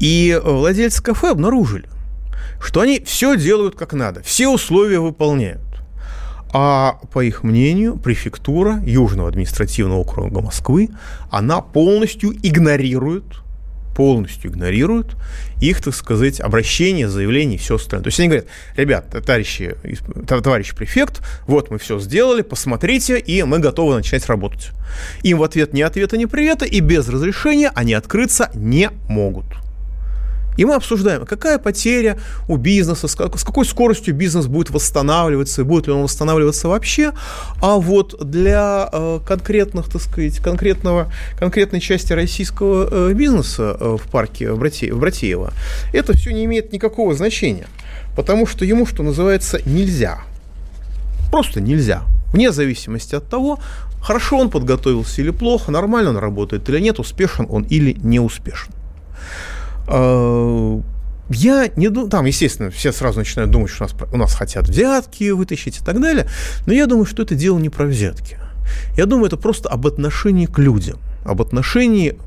И 0.01 0.39
владельцы 0.45 1.03
кафе 1.03 1.31
обнаружили, 1.31 1.89
что 2.61 2.81
они 2.81 3.01
все 3.01 3.37
делают 3.37 3.77
как 3.77 3.93
надо, 3.93 4.23
все 4.23 4.49
условия 4.49 4.99
выполняют. 4.99 5.63
А 6.53 7.01
по 7.13 7.23
их 7.23 7.43
мнению, 7.43 7.97
префектура 7.97 8.81
Южного 8.85 9.29
административного 9.29 9.99
округа 9.99 10.41
Москвы, 10.41 10.91
она 11.31 11.61
полностью 11.61 12.33
игнорирует 12.43 13.25
полностью 13.97 14.51
игнорируют 14.51 15.17
их, 15.61 15.81
так 15.81 15.95
сказать, 15.95 16.39
обращения, 16.39 17.09
заявления 17.09 17.55
и 17.55 17.59
все 17.59 17.77
остальное. 17.77 18.05
То 18.05 18.09
есть 18.09 18.21
они 18.21 18.29
говорят, 18.29 18.47
ребят, 18.77 19.07
товарищи, 19.25 19.75
товарищ 20.27 20.75
префект, 20.75 21.23
вот 21.47 21.71
мы 21.71 21.79
все 21.79 21.99
сделали, 21.99 22.43
посмотрите, 22.43 23.19
и 23.19 23.43
мы 23.43 23.59
готовы 23.59 23.95
начать 23.95 24.27
работать. 24.27 24.71
Им 25.23 25.39
в 25.39 25.43
ответ 25.43 25.73
ни 25.73 25.81
ответа, 25.81 26.19
ни 26.19 26.27
привета, 26.27 26.67
и 26.67 26.81
без 26.81 27.09
разрешения 27.09 27.73
они 27.75 27.95
открыться 27.95 28.51
не 28.55 28.91
могут. 29.09 29.47
И 30.57 30.65
мы 30.65 30.75
обсуждаем, 30.75 31.27
какая 31.27 31.59
потеря 31.59 32.19
у 32.49 32.57
бизнеса, 32.57 33.09
с 33.09 33.15
какой 33.15 33.65
скоростью 33.65 34.15
бизнес 34.15 34.47
будет 34.47 34.71
восстанавливаться, 34.71 35.63
и 35.63 35.65
будет 35.65 35.87
ли 35.87 35.93
он 35.93 36.03
восстанавливаться 36.03 36.69
вообще. 36.69 37.13
А 37.61 37.77
вот 37.77 38.17
для 38.29 38.89
э, 38.93 39.21
конкретных, 39.27 39.89
так 39.91 40.03
сказать, 40.03 40.39
конкретного, 40.39 41.13
конкретной 41.39 41.81
части 41.81 42.13
российского 42.13 43.11
э, 43.11 43.13
бизнеса 43.13 43.77
э, 43.79 43.97
в 44.03 44.11
парке 44.11 44.53
в 44.53 44.59
Братеево, 44.59 45.53
это 45.93 46.17
все 46.17 46.33
не 46.33 46.45
имеет 46.45 46.73
никакого 46.73 47.15
значения. 47.15 47.67
Потому 48.17 48.47
что 48.47 48.65
ему, 48.65 48.87
что 48.87 49.03
называется, 49.03 49.61
нельзя. 49.67 50.21
Просто 51.31 51.61
нельзя. 51.61 52.03
Вне 52.33 52.51
зависимости 52.51 53.15
от 53.15 53.29
того, 53.29 53.59
хорошо 54.01 54.39
он 54.39 54.51
подготовился 54.51 55.21
или 55.21 55.31
плохо, 55.31 55.71
нормально 55.71 56.11
он 56.11 56.17
работает 56.17 56.69
или 56.69 56.81
нет, 56.81 56.99
успешен 56.99 57.47
он 57.49 57.65
или 57.65 57.93
не 58.03 58.21
успешен. 58.21 58.73
А, 59.89 60.81
я 61.29 61.69
не 61.77 61.89
думаю, 61.89 62.11
там, 62.11 62.25
естественно, 62.25 62.71
все 62.71 62.93
сразу 62.93 63.19
начинают 63.19 63.51
думать, 63.51 63.71
что 63.71 63.85
у 63.85 63.87
нас, 63.87 63.97
у 64.13 64.17
нас 64.17 64.35
хотят 64.35 64.69
взятки 64.69 65.31
вытащить 65.31 65.81
и 65.81 65.85
так 65.85 66.01
далее, 66.01 66.29
но 66.67 66.73
я 66.73 66.87
думаю, 66.87 67.05
что 67.05 67.23
это 67.23 67.35
дело 67.35 67.59
не 67.59 67.69
про 67.69 67.87
взятки. 67.87 68.39
Я 68.97 69.07
думаю, 69.07 69.27
это 69.27 69.37
просто 69.37 69.69
об 69.69 69.87
отношении 69.87 70.47
к 70.47 70.59
людям, 70.59 70.99
об 71.25 71.43
отношении 71.43 72.19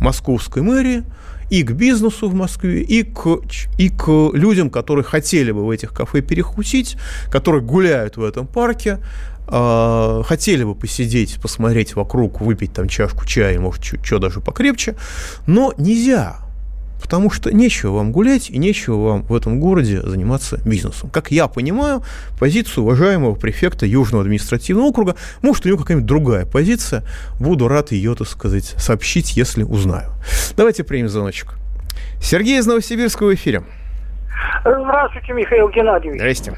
московской 0.00 0.62
мэрии 0.62 1.04
и 1.50 1.62
к 1.62 1.72
бизнесу 1.72 2.28
в 2.28 2.34
Москве, 2.34 2.80
и 2.80 3.02
к, 3.02 3.40
и 3.78 3.88
к 3.88 4.30
людям, 4.32 4.70
которые 4.70 5.04
хотели 5.04 5.52
бы 5.52 5.66
в 5.66 5.70
этих 5.70 5.92
кафе 5.92 6.20
перехусить, 6.20 6.96
которые 7.30 7.62
гуляют 7.62 8.16
в 8.16 8.24
этом 8.24 8.46
парке, 8.46 8.98
э, 9.48 10.22
хотели 10.26 10.64
бы 10.64 10.74
посидеть, 10.74 11.40
посмотреть 11.40 11.96
вокруг, 11.96 12.40
выпить 12.40 12.72
там 12.72 12.88
чашку 12.88 13.26
чая, 13.26 13.58
может, 13.60 13.84
что 13.84 14.18
даже 14.18 14.40
покрепче, 14.40 14.96
но 15.46 15.74
нельзя 15.76 16.43
потому 17.04 17.30
что 17.30 17.54
нечего 17.54 17.96
вам 17.96 18.12
гулять 18.12 18.48
и 18.48 18.56
нечего 18.56 18.96
вам 18.96 19.22
в 19.24 19.34
этом 19.34 19.60
городе 19.60 20.00
заниматься 20.00 20.58
бизнесом. 20.64 21.10
Как 21.10 21.30
я 21.30 21.48
понимаю, 21.48 22.02
позицию 22.40 22.84
уважаемого 22.84 23.34
префекта 23.34 23.84
Южного 23.84 24.24
административного 24.24 24.86
округа, 24.86 25.14
может, 25.42 25.66
у 25.66 25.68
него 25.68 25.76
какая-нибудь 25.76 26.06
другая 26.06 26.46
позиция, 26.46 27.04
буду 27.38 27.68
рад 27.68 27.92
ее, 27.92 28.14
так 28.14 28.26
сказать, 28.26 28.74
сообщить, 28.78 29.36
если 29.36 29.64
узнаю. 29.64 30.12
Давайте 30.56 30.82
примем 30.82 31.10
звоночек. 31.10 31.56
Сергей 32.22 32.58
из 32.58 32.66
Новосибирска 32.66 33.24
в 33.24 33.34
эфире. 33.34 33.64
Здравствуйте, 34.62 35.34
Михаил 35.34 35.68
Геннадьевич. 35.68 36.18
Здрасте. 36.18 36.54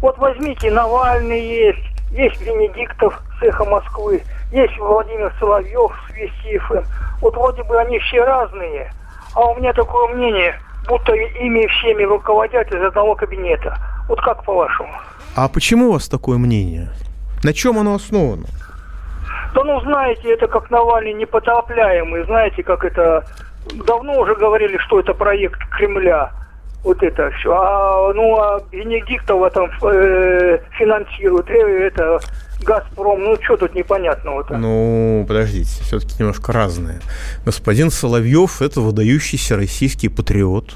Вот 0.00 0.18
возьмите, 0.18 0.68
Навальный 0.72 1.40
есть, 1.40 2.10
есть 2.10 2.40
Венедиктов 2.40 3.22
с 3.38 3.42
«Эхо 3.44 3.64
Москвы», 3.66 4.20
есть 4.50 4.76
Владимир 4.78 5.32
Соловьев 5.38 5.92
с 6.08 6.12
Вести 6.12 6.58
ФМ. 6.58 6.82
Вот 7.20 7.36
вроде 7.36 7.62
бы 7.62 7.78
они 7.78 8.00
все 8.00 8.24
разные– 8.24 8.92
а 9.34 9.46
у 9.46 9.56
меня 9.56 9.72
такое 9.72 10.14
мнение, 10.14 10.54
будто 10.88 11.12
ими 11.14 11.66
всеми 11.66 12.02
руководят 12.04 12.72
из 12.72 12.82
одного 12.82 13.14
кабинета. 13.14 13.78
Вот 14.08 14.20
как 14.20 14.44
по-вашему? 14.44 14.92
А 15.34 15.48
почему 15.48 15.88
у 15.88 15.92
вас 15.92 16.08
такое 16.08 16.38
мнение? 16.38 16.88
На 17.42 17.52
чем 17.52 17.78
оно 17.78 17.94
основано? 17.94 18.46
Да 19.54 19.62
ну, 19.64 19.80
знаете, 19.80 20.32
это 20.32 20.46
как 20.48 20.70
Навальный 20.70 21.12
непотопляемый. 21.12 22.24
Знаете, 22.24 22.62
как 22.62 22.84
это... 22.84 23.24
Давно 23.86 24.18
уже 24.20 24.34
говорили, 24.34 24.76
что 24.78 25.00
это 25.00 25.14
проект 25.14 25.58
Кремля. 25.70 26.32
Вот 26.82 27.02
это 27.02 27.30
все. 27.30 27.52
А, 27.52 28.12
ну, 28.12 28.36
а 28.36 28.60
Венедиктова 28.72 29.48
там 29.50 29.70
э, 29.82 30.58
финансирует. 30.72 31.48
Э, 31.48 31.86
это 31.86 32.20
Газпром, 32.62 33.22
ну 33.22 33.36
что 33.42 33.56
тут 33.56 33.74
непонятного-то? 33.74 34.56
Ну, 34.56 35.24
подождите, 35.26 35.82
все-таки 35.82 36.14
немножко 36.18 36.52
разное. 36.52 37.00
Господин 37.44 37.90
Соловьев– 37.90 38.62
это 38.62 38.80
выдающийся 38.80 39.56
российский 39.56 40.08
патриот, 40.08 40.74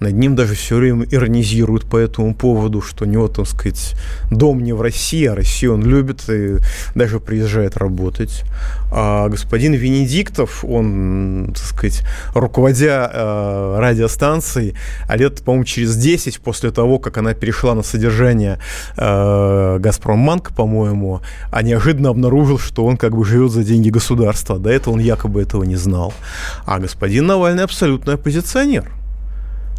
над 0.00 0.12
ним 0.14 0.34
даже 0.34 0.54
все 0.54 0.76
время 0.76 1.06
иронизируют 1.10 1.84
по 1.86 1.96
этому 1.96 2.34
поводу, 2.34 2.80
что 2.80 3.04
у 3.04 3.08
него, 3.08 3.28
так 3.28 3.46
сказать, 3.46 3.94
дом 4.30 4.62
не 4.62 4.72
в 4.72 4.82
России, 4.82 5.24
а 5.26 5.34
Россию 5.34 5.74
он 5.74 5.82
любит 5.82 6.28
и 6.28 6.56
даже 6.94 7.20
приезжает 7.20 7.76
работать. 7.76 8.44
А 8.92 9.28
господин 9.28 9.74
Венедиктов, 9.74 10.64
он, 10.64 11.52
так 11.54 11.64
сказать, 11.64 12.02
руководя 12.34 13.10
э, 13.12 13.76
радиостанцией, 13.78 14.76
а 15.08 15.16
лет, 15.16 15.42
по-моему, 15.42 15.64
через 15.64 15.96
10 15.96 16.40
после 16.40 16.70
того, 16.70 16.98
как 16.98 17.16
она 17.18 17.34
перешла 17.34 17.74
на 17.74 17.82
содержание 17.82 18.58
э, 18.96 19.78
«Газпромбанка», 19.78 20.52
по-моему, 20.52 21.13
а 21.50 21.62
неожиданно 21.62 22.10
обнаружил, 22.10 22.58
что 22.58 22.84
он 22.84 22.96
как 22.96 23.16
бы 23.16 23.24
живет 23.24 23.52
за 23.52 23.64
деньги 23.64 23.90
государства. 23.90 24.58
До 24.58 24.70
этого 24.70 24.94
он 24.94 25.00
якобы 25.00 25.42
этого 25.42 25.64
не 25.64 25.76
знал. 25.76 26.12
А 26.66 26.78
господин 26.78 27.26
Навальный 27.26 27.64
абсолютный 27.64 28.14
оппозиционер– 28.14 28.90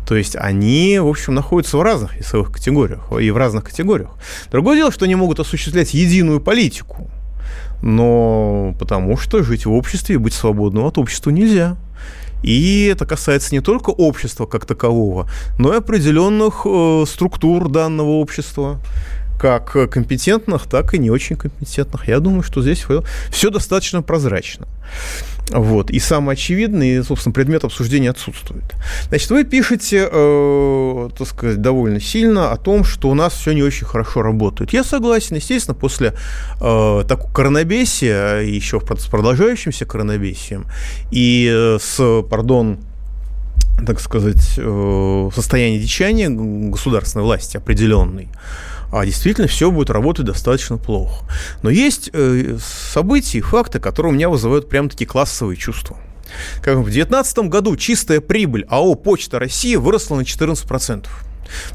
То 0.06 0.16
есть 0.16 0.36
они, 0.36 1.00
в 1.00 1.08
общем, 1.08 1.34
находятся 1.34 1.78
в 1.78 1.82
разных 1.82 2.16
весовых 2.16 2.52
категориях 2.52 3.12
и 3.20 3.32
в 3.32 3.38
разных 3.38 3.64
категориях. 3.64 4.12
Другое 4.52 4.78
дело, 4.78 4.92
что 4.92 5.06
они 5.06 5.16
могут 5.16 5.40
осуществлять 5.40 5.94
единую 5.94 6.40
политику, 6.40 7.10
но 7.82 8.76
потому 8.80 9.18
что 9.18 9.44
жить 9.44 9.66
в 9.66 9.72
обществе 9.72 10.16
и 10.16 10.20
быть 10.20 10.34
свободным 10.34 10.86
от 10.86 10.98
общества 10.98 11.32
нельзя. 11.32 11.76
И 12.44 12.88
это 12.92 13.08
касается 13.08 13.56
не 13.56 13.62
только 13.62 13.90
общества 13.90 14.46
как 14.46 14.66
такового, 14.66 15.28
но 15.58 15.74
и 15.74 15.78
определенных 15.78 16.62
э, 16.66 17.06
структур 17.08 17.70
данного 17.70 18.12
общества 18.12 18.80
как 19.46 19.92
компетентных, 19.92 20.66
так 20.66 20.96
и 20.96 20.98
не 20.98 21.12
очень 21.12 21.36
компетентных. 21.36 22.08
Я 22.08 22.20
думаю, 22.20 22.42
что 22.42 22.64
здесь 22.64 22.84
все 23.30 23.52
достаточно 23.52 24.02
прозрачно. 24.02 24.68
Вот. 25.52 25.92
И 25.92 26.00
самое 26.00 26.34
очевидное, 26.34 26.98
и, 26.98 27.04
собственно, 27.04 27.32
предмет 27.32 27.64
обсуждения 27.64 28.10
отсутствует. 28.10 28.64
Значит, 29.10 29.30
вы 29.30 29.44
пишете, 29.44 30.10
э, 30.12 31.10
так 31.16 31.28
сказать, 31.28 31.62
довольно 31.62 32.00
сильно 32.00 32.52
о 32.52 32.58
том, 32.58 32.84
что 32.84 33.10
у 33.10 33.14
нас 33.14 33.34
все 33.34 33.52
не 33.52 33.62
очень 33.62 33.86
хорошо 33.86 34.24
работает. 34.24 34.74
Я 34.74 34.84
согласен, 34.84 35.36
естественно, 35.36 35.76
после 35.76 36.16
э, 36.60 37.04
такого 37.08 37.32
коронабесия, 37.32 38.40
еще 38.40 38.82
с 38.98 39.06
продолжающимся 39.06 39.86
коронабесием, 39.86 40.66
и 41.12 41.48
э, 41.54 41.78
с, 41.80 42.24
пардон, 42.24 42.80
так 43.86 44.00
сказать, 44.00 44.56
э, 44.58 45.30
состояние 45.36 45.80
дичания 45.80 46.30
государственной 46.30 47.26
власти 47.26 47.58
определенной, 47.58 48.30
а 48.96 49.06
действительно 49.06 49.48
все 49.48 49.72
будет 49.72 49.90
работать 49.90 50.26
достаточно 50.26 50.78
плохо. 50.78 51.26
Но 51.64 51.70
есть 51.70 52.10
э, 52.14 52.58
события 52.94 53.40
и 53.40 53.42
факты, 53.42 53.82
которые 53.82 54.14
у 54.14 54.16
меня 54.16 54.30
вызывают 54.30 54.70
прям 54.70 54.88
такие 54.88 55.06
классовые 55.06 55.58
чувства. 55.58 55.98
Как 56.64 56.78
в 56.78 56.84
2019 56.84 57.38
году 57.50 57.76
чистая 57.76 58.22
прибыль 58.22 58.66
АО 58.70 58.96
«Почта 58.96 59.38
России» 59.38 59.76
выросла 59.76 60.16
на 60.16 60.22
14%. 60.22 61.08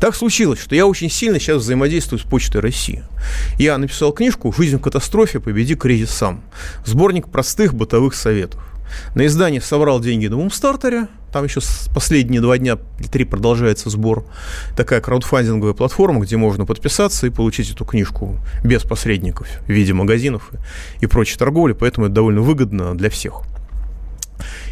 Так 0.01 0.15
случилось, 0.15 0.61
что 0.61 0.75
я 0.75 0.87
очень 0.87 1.11
сильно 1.11 1.39
сейчас 1.39 1.59
взаимодействую 1.59 2.19
с 2.19 2.23
Почтой 2.23 2.63
России. 2.63 3.05
Я 3.59 3.77
написал 3.77 4.13
книжку 4.13 4.51
«Жизнь 4.57 4.79
в 4.79 4.81
катастрофе. 4.81 5.41
Победи 5.41 5.75
кризис 5.75 6.11
сам». 6.11 6.43
Сборник 6.87 7.29
простых 7.29 7.75
бытовых 7.75 8.15
советов. 8.15 8.63
На 9.15 9.27
издание 9.27 9.61
собрал 9.61 10.01
деньги 10.01 10.27
на 10.27 10.37
Мумстартере. 10.37 11.07
Там 11.33 11.45
еще 11.45 11.61
последние 11.95 12.41
два 12.41 12.59
дня 12.59 12.79
или 12.99 13.07
три 13.07 13.25
продолжается 13.25 13.91
сбор. 13.91 14.25
Такая 14.77 15.01
краудфандинговая 15.01 15.75
платформа, 15.75 16.21
где 16.21 16.37
можно 16.37 16.67
подписаться 16.67 17.27
и 17.27 17.31
получить 17.31 17.71
эту 17.71 17.85
книжку 17.85 18.39
без 18.65 18.83
посредников 18.83 19.47
в 19.67 19.69
виде 19.69 19.93
магазинов 19.93 20.51
и, 21.01 21.05
и 21.05 21.07
прочей 21.07 21.39
торговли. 21.39 21.73
Поэтому 21.73 22.07
это 22.07 22.17
довольно 22.17 22.41
выгодно 22.41 22.97
для 22.97 23.11
всех. 23.11 23.43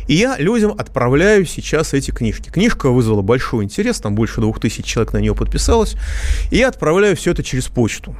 И 0.08 0.14
я 0.14 0.36
людям 0.38 0.74
отправляю 0.76 1.44
сейчас 1.44 1.92
эти 1.94 2.10
книжки. 2.10 2.50
Книжка 2.50 2.90
вызвала 2.90 3.22
большой 3.22 3.64
интерес, 3.64 4.00
там 4.00 4.14
больше 4.14 4.40
двух 4.40 4.58
тысяч 4.58 4.84
человек 4.84 5.12
на 5.12 5.18
нее 5.18 5.34
подписалось. 5.34 5.96
И 6.50 6.56
я 6.56 6.68
отправляю 6.68 7.14
все 7.14 7.32
это 7.32 7.42
через 7.42 7.66
почту. 7.66 8.16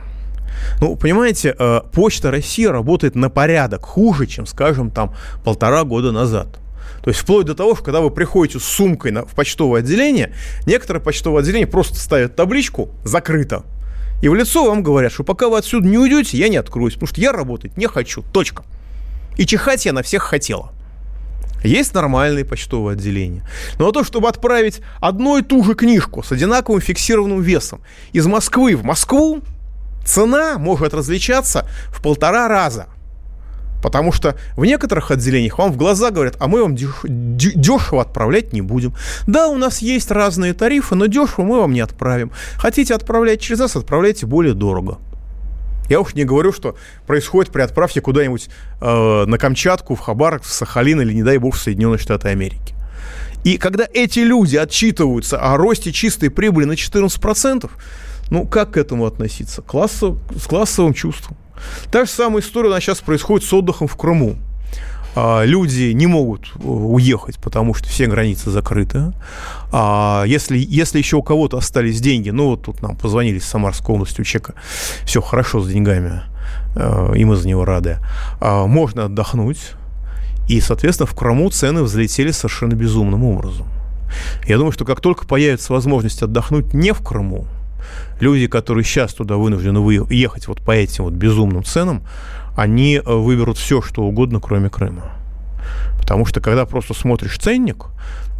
Ну, 0.81 0.97
понимаете, 0.97 1.55
э, 1.59 1.81
Почта 1.93 2.31
России 2.31 2.65
работает 2.65 3.15
на 3.15 3.31
порядок 3.31 3.85
хуже, 3.85 4.27
чем, 4.27 4.47
скажем, 4.47 4.91
там 4.91 5.15
полтора 5.45 5.85
года 5.85 6.13
назад. 6.13 6.59
То 7.03 7.11
есть 7.11 7.21
вплоть 7.21 7.47
до 7.47 7.55
того, 7.55 7.75
что 7.75 7.85
когда 7.85 8.01
вы 8.01 8.11
приходите 8.11 8.59
с 8.59 8.65
сумкой 8.65 9.11
на, 9.11 9.25
в 9.25 9.35
почтовое 9.35 9.81
отделение, 9.81 10.35
некоторые 10.67 11.03
почтовые 11.03 11.41
отделения 11.41 11.67
просто 11.67 11.97
ставят 11.97 12.37
табличку 12.37 12.91
«закрыто». 13.05 13.65
И 14.21 14.29
в 14.29 14.35
лицо 14.35 14.65
вам 14.65 14.83
говорят, 14.83 15.13
что 15.13 15.23
пока 15.23 15.49
вы 15.49 15.59
отсюда 15.59 15.87
не 15.87 15.97
уйдете, 15.97 16.37
я 16.39 16.49
не 16.49 16.57
откроюсь, 16.57 16.95
потому 16.95 17.09
что 17.09 17.21
я 17.21 17.33
работать 17.33 17.77
не 17.77 17.87
хочу. 17.87 18.23
Точка. 18.33 18.65
И 19.37 19.47
чихать 19.47 19.87
я 19.87 19.93
на 19.93 20.03
всех 20.03 20.25
хотела. 20.25 20.73
Есть 21.63 21.95
нормальные 21.95 22.45
почтовые 22.45 22.95
отделения. 22.95 23.49
Но 23.79 23.91
то, 23.93 24.05
чтобы 24.05 24.29
отправить 24.29 24.81
одну 25.01 25.39
и 25.39 25.43
ту 25.43 25.65
же 25.65 25.75
книжку 25.75 26.23
с 26.23 26.33
одинаковым 26.33 26.81
фиксированным 26.81 27.41
весом 27.41 27.81
из 28.13 28.27
Москвы 28.27 28.77
в 28.77 28.85
Москву, 28.85 29.41
цена 30.05 30.59
может 30.59 30.95
различаться 30.95 31.69
в 31.89 32.03
полтора 32.03 32.49
раза. 32.49 32.87
Потому 33.83 34.13
что 34.13 34.37
в 34.57 34.65
некоторых 34.65 35.11
отделениях 35.11 35.59
вам 35.59 35.73
в 35.73 35.77
глаза 35.77 36.11
говорят, 36.11 36.37
а 36.41 36.49
мы 36.49 36.63
вам 36.63 36.75
дешево 36.75 38.03
отправлять 38.03 38.53
не 38.53 38.61
будем. 38.61 38.95
Да, 39.27 39.49
у 39.49 39.57
нас 39.57 39.79
есть 39.79 40.11
разные 40.11 40.53
тарифы, 40.53 40.95
но 40.95 41.07
дешево 41.07 41.45
мы 41.45 41.61
вам 41.61 41.73
не 41.73 41.81
отправим. 41.81 42.33
Хотите 42.57 42.95
отправлять 42.95 43.41
через 43.41 43.61
нас, 43.61 43.77
отправляйте 43.77 44.27
более 44.27 44.55
дорого. 44.55 44.99
Я 45.89 46.01
уж 46.01 46.15
не 46.15 46.25
говорю, 46.25 46.53
что 46.53 46.77
происходит 47.07 47.51
при 47.51 47.63
отправке 47.63 48.01
куда-нибудь 48.01 48.51
э, 48.81 49.25
на 49.27 49.39
Камчатку, 49.39 49.95
в 49.95 50.01
Хабаровск, 50.01 50.45
в 50.45 50.53
Сахалин 50.53 51.01
или, 51.01 51.15
не 51.15 51.23
дай 51.23 51.39
бог, 51.39 51.55
в 51.55 51.59
Соединенные 51.59 51.99
Штаты 51.99 52.29
Америки. 52.29 52.75
И 53.45 53.57
когда 53.57 53.87
эти 53.95 54.19
люди 54.19 54.57
отчитываются 54.57 55.39
о 55.39 55.57
росте 55.57 55.93
чистой 55.93 56.31
прибыли 56.31 56.67
на 56.67 56.73
14%, 56.73 57.71
ну, 58.31 58.47
как 58.47 58.73
к 58.73 58.77
этому 58.77 59.07
относиться? 59.07 59.63
Классов, 59.63 60.19
с 60.37 60.47
классовым 60.47 60.93
чувством. 60.93 61.37
Та 61.91 62.05
же 62.05 62.11
самая 62.11 62.43
история 62.43 62.69
у 62.69 62.73
нас 62.73 62.83
сейчас 62.83 63.01
происходит 63.01 63.47
с 63.47 63.53
отдыхом 63.53 63.89
в 63.89 63.97
Крыму. 63.97 64.37
А, 65.21 65.43
люди 65.45 65.91
не 65.93 66.07
могут 66.07 66.53
э, 66.55 66.59
уехать, 66.63 67.39
потому 67.39 67.75
что 67.75 67.89
все 67.89 68.07
границы 68.07 68.51
закрыты. 68.51 69.13
А 69.73 70.23
если, 70.27 70.59
если 70.59 70.99
еще 70.99 71.17
у 71.17 71.23
кого-то 71.23 71.57
остались 71.57 72.01
деньги, 72.01 72.31
ну 72.31 72.51
вот 72.51 72.63
тут 72.63 72.83
нам 72.83 72.97
позвонили 72.97 73.41
с 73.41 73.45
Самарской 73.45 73.95
области, 73.95 74.21
у 74.21 74.25
человека 74.25 74.55
все 75.05 75.21
хорошо 75.21 75.61
с 75.61 75.69
деньгами, 75.69 76.23
э, 76.77 77.15
и 77.17 77.25
мы 77.25 77.35
за 77.35 77.49
него 77.49 77.65
рады, 77.65 77.99
а, 78.41 78.67
можно 78.67 79.07
отдохнуть. 79.07 79.73
И, 80.49 80.61
соответственно, 80.61 81.07
в 81.07 81.15
Крыму 81.15 81.51
цены 81.51 81.83
взлетели 81.83 82.31
совершенно 82.31 82.75
безумным 82.75 83.25
образом. 83.25 83.67
Я 84.47 84.57
думаю, 84.57 84.73
что 84.73 84.85
как 84.85 85.01
только 85.01 85.27
появится 85.27 85.73
возможность 85.73 86.23
отдохнуть 86.23 86.73
не 86.73 86.93
в 86.93 87.03
Крыму, 87.03 87.47
люди, 88.21 88.47
которые 88.47 88.85
сейчас 88.85 89.15
туда 89.15 89.37
вынуждены 89.37 89.79
ехать 90.11 90.49
вот 90.49 90.61
по 90.61 90.73
этим 90.73 91.05
вот 91.05 91.15
безумным 91.15 91.65
ценам, 91.65 92.03
они 92.57 92.97
э, 92.97 93.13
выберут 93.15 93.59
все, 93.59 93.81
что 93.83 94.03
угодно, 94.03 94.41
кроме 94.41 94.69
Крыма. 94.69 95.13
Потому 96.01 96.27
что 96.27 96.41
когда 96.41 96.65
просто 96.65 96.95
смотришь 96.95 97.39
ценник, 97.39 97.87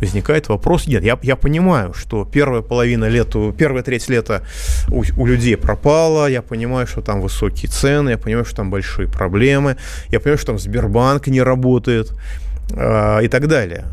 возникает 0.01 0.49
вопрос, 0.49 0.87
нет, 0.87 1.05
я, 1.05 1.19
я 1.23 1.37
понимаю, 1.37 1.93
что 1.93 2.25
первая 2.25 2.63
половина 2.63 3.07
лета, 3.07 3.53
первая 3.57 3.83
треть 3.83 4.09
лета 4.09 4.43
у, 4.89 5.05
у 5.17 5.27
людей 5.27 5.57
пропала, 5.57 6.29
я 6.29 6.41
понимаю, 6.41 6.87
что 6.87 7.03
там 7.03 7.21
высокие 7.21 7.71
цены, 7.71 8.11
я 8.11 8.19
понимаю, 8.19 8.45
что 8.45 8.57
там 8.57 8.71
большие 8.71 9.09
проблемы, 9.09 9.77
я 10.09 10.21
понимаю, 10.21 10.39
что 10.39 10.49
там 10.49 10.59
Сбербанк 10.59 11.27
не 11.27 11.43
работает 11.43 12.13
э, 12.71 13.25
и 13.25 13.29
так 13.29 13.49
далее. 13.49 13.87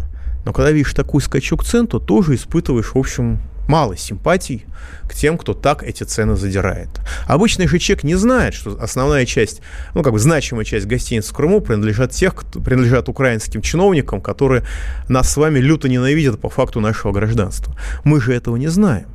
Но 0.46 0.54
когда 0.54 0.72
видишь 0.72 0.94
такой 0.94 1.22
скачок 1.22 1.64
цен, 1.64 1.88
то 1.88 2.00
тоже 2.00 2.36
испытываешь, 2.36 2.94
в 2.94 2.98
общем, 2.98 3.40
мало 3.68 3.98
симпатий 3.98 4.66
к 5.08 5.14
тем, 5.14 5.38
кто 5.38 5.54
так 5.54 5.84
эти 5.84 6.04
цены 6.04 6.36
задирает. 6.36 6.90
Обычный 7.28 7.68
же 7.68 7.80
человек 7.80 8.04
не 8.04 8.16
знает, 8.16 8.54
что 8.54 8.78
основная 8.80 9.26
часть, 9.26 9.62
ну, 9.94 10.04
как 10.04 10.14
бы 10.14 10.20
значимая 10.20 10.66
часть 10.66 10.86
гостиниц 10.86 11.30
в 11.30 11.34
Крыму 11.34 11.62
принадлежат 11.62 12.12
тех, 12.12 12.36
кто, 12.36 12.60
принадлежат 12.60 13.10
украинским 13.10 13.62
чиновникам, 13.62 14.22
которые 14.22 14.64
нас 15.08 15.32
с 15.32 15.38
вами 15.38 15.60
люто 15.60 15.90
ненавидят 15.90 16.40
по 16.40 16.50
факту 16.50 16.80
нашего 16.80 17.12
гражданства. 17.12 17.76
Мы 18.04 18.22
же 18.22 18.34
этого 18.34 18.56
не 18.56 18.68
знаем. 18.68 19.08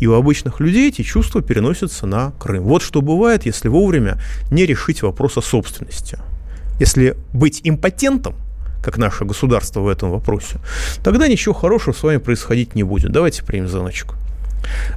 И 0.00 0.06
у 0.06 0.14
обычных 0.14 0.60
людей 0.60 0.88
эти 0.88 1.02
чувства 1.02 1.42
переносятся 1.42 2.06
на 2.06 2.32
Крым. 2.32 2.64
Вот 2.64 2.82
что 2.82 3.02
бывает, 3.02 3.44
если 3.44 3.68
вовремя 3.68 4.18
не 4.50 4.64
решить 4.64 5.02
вопрос 5.02 5.36
о 5.36 5.42
собственности. 5.42 6.18
Если 6.78 7.16
быть 7.32 7.60
импотентом– 7.64 8.34
как 8.82 8.98
наше 8.98 9.24
государство 9.24 9.80
в 9.80 9.88
этом 9.88 10.10
вопросе, 10.10 10.58
тогда 11.02 11.28
ничего 11.28 11.54
хорошего 11.54 11.94
с 11.94 12.02
вами 12.02 12.18
происходить 12.18 12.74
не 12.74 12.82
будет. 12.82 13.12
Давайте 13.12 13.44
примем 13.44 13.68
звоночку. 13.68 14.14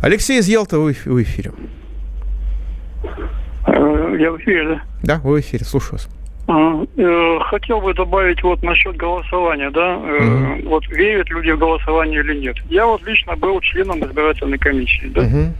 Алексей 0.02 0.40
из 0.40 0.48
Ялты, 0.48 0.78
вы 0.78 0.94
в 0.94 1.22
эфире. 1.24 1.52
Э, 3.68 4.16
я 4.20 4.32
в 4.32 4.38
эфире, 4.38 4.68
да? 4.68 4.82
Да, 5.04 5.22
вы 5.24 5.38
в 5.38 5.40
эфире, 5.42 5.66
слушаю 5.66 5.94
вас. 5.94 6.10
Э, 6.48 7.40
хотел 7.50 7.80
бы 7.80 7.94
добавить 7.94 8.44
вот 8.44 8.62
насчет 8.64 8.98
голосования, 8.98 9.70
да, 9.70 9.96
угу. 9.96 10.70
вот 10.70 10.86
верят 10.88 11.30
люди 11.30 11.52
в 11.52 11.58
голосование 11.58 12.20
или 12.20 12.38
нет. 12.38 12.58
Я 12.70 12.86
вот 12.86 13.02
лично 13.04 13.36
был 13.38 13.62
членом 13.62 14.04
избирательной 14.04 14.58
комиссии, 14.58 15.08
да. 15.08 15.22
Угу. 15.22 15.54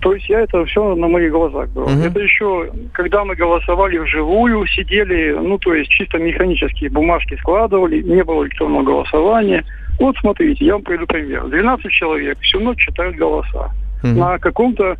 То 0.00 0.14
есть 0.14 0.28
я 0.28 0.40
это 0.40 0.64
все 0.66 0.94
на 0.94 1.08
моих 1.08 1.32
глазах 1.32 1.68
было. 1.70 1.84
Угу. 1.84 2.00
Это 2.00 2.20
еще, 2.20 2.70
когда 2.92 3.24
мы 3.24 3.34
голосовали 3.34 3.98
вживую, 3.98 4.66
сидели, 4.66 5.32
ну, 5.32 5.58
то 5.58 5.74
есть 5.74 5.90
чисто 5.90 6.18
механические 6.18 6.90
бумажки 6.90 7.36
складывали, 7.40 8.02
не 8.02 8.22
было 8.22 8.44
электронного 8.44 8.84
голосования. 8.84 9.64
Вот 9.98 10.16
смотрите, 10.18 10.64
я 10.64 10.74
вам 10.74 10.82
приведу 10.82 11.06
пример. 11.06 11.48
12 11.48 11.90
человек 11.90 12.38
всю 12.40 12.60
ночь 12.60 12.78
читают 12.78 13.16
голоса 13.16 13.70
угу. 14.02 14.12
на 14.12 14.38
каком-то 14.38 14.96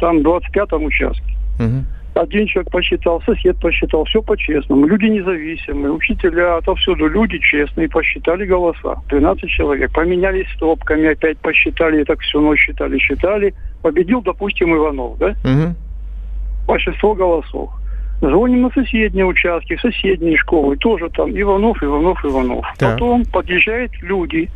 там 0.00 0.18
25-м 0.18 0.84
участке. 0.84 1.36
Угу. 1.60 1.84
Один 2.14 2.46
человек 2.46 2.70
посчитал, 2.70 3.22
сосед 3.22 3.58
посчитал, 3.58 4.04
все 4.04 4.20
по-честному. 4.20 4.86
Люди 4.86 5.06
независимые, 5.06 5.92
учителя, 5.92 6.56
отовсюду 6.56 7.06
люди 7.08 7.38
честные, 7.38 7.88
посчитали 7.88 8.44
голоса. 8.44 8.96
12 9.08 9.48
человек. 9.48 9.92
Поменялись 9.92 10.46
стопками, 10.54 11.08
опять 11.08 11.38
посчитали, 11.38 12.04
так 12.04 12.20
всю 12.20 12.40
ночь 12.40 12.60
считали, 12.60 12.98
считали. 12.98 13.54
Победил, 13.80 14.20
допустим, 14.20 14.74
Иванов, 14.76 15.16
да? 15.18 15.34
Угу. 15.42 15.74
Большинство 16.66 17.14
голосов. 17.14 17.70
Звоним 18.20 18.62
на 18.62 18.70
соседние 18.70 19.24
участки, 19.24 19.76
в 19.76 19.80
соседние 19.80 20.36
школы. 20.36 20.76
Тоже 20.76 21.08
там 21.08 21.30
Иванов, 21.30 21.82
Иванов, 21.82 22.22
Иванов. 22.24 22.64
Да. 22.78 22.92
Потом 22.92 23.24
подъезжают 23.24 23.90
люди, 24.02 24.50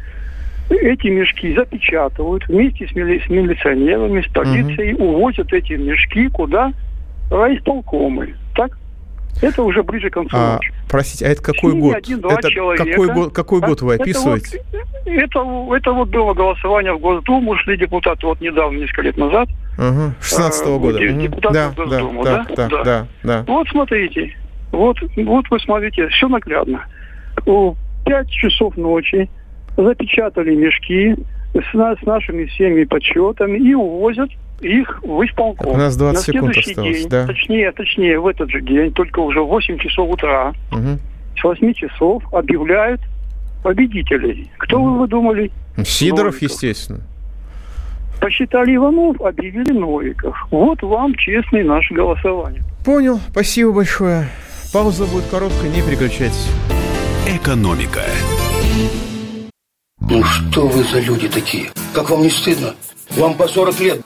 эти 0.69 1.07
мешки 1.09 1.55
запечатывают 1.55 2.47
вместе 2.49 2.87
с, 2.87 2.95
мили, 2.95 3.23
с 3.25 3.31
милиционерами, 3.31 4.21
с 4.21 4.27
полицией, 4.27 4.95
угу. 4.95 5.05
увозят 5.05 5.53
эти 5.53 5.73
мешки 5.73 6.29
куда? 6.29 6.73
Райисполкомы. 7.31 8.35
Так? 8.55 8.79
Это 9.43 9.63
уже 9.63 9.83
ближе 9.83 10.09
к 10.09 10.15
концу 10.15 10.37
а, 10.37 10.55
ночи. 10.55 10.73
Простите, 10.89 11.27
а 11.27 11.29
это 11.29 11.43
какой 11.43 11.75
год? 11.75 11.97
Один, 11.97 12.25
это 12.25 12.51
человека. 12.51 12.85
какой 12.85 13.13
год, 13.13 13.35
какой 13.35 13.61
год 13.61 13.83
вы 13.83 13.95
описываете? 13.97 14.63
Это 15.05 15.41
вот, 15.41 15.77
это, 15.77 15.77
это 15.77 15.93
вот 15.93 16.09
было 16.09 16.33
голосование 16.33 16.95
в 16.95 17.01
Госдуму, 17.01 17.57
шли 17.59 17.77
депутаты 17.77 18.27
вот 18.27 18.41
недавно, 18.41 18.79
несколько 18.79 19.03
лет 19.03 19.17
назад. 19.17 19.49
Угу, 19.77 20.15
16 20.23 20.67
-го 20.67 20.79
года. 20.79 20.99
Депутаты 20.99 21.55
да, 21.55 21.71
в 21.71 21.75
Госдуму, 21.75 22.25
да, 22.25 22.47
да, 22.57 22.69
да, 22.69 22.85
да, 22.85 23.07
да. 23.23 23.45
Вот 23.47 23.69
смотрите, 23.69 24.35
вот, 24.73 24.97
вот 25.17 25.51
вы 25.51 25.61
смотрите, 25.61 26.09
все 26.09 26.29
наглядно. 26.29 26.87
В 27.45 27.77
5 28.07 28.31
часов 28.31 28.77
ночи 28.77 29.29
запечатали 29.77 30.55
мешки 30.55 31.15
с, 31.55 31.73
с 31.73 32.07
нашими 32.07 32.47
всеми 32.47 32.85
подсчетами 32.85 33.59
и 33.59 33.75
увозят 33.75 34.31
их 34.61 35.03
в 35.03 35.25
исполком. 35.25 35.75
У 35.75 35.77
нас 35.77 35.97
20 35.97 36.29
На 36.29 36.33
секунд 36.35 36.57
осталось, 36.57 36.99
день, 36.99 37.09
да? 37.09 37.27
Точнее, 37.27 37.73
точнее, 37.73 38.21
в 38.21 38.27
этот 38.27 38.51
же 38.51 38.61
день, 38.61 38.93
только 38.93 39.21
уже 39.21 39.41
в 39.43 39.47
8 39.47 39.79
часов 39.79 40.11
утра, 40.11 40.53
угу. 40.73 40.99
с 41.39 41.45
8 41.45 41.73
часов 41.75 42.23
объявляют 42.33 43.01
победителей. 43.63 44.51
Кто 44.59 44.81
угу. 44.81 45.01
вы 45.01 45.09
думали? 45.09 45.51
Сидоров, 45.85 46.35
Новиков. 46.35 46.43
естественно. 46.43 47.01
Посчитали 48.21 48.75
Иванов, 48.75 49.21
объявили 49.21 49.73
Новиков. 49.73 50.37
Вот 50.51 50.83
вам 50.83 51.15
честное 51.15 51.65
наше 51.65 51.93
голосование. 51.93 52.63
Понял. 52.85 53.21
Спасибо 53.31 53.73
большое. 53.73 54.29
Пауза 54.73 55.07
будет 55.07 55.25
короткая, 55.31 55.71
не 55.71 55.83
переключайтесь. 55.83 56.51
Экономика. 57.27 58.01
Ну 60.01 60.23
что 60.23 60.67
вы 60.69 60.83
за 60.85 61.01
люди 61.01 61.29
такие? 61.29 61.71
Как 61.93 62.11
вам 62.11 62.23
не 62.23 62.31
стыдно? 62.31 62.75
Вам 63.17 63.35
по 63.35 63.47
40 63.47 63.81
лет. 63.81 64.06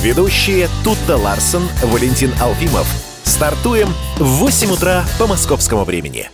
Ведущие 0.00 0.68
Тутта 0.82 1.16
Ларсон, 1.16 1.68
Валентин 1.82 2.32
Алфимов. 2.40 2.86
Стартуем 3.24 3.88
в 4.16 4.24
8 4.24 4.70
утра 4.72 5.04
по 5.18 5.26
московскому 5.26 5.84
времени. 5.84 6.30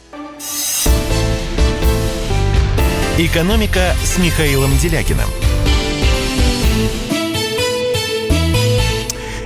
«Экономика» 3.19 3.95
с 4.05 4.19
Михаилом 4.19 4.71
Делякиным– 4.79 5.29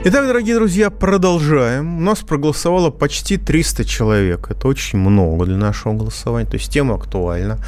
Итак, 0.05 0.27
дорогие 0.27 0.57
друзья, 0.57 0.91
продолжаем. 0.91 1.99
У 1.99 2.01
нас 2.01 2.23
проголосовало 2.23 2.91
почти 2.91 3.37
300 3.37 3.85
человек. 3.85 4.51
Это 4.51 4.67
очень 4.67 4.99
много 4.99 5.47
для 5.47 5.57
нашего 5.57 5.93
голосования, 5.93 6.45
то 6.51 6.57
есть 6.57 6.73
тема 6.73 6.97
актуальна. 6.97 7.59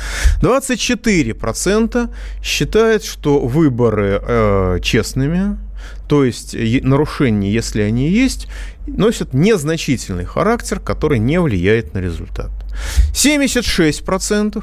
24% 0.42 2.10
считают, 2.42 3.04
что 3.04 3.38
выборы 3.38 4.20
э, 4.20 4.80
честными, 4.82 5.56
то 6.08 6.24
есть 6.24 6.54
нарушения, 6.82 7.50
если 7.52 7.82
они 7.82 8.08
есть, 8.08 8.48
носят 8.86 9.34
незначительный 9.34 10.24
характер, 10.24 10.80
который 10.80 11.18
не 11.18 11.40
влияет 11.40 11.94
на 11.94 11.98
результат. 11.98 12.50
76% 13.12 14.62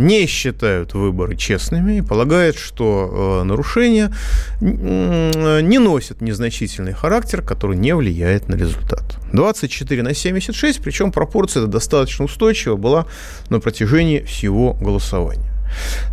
не 0.00 0.26
считают 0.26 0.94
выборы 0.94 1.36
честными 1.36 1.98
и 1.98 2.02
полагают, 2.02 2.56
что 2.56 3.40
э, 3.42 3.44
нарушения 3.44 4.12
не 4.60 5.78
носят 5.78 6.22
незначительный 6.22 6.94
характер, 6.94 7.42
который 7.42 7.76
не 7.76 7.94
влияет 7.94 8.48
на 8.48 8.54
результат. 8.54 9.18
24 9.32 10.02
на 10.02 10.14
76, 10.14 10.82
причем 10.82 11.12
пропорция 11.12 11.66
достаточно 11.66 12.24
устойчива 12.24 12.76
была 12.76 13.06
на 13.50 13.60
протяжении 13.60 14.20
всего 14.20 14.72
голосования. 14.72 15.49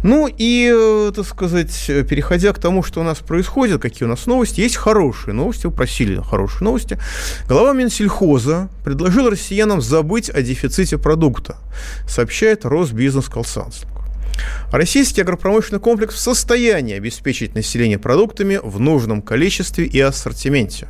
Ну 0.03 0.27
и, 0.27 0.71
э, 0.73 1.11
так 1.15 1.25
сказать, 1.25 1.73
переходя 2.09 2.53
к 2.53 2.59
тому, 2.59 2.83
что 2.83 3.01
у 3.01 3.03
нас 3.03 3.19
происходит, 3.19 3.81
какие 3.81 4.05
у 4.05 4.09
нас 4.09 4.25
новости, 4.25 4.61
есть 4.61 4.75
хорошие 4.75 5.33
новости, 5.33 5.65
вы 5.65 5.71
просили 5.71 6.21
хорошие 6.21 6.63
новости. 6.63 6.99
Глава 7.47 7.73
Минсельхоза 7.73 8.69
предложил 8.83 9.29
россиянам 9.29 9.81
забыть 9.81 10.29
о 10.29 10.41
дефиците 10.41 10.97
продукта, 10.97 11.57
сообщает 12.07 12.65
Росбизнес 12.65 13.25
Консалтинг. 13.25 13.97
Российский 14.71 15.21
агропромышленный 15.21 15.79
комплекс 15.79 16.15
в 16.15 16.19
состоянии 16.19 16.95
обеспечить 16.95 17.55
население 17.55 17.97
продуктами 17.97 18.59
в 18.61 18.79
нужном 18.79 19.21
количестве 19.21 19.85
и 19.85 19.99
ассортименте. 19.99 20.87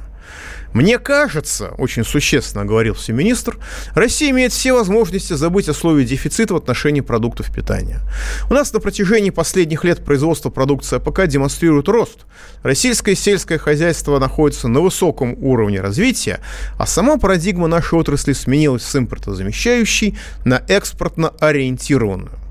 Мне 0.73 0.99
кажется, 0.99 1.69
очень 1.77 2.03
существенно 2.03 2.65
говорил 2.65 2.93
все 2.93 3.13
министр, 3.13 3.57
Россия 3.93 4.31
имеет 4.31 4.51
все 4.51 4.73
возможности 4.73 5.33
забыть 5.33 5.69
о 5.69 5.73
слове 5.73 6.05
дефицита 6.05 6.53
в 6.53 6.57
отношении 6.57 7.01
продуктов 7.01 7.53
питания. 7.53 8.01
У 8.49 8.53
нас 8.53 8.73
на 8.73 8.79
протяжении 8.79 9.29
последних 9.29 9.83
лет 9.83 10.03
производство 10.03 10.49
продукции 10.49 10.97
АПК 10.97 11.27
демонстрирует 11.27 11.87
рост. 11.87 12.25
Российское 12.63 13.15
сельское 13.15 13.57
хозяйство 13.57 14.19
находится 14.19 14.67
на 14.67 14.81
высоком 14.81 15.35
уровне 15.39 15.81
развития, 15.81 16.39
а 16.77 16.85
сама 16.85 17.17
парадигма 17.17 17.67
нашей 17.67 17.97
отрасли 17.99 18.33
сменилась 18.33 18.83
с 18.83 18.95
импортозамещающей 18.95 20.17
на 20.45 20.61
экспортно-ориентированную. 20.67 22.46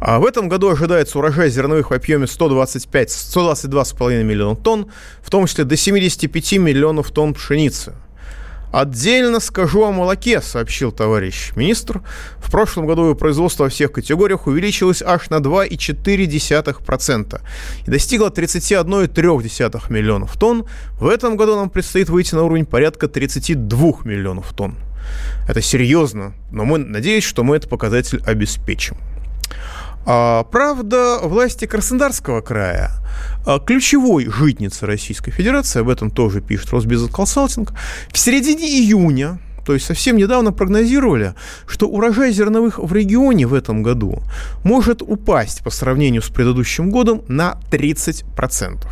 А 0.00 0.18
в 0.18 0.26
этом 0.26 0.48
году 0.48 0.68
ожидается 0.68 1.18
урожай 1.18 1.48
зерновых 1.48 1.90
в 1.90 1.94
объеме 1.94 2.26
125, 2.26 3.08
122,5 3.08 4.22
миллиона 4.22 4.56
тонн, 4.56 4.90
в 5.22 5.30
том 5.30 5.46
числе 5.46 5.64
до 5.64 5.76
75 5.76 6.58
миллионов 6.58 7.10
тонн 7.10 7.34
пшеницы. 7.34 7.94
Отдельно 8.72 9.40
скажу 9.40 9.84
о 9.84 9.92
молоке, 9.92 10.42
сообщил 10.42 10.92
товарищ 10.92 11.52
министр. 11.56 12.02
В 12.36 12.50
прошлом 12.50 12.86
году 12.86 13.04
его 13.04 13.14
производство 13.14 13.64
во 13.64 13.70
всех 13.70 13.92
категориях 13.92 14.46
увеличилось 14.46 15.02
аж 15.02 15.30
на 15.30 15.36
2,4% 15.36 17.40
и 17.86 17.90
достигло 17.90 18.28
31,3 18.28 19.90
миллионов 19.90 20.36
тонн. 20.36 20.66
В 21.00 21.06
этом 21.06 21.38
году 21.38 21.56
нам 21.56 21.70
предстоит 21.70 22.10
выйти 22.10 22.34
на 22.34 22.42
уровень 22.42 22.66
порядка 22.66 23.08
32 23.08 24.00
миллионов 24.04 24.52
тонн. 24.52 24.76
Это 25.48 25.62
серьезно, 25.62 26.34
но 26.50 26.66
мы 26.66 26.76
надеюсь, 26.76 27.24
что 27.24 27.44
мы 27.44 27.56
этот 27.56 27.70
показатель 27.70 28.20
обеспечим. 28.26 28.98
А, 30.08 30.44
правда, 30.44 31.18
власти 31.20 31.66
Краснодарского 31.66 32.40
края, 32.40 32.92
а, 33.44 33.58
ключевой 33.58 34.30
житницы 34.30 34.86
Российской 34.86 35.32
Федерации, 35.32 35.80
об 35.80 35.88
этом 35.88 36.12
тоже 36.12 36.40
пишет 36.40 36.70
Росбизнес 36.70 37.10
Консалтинг, 37.10 37.72
в 38.12 38.16
середине 38.16 38.68
июня 38.68 39.40
то 39.66 39.74
есть 39.74 39.84
совсем 39.84 40.16
недавно 40.16 40.52
прогнозировали, 40.52 41.34
что 41.66 41.88
урожай 41.88 42.30
зерновых 42.30 42.78
в 42.78 42.92
регионе 42.92 43.48
в 43.48 43.54
этом 43.54 43.82
году 43.82 44.22
может 44.62 45.02
упасть 45.02 45.64
по 45.64 45.70
сравнению 45.70 46.22
с 46.22 46.28
предыдущим 46.28 46.88
годом 46.88 47.24
на 47.26 47.58
30%. 47.72 48.86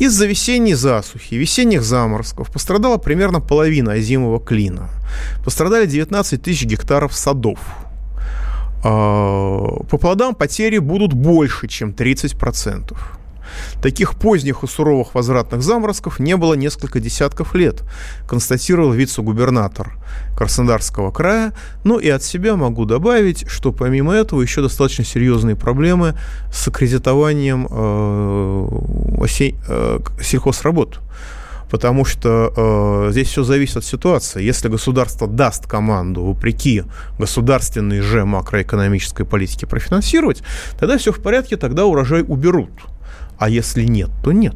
Из-за 0.00 0.26
весенней 0.26 0.74
засухи, 0.74 1.36
весенних 1.36 1.84
заморозков 1.84 2.50
пострадала 2.50 2.96
примерно 2.96 3.40
половина 3.40 3.92
озимого 3.92 4.40
клина. 4.40 4.90
Пострадали 5.44 5.86
19 5.86 6.42
тысяч 6.42 6.64
гектаров 6.64 7.14
садов– 7.14 7.60
по 8.82 9.98
плодам 10.00 10.34
потери 10.34 10.78
будут 10.78 11.12
больше, 11.12 11.68
чем 11.68 11.90
30%. 11.90 12.96
Таких 13.82 14.14
поздних 14.14 14.62
и 14.62 14.66
суровых 14.66 15.14
возвратных 15.14 15.62
заморозков 15.62 16.18
не 16.18 16.36
было 16.36 16.54
несколько 16.54 17.00
десятков 17.00 17.54
лет, 17.54 17.82
констатировал 18.26 18.92
вице-губернатор 18.92 19.96
Краснодарского 20.36 21.10
края. 21.10 21.52
Ну 21.84 21.98
и 21.98 22.08
от 22.08 22.22
себя 22.22 22.56
могу 22.56 22.84
добавить, 22.84 23.48
что 23.48 23.72
помимо 23.72 24.14
этого 24.14 24.40
еще 24.40 24.62
достаточно 24.62 25.04
серьезные 25.04 25.56
проблемы 25.56 26.16
с 26.52 26.68
аккредитованием 26.68 27.66
э, 27.70 28.68
осень, 29.18 29.58
э, 29.68 29.98
сельхозработ 30.20 31.00
потому 31.72 32.04
что 32.04 32.52
э, 32.54 33.12
здесь 33.12 33.28
все 33.28 33.44
зависит 33.44 33.78
от 33.78 33.84
ситуации. 33.84 34.42
Если 34.42 34.68
государство 34.68 35.26
даст 35.26 35.66
команду, 35.66 36.22
вопреки 36.22 36.84
государственной 37.18 38.02
же 38.02 38.26
макроэкономической 38.26 39.24
политике, 39.24 39.66
профинансировать, 39.66 40.42
тогда 40.78 40.98
все 40.98 41.12
в 41.12 41.22
порядке, 41.22 41.56
тогда 41.56 41.86
урожай 41.86 42.24
уберут. 42.28 42.72
А 43.38 43.48
если 43.48 43.84
нет, 43.84 44.10
то 44.22 44.32
нет. 44.32 44.54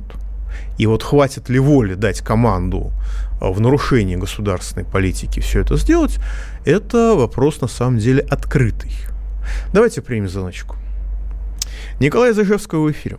И 0.76 0.84
вот 0.86 1.02
хватит 1.02 1.48
ли 1.48 1.58
воли 1.58 1.94
дать 1.94 2.20
команду 2.20 2.92
э, 3.40 3.50
в 3.50 3.60
нарушении 3.60 4.16
государственной 4.16 4.84
политики 4.84 5.40
все 5.40 5.60
это 5.62 5.76
сделать, 5.78 6.18
это 6.66 7.14
вопрос 7.16 7.62
на 7.62 7.68
самом 7.68 7.96
деле 7.96 8.20
открытый. 8.20 8.92
Давайте 9.72 10.02
примем 10.02 10.28
звоночку. 10.28 10.76
Николай 11.98 12.34
Зажевский 12.34 12.76
в 12.76 12.90
эфире. 12.90 13.16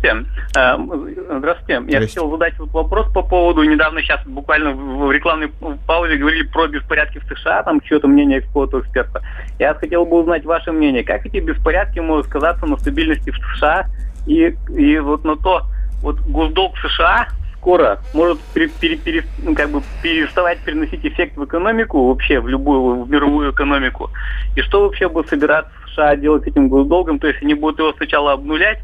Здравствуйте. 0.00 0.26
Э, 0.56 1.38
здравствуйте. 1.38 1.82
Я 1.88 2.00
хотел 2.00 2.30
задать 2.30 2.58
вот 2.58 2.70
вопрос 2.70 3.12
по 3.12 3.22
поводу, 3.22 3.62
недавно 3.62 4.00
сейчас 4.00 4.24
буквально 4.26 4.72
в 4.72 5.12
рекламной 5.12 5.50
паузе 5.86 6.16
говорили 6.16 6.42
про 6.42 6.66
беспорядки 6.68 7.18
в 7.18 7.24
США, 7.24 7.62
там 7.62 7.80
что-то 7.84 8.08
мнение 8.08 8.40
какого-то 8.40 8.80
эксперта. 8.80 9.22
Я 9.58 9.74
хотел 9.74 10.06
бы 10.06 10.20
узнать 10.20 10.44
ваше 10.44 10.72
мнение. 10.72 11.04
Как 11.04 11.26
эти 11.26 11.36
беспорядки 11.36 11.98
могут 11.98 12.26
сказаться 12.26 12.66
на 12.66 12.76
стабильности 12.78 13.30
в 13.30 13.36
США 13.36 13.86
и, 14.26 14.56
и 14.70 14.98
вот 14.98 15.24
на 15.24 15.36
то, 15.36 15.62
вот 16.02 16.18
госдолг 16.20 16.76
США 16.78 17.28
скоро 17.56 18.00
может 18.14 18.38
пере, 18.54 18.68
пере, 18.68 18.96
пере, 18.96 19.24
ну, 19.42 19.54
как 19.54 19.68
бы 19.68 19.82
переставать 20.02 20.60
переносить 20.60 21.04
эффект 21.04 21.36
в 21.36 21.44
экономику, 21.44 22.08
вообще 22.08 22.40
в 22.40 22.48
любую, 22.48 23.04
в 23.04 23.10
мировую 23.10 23.52
экономику. 23.52 24.10
И 24.56 24.62
что 24.62 24.82
вообще 24.82 25.10
будет 25.10 25.28
собираться 25.28 25.70
США 25.88 26.16
делать 26.16 26.44
с 26.44 26.46
этим 26.46 26.70
госдолгом? 26.70 27.18
То 27.18 27.26
есть 27.26 27.42
они 27.42 27.52
будут 27.52 27.78
его 27.78 27.92
сначала 27.92 28.32
обнулять, 28.32 28.80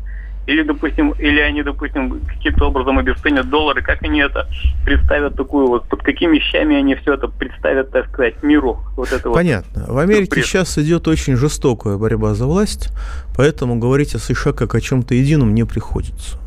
или, 0.47 0.63
допустим, 0.63 1.11
или 1.19 1.41
они, 1.41 1.63
допустим, 1.63 2.21
каким-то 2.27 2.69
образом 2.69 2.99
обесценят 2.99 3.49
доллары, 3.51 3.83
как 3.83 4.03
они 4.03 4.21
это 4.21 4.49
представят 4.85 5.37
такую 5.37 5.67
вот, 5.67 5.89
под 5.89 6.03
какими 6.03 6.37
вещами 6.37 6.77
они 6.77 6.95
все 6.95 7.15
это 7.15 7.29
представят, 7.29 7.91
так 7.91 8.09
сказать, 8.09 8.43
миру. 8.43 8.79
Вот 8.97 9.13
это 9.13 9.31
Понятно. 9.31 9.85
Вот. 9.87 9.95
В 9.95 9.99
Америке 9.99 10.27
сюрприз. 10.27 10.47
сейчас 10.47 10.79
идет 10.79 11.09
очень 11.09 11.37
жестокая 11.37 11.97
борьба 11.97 12.35
за 12.35 12.47
власть, 12.47 12.91
поэтому 13.37 13.77
говорить 13.77 14.15
о 14.15 14.19
США 14.19 14.53
как 14.53 14.75
о 14.75 14.81
чем-то 14.81 15.15
едином 15.15 15.53
не 15.55 15.65
приходится. 15.65 16.39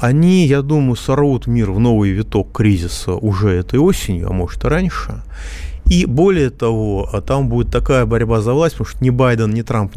Они, 0.00 0.46
я 0.46 0.62
думаю, 0.62 0.96
сорвут 0.96 1.46
мир 1.46 1.72
в 1.72 1.80
новый 1.80 2.10
виток 2.10 2.52
кризиса 2.52 3.14
уже 3.14 3.50
этой 3.50 3.78
осенью, 3.80 4.28
а 4.30 4.32
может 4.32 4.64
и 4.64 4.68
раньше. 4.68 5.22
И 5.90 6.04
более 6.06 6.50
того, 6.50 7.08
а 7.12 7.20
там 7.20 7.48
будет 7.48 7.70
такая 7.70 8.04
борьба 8.04 8.40
за 8.40 8.52
власть, 8.52 8.76
потому 8.76 8.88
что 8.94 9.02
ни 9.02 9.10
Байден, 9.10 9.52
ни 9.54 9.62
Трамп 9.62 9.94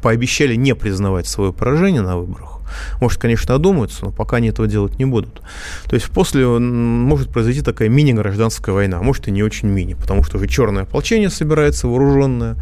пообещали 0.00 0.54
не 0.54 0.74
признавать 0.74 1.26
свое 1.26 1.52
поражение 1.52 2.02
на 2.02 2.16
выборах. 2.16 2.60
Может, 3.00 3.20
конечно, 3.20 3.54
одумаются, 3.54 4.06
но 4.06 4.10
пока 4.10 4.38
они 4.38 4.48
этого 4.48 4.66
делать 4.66 4.98
не 4.98 5.04
будут. 5.04 5.42
То 5.84 5.94
есть 5.94 6.06
после 6.10 6.46
может 6.46 7.28
произойти 7.30 7.60
такая 7.60 7.90
мини-гражданская 7.90 8.74
война, 8.74 9.02
может 9.02 9.28
и 9.28 9.30
не 9.30 9.42
очень 9.42 9.68
мини, 9.68 9.94
потому 9.94 10.24
что 10.24 10.38
уже 10.38 10.48
черное 10.48 10.84
ополчение 10.84 11.28
собирается 11.28 11.88
вооруженное 11.88 12.56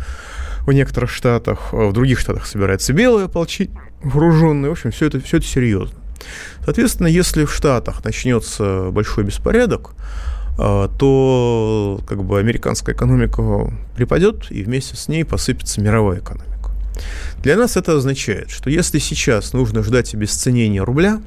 в 0.67 0.73
некоторых 0.73 1.11
штатах, 1.11 1.69
а 1.73 1.89
в 1.89 1.93
других 1.93 2.19
штатах 2.19 2.47
собирается 2.47 2.93
белое 2.93 3.27
ополчение 3.27 3.81
вооруженное. 4.03 4.71
В 4.71 4.73
общем, 4.73 4.91
все 4.91 5.07
это, 5.07 5.21
все 5.21 5.37
это 5.37 5.47
серьезно. 5.47 5.97
Соответственно, 6.65 7.07
если 7.07 7.45
в 7.45 7.53
Штатах 7.53 8.05
начнется 8.05 8.91
большой 8.91 9.25
беспорядок, 9.25 9.93
то 10.99 12.01
как 12.07 12.23
бы 12.23 12.39
американская 12.39 12.95
экономика 12.95 13.73
припадет, 13.97 14.51
и 14.51 14.63
вместе 14.63 14.97
с 14.97 15.09
ней 15.09 15.25
посыпется 15.25 15.81
мировая 15.81 16.19
экономика. 16.19 16.71
Для 17.43 17.57
нас 17.57 17.77
это 17.77 17.97
означает, 17.97 18.51
что 18.51 18.69
если 18.69 18.99
сейчас 18.99 19.55
нужно 19.55 19.83
ждать 19.83 20.13
обесценения 20.15 20.85
рубля, 20.85 21.23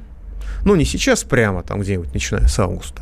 ну 0.65 0.75
не 0.75 0.85
сейчас 0.85 1.23
прямо, 1.23 1.63
там 1.63 1.81
где-нибудь 1.81 2.13
начиная 2.13 2.47
с 2.47 2.59
августа, 2.59 3.01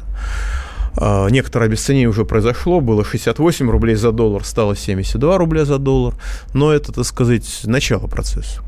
а, 0.95 1.27
Некоторое 1.29 1.65
обесценение 1.65 2.09
уже 2.09 2.25
произошло, 2.25 2.81
было 2.81 3.03
68 3.03 3.69
рублей 3.69 3.95
за 3.95 4.11
доллар, 4.11 4.43
стало 4.43 4.75
72 4.75 5.37
рубля 5.37 5.65
за 5.65 5.77
доллар, 5.77 6.15
но 6.53 6.71
это, 6.71 6.91
так 6.91 7.05
сказать, 7.05 7.61
начало 7.63 8.07
процесса. 8.07 8.61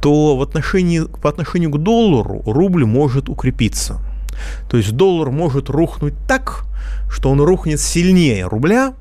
То 0.00 0.36
в 0.36 0.42
отношении, 0.42 1.00
по 1.00 1.28
отношению 1.28 1.70
к 1.70 1.78
доллару 1.78 2.42
рубль 2.46 2.84
может 2.84 3.28
укрепиться. 3.28 4.00
То 4.68 4.76
есть 4.76 4.92
доллар 4.92 5.30
может 5.30 5.68
рухнуть 5.68 6.14
так, 6.26 6.64
что 7.10 7.30
он 7.30 7.40
рухнет 7.40 7.80
сильнее 7.80 8.46
рубля, 8.46 8.94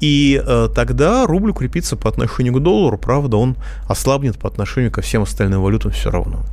и 0.00 0.42
э, 0.44 0.68
тогда 0.74 1.26
рубль 1.26 1.50
укрепится 1.50 1.96
по 1.96 2.08
отношению 2.08 2.52
к 2.54 2.62
доллару, 2.62 2.98
правда, 2.98 3.38
он 3.38 3.56
ослабнет 3.88 4.38
по 4.38 4.48
отношению 4.48 4.90
ко 4.90 5.00
всем 5.00 5.22
остальным 5.22 5.62
валютам 5.62 5.90
все 5.90 6.10
равно. 6.10 6.44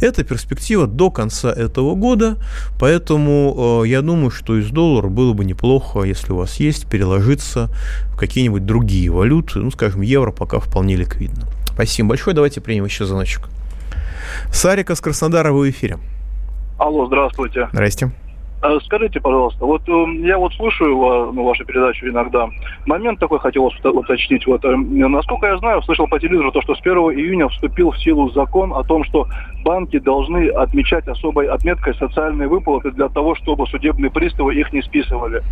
Это 0.00 0.22
перспектива 0.22 0.86
до 0.86 1.10
конца 1.10 1.50
этого 1.50 1.94
года, 1.94 2.36
поэтому 2.78 3.82
э, 3.84 3.88
я 3.88 4.02
думаю, 4.02 4.30
что 4.30 4.58
из 4.58 4.68
доллара 4.70 5.08
было 5.08 5.32
бы 5.32 5.44
неплохо, 5.44 6.02
если 6.02 6.32
у 6.32 6.36
вас 6.36 6.56
есть, 6.56 6.86
переложиться 6.86 7.70
в 8.12 8.18
какие-нибудь 8.18 8.66
другие 8.66 9.10
валюты, 9.10 9.60
ну, 9.60 9.70
скажем, 9.70 10.02
евро 10.02 10.30
пока 10.30 10.60
вполне 10.60 10.96
ликвидно. 10.96 11.46
Спасибо 11.72 12.10
большое, 12.10 12.34
давайте 12.34 12.60
примем 12.60 12.84
еще 12.84 13.06
звоночек. 13.06 13.48
Сарика 14.52 14.94
с 14.94 15.00
Краснодара, 15.00 15.52
в 15.52 15.68
эфире. 15.70 15.98
Алло, 16.80 17.04
здравствуйте. 17.04 17.68
Здрасте. 17.74 18.10
А, 18.62 18.80
скажите, 18.80 19.20
пожалуйста, 19.20 19.66
вот 19.66 19.82
э, 19.86 20.26
я 20.26 20.38
вот 20.38 20.54
слушаю 20.54 20.96
ну, 21.30 21.44
вашу 21.44 21.66
передачу 21.66 22.06
иногда. 22.06 22.48
Момент 22.86 23.20
такой 23.20 23.38
хотел 23.38 23.66
уточнить. 23.66 24.46
Вот, 24.46 24.64
э, 24.64 24.74
насколько 24.76 25.46
я 25.46 25.58
знаю, 25.58 25.82
слышал 25.82 26.08
по 26.08 26.18
телевизору 26.18 26.50
то, 26.52 26.62
что 26.62 26.74
с 26.74 26.80
1 26.80 26.92
июня 26.92 27.48
вступил 27.48 27.90
в 27.90 27.98
силу 27.98 28.30
закон 28.30 28.72
о 28.72 28.82
том, 28.82 29.04
что 29.04 29.26
банки 29.62 29.98
должны 29.98 30.48
отмечать 30.48 31.06
особой 31.06 31.48
отметкой 31.48 31.94
социальные 31.96 32.48
выплаты 32.48 32.92
для 32.92 33.10
того, 33.10 33.34
чтобы 33.34 33.66
судебные 33.66 34.10
приставы 34.10 34.54
их 34.54 34.72
не 34.72 34.80
списывали. 34.80 35.42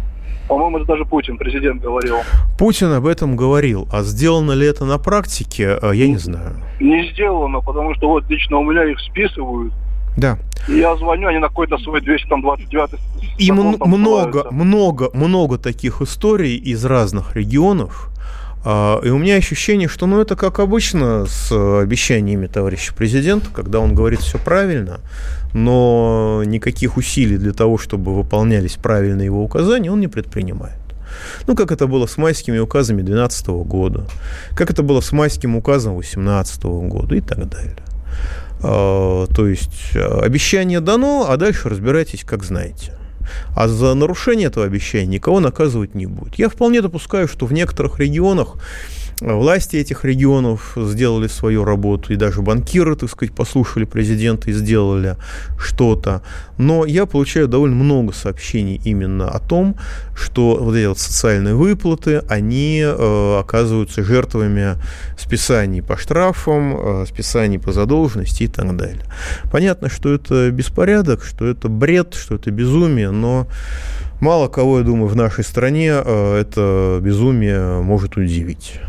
По-моему, 0.48 0.78
это 0.78 0.86
даже 0.86 1.04
Путин, 1.04 1.36
президент, 1.36 1.82
говорил. 1.82 2.16
Путин 2.58 2.90
об 2.92 3.06
этом 3.06 3.36
говорил. 3.36 3.86
А 3.92 4.00
сделано 4.00 4.52
ли 4.52 4.66
это 4.66 4.86
на 4.86 4.96
практике, 4.96 5.78
э, 5.82 5.90
я 5.94 6.08
не 6.08 6.16
знаю. 6.16 6.56
Не 6.80 7.06
сделано, 7.10 7.60
потому 7.60 7.94
что 7.96 8.08
вот 8.08 8.24
лично 8.30 8.56
у 8.56 8.64
меня 8.64 8.84
их 8.84 8.98
списывают. 9.00 9.74
Да. 10.18 10.36
Я 10.66 10.96
звоню, 10.96 11.28
они 11.28 11.38
на 11.38 11.48
какой-то 11.48 11.78
свой 11.78 12.00
229 12.00 12.90
И 13.38 13.52
много, 13.52 14.50
много, 14.50 15.10
много 15.14 15.58
таких 15.58 16.02
историй 16.02 16.56
из 16.56 16.84
разных 16.84 17.36
регионов. 17.36 18.10
А, 18.64 19.00
и 19.02 19.10
у 19.10 19.18
меня 19.18 19.36
ощущение, 19.36 19.88
что 19.88 20.06
ну, 20.06 20.20
это 20.20 20.34
как 20.34 20.58
обычно 20.58 21.26
с 21.26 21.52
обещаниями 21.52 22.48
товарища 22.48 22.92
президента, 22.92 23.48
когда 23.54 23.78
он 23.78 23.94
говорит 23.94 24.20
все 24.20 24.38
правильно, 24.38 25.00
но 25.54 26.42
никаких 26.44 26.96
усилий 26.96 27.38
для 27.38 27.52
того, 27.52 27.78
чтобы 27.78 28.12
выполнялись 28.12 28.74
правильно 28.74 29.22
его 29.22 29.44
указания, 29.44 29.92
он 29.92 30.00
не 30.00 30.08
предпринимает. 30.08 30.76
Ну, 31.46 31.54
как 31.54 31.70
это 31.70 31.86
было 31.86 32.06
с 32.06 32.16
майскими 32.16 32.58
указами 32.58 33.02
2012 33.02 33.46
года, 33.46 34.04
как 34.54 34.70
это 34.70 34.82
было 34.82 35.00
с 35.00 35.12
майским 35.12 35.56
указом 35.56 35.92
2018 35.94 36.64
года 36.64 37.14
и 37.14 37.20
так 37.20 37.48
далее. 37.48 37.76
А, 38.62 39.26
то 39.26 39.46
есть 39.46 39.94
а, 39.94 40.20
обещание 40.22 40.80
дано, 40.80 41.26
а 41.28 41.36
дальше 41.36 41.68
разбирайтесь, 41.68 42.24
как 42.24 42.44
знаете. 42.44 42.94
А 43.54 43.68
за 43.68 43.94
нарушение 43.94 44.48
этого 44.48 44.64
обещания 44.64 45.06
никого 45.06 45.40
наказывать 45.40 45.94
не 45.94 46.06
будет. 46.06 46.36
Я 46.36 46.48
вполне 46.48 46.80
допускаю, 46.80 47.28
что 47.28 47.46
в 47.46 47.52
некоторых 47.52 47.98
регионах 47.98 48.56
Власти 49.20 49.76
этих 49.76 50.04
регионов 50.04 50.76
сделали 50.76 51.26
свою 51.26 51.64
работу, 51.64 52.12
и 52.12 52.16
даже 52.16 52.40
банкиры, 52.40 52.94
так 52.94 53.10
сказать, 53.10 53.34
послушали 53.34 53.84
президента 53.84 54.50
и 54.50 54.52
сделали 54.52 55.16
что-то. 55.58 56.22
Но 56.56 56.84
я 56.84 57.04
получаю 57.04 57.48
довольно 57.48 57.74
много 57.74 58.12
сообщений 58.12 58.80
именно 58.84 59.28
о 59.28 59.40
том, 59.40 59.76
что 60.14 60.58
вот 60.60 60.76
эти 60.76 60.86
вот 60.86 61.00
социальные 61.00 61.54
выплаты, 61.54 62.22
они 62.28 62.80
э, 62.84 63.38
оказываются 63.40 64.04
жертвами 64.04 64.76
списаний 65.18 65.82
по 65.82 65.96
штрафам, 65.96 67.02
э, 67.02 67.06
списаний 67.06 67.58
по 67.58 67.72
задолженности 67.72 68.44
и 68.44 68.48
так 68.48 68.76
далее. 68.76 69.04
Понятно, 69.50 69.88
что 69.88 70.12
это 70.14 70.50
беспорядок, 70.52 71.24
что 71.24 71.44
это 71.44 71.68
бред, 71.68 72.14
что 72.14 72.36
это 72.36 72.52
безумие, 72.52 73.10
но 73.10 73.48
мало 74.20 74.46
кого, 74.46 74.78
я 74.78 74.84
думаю, 74.84 75.08
в 75.08 75.16
нашей 75.16 75.42
стране 75.42 75.90
э, 75.92 76.40
это 76.40 77.00
безумие 77.02 77.82
может 77.82 78.16
удивить. 78.16 78.80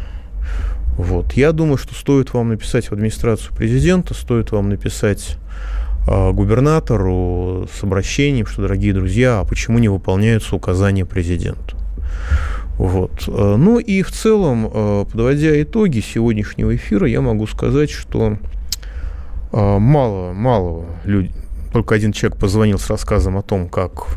Вот. 1.00 1.32
Я 1.32 1.54
думаю, 1.54 1.78
что 1.78 1.95
стоит 1.95 2.34
вам 2.34 2.50
написать 2.50 2.89
в 2.89 2.91
администрацию 2.91 3.56
президента, 3.56 4.14
стоит 4.14 4.52
вам 4.52 4.68
написать 4.68 5.38
э, 6.06 6.32
губернатору 6.32 7.70
с 7.74 7.82
обращением, 7.84 8.45
что, 8.45 8.64
дорогие 8.64 8.93
друзья, 8.93 9.39
а 9.39 9.45
почему 9.45 9.80
не 9.80 9.88
выполняются 9.88 10.58
указания 10.58 11.06
президента? 11.06 11.78
Вот. 12.78 13.12
А, 13.30 13.56
ну 13.56 13.80
и 13.80 14.02
в 14.02 14.12
целом, 14.12 14.70
а, 14.74 15.06
подводя 15.06 15.62
итоги 15.62 16.02
сегодняшнего 16.02 16.76
эфира, 16.76 17.08
я 17.08 17.22
могу 17.22 17.47
сказать, 17.47 17.89
что 17.91 18.38
мало, 19.54 20.34
мало 20.34 20.86
людей, 21.06 21.32
только 21.72 21.95
один 21.95 22.12
человек 22.12 22.38
позвонил 22.38 22.78
с 22.78 22.89
рассказом 22.89 23.38
о 23.38 23.41
том, 23.41 23.70
как 23.70 24.08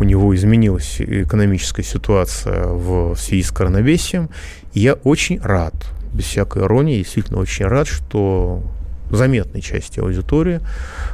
у 0.00 0.04
него 0.04 0.34
изменилась 0.34 0.96
экономическая 1.00 1.82
ситуация 1.82 2.66
в 2.66 3.14
связи 3.16 3.42
с 3.42 3.50
коронавирусом. 3.50 4.30
Я 4.72 4.94
очень 4.94 5.38
рад, 5.40 5.74
без 6.14 6.24
всякой 6.24 6.62
иронии, 6.62 6.98
действительно 6.98 7.38
очень 7.38 7.66
рад, 7.66 7.86
что 7.86 8.62
заметной 9.10 9.60
части 9.60 10.00
аудитории, 10.00 10.60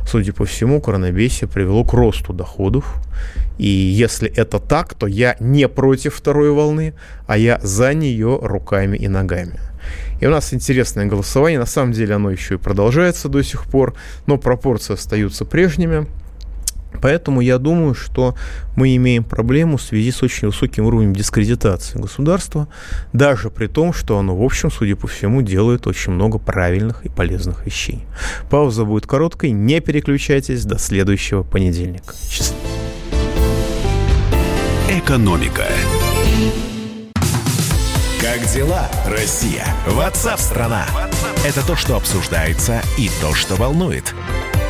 судя 0.07 0.32
по 0.32 0.45
всему, 0.45 0.80
коронавирусие 0.80 1.49
привело 1.49 1.84
к 1.84 1.93
росту 1.95 2.32
доходов. 2.32 2.95
И 3.59 3.66
если 3.66 4.30
это 4.30 4.61
так, 4.61 4.95
то 4.95 5.07
я 5.07 5.37
не 5.41 5.66
против 5.66 6.14
второй 6.14 6.51
волны, 6.51 6.95
а 7.26 7.37
я 7.39 7.59
за 7.62 7.93
нее 7.95 8.39
руками 8.41 8.97
и 8.97 9.09
ногами. 9.09 9.59
И 10.20 10.26
у 10.26 10.30
нас 10.30 10.53
интересное 10.53 11.07
голосование. 11.07 11.59
На 11.59 11.66
самом 11.66 11.93
деле 11.93 12.14
оно 12.14 12.30
еще 12.30 12.55
и 12.55 12.59
продолжается 12.59 13.28
до 13.28 13.43
сих 13.43 13.66
пор, 13.66 13.95
но 14.26 14.37
пропорции 14.37 14.95
остаются 14.95 15.45
прежними. 15.45 16.07
Поэтому 17.01 17.41
я 17.41 17.59
думаю, 17.59 17.95
что 17.95 18.34
мы 18.74 18.97
имеем 18.97 19.24
проблему 19.24 19.76
в 19.76 19.82
связи 19.82 20.11
с 20.11 20.22
очень 20.22 20.49
высоким 20.49 20.87
уровнем 20.87 21.14
дискредитации 21.14 21.99
государства, 21.99 22.68
даже 23.12 23.51
при 23.51 23.66
том, 23.66 23.93
что 23.93 24.18
оно, 24.18 24.37
в 24.37 24.43
общем, 24.43 24.70
судя 24.70 24.97
по 24.97 25.07
всему, 25.07 25.43
делает 25.43 25.87
очень 25.87 26.12
много 26.12 26.39
правильных 26.39 27.05
и 27.05 27.09
полезных 27.09 27.64
вещей. 27.66 28.05
Пауза 28.51 28.84
будет 28.84 29.07
короткой, 29.07 29.51
не 29.51 29.80
переключайтесь 29.80 30.64
до 30.64 30.78
следующего 30.78 31.43
понедельника. 31.43 32.14
Экономика. 34.89 35.64
Как 38.20 38.45
дела, 38.53 38.89
Россия? 39.07 39.64
Ватсап-страна! 39.87 40.87
Это 41.47 41.64
то, 41.64 41.76
что 41.76 41.97
обсуждается 41.97 42.82
и 42.99 43.11
то, 43.20 43.34
что 43.34 43.55
волнует. 43.55 44.14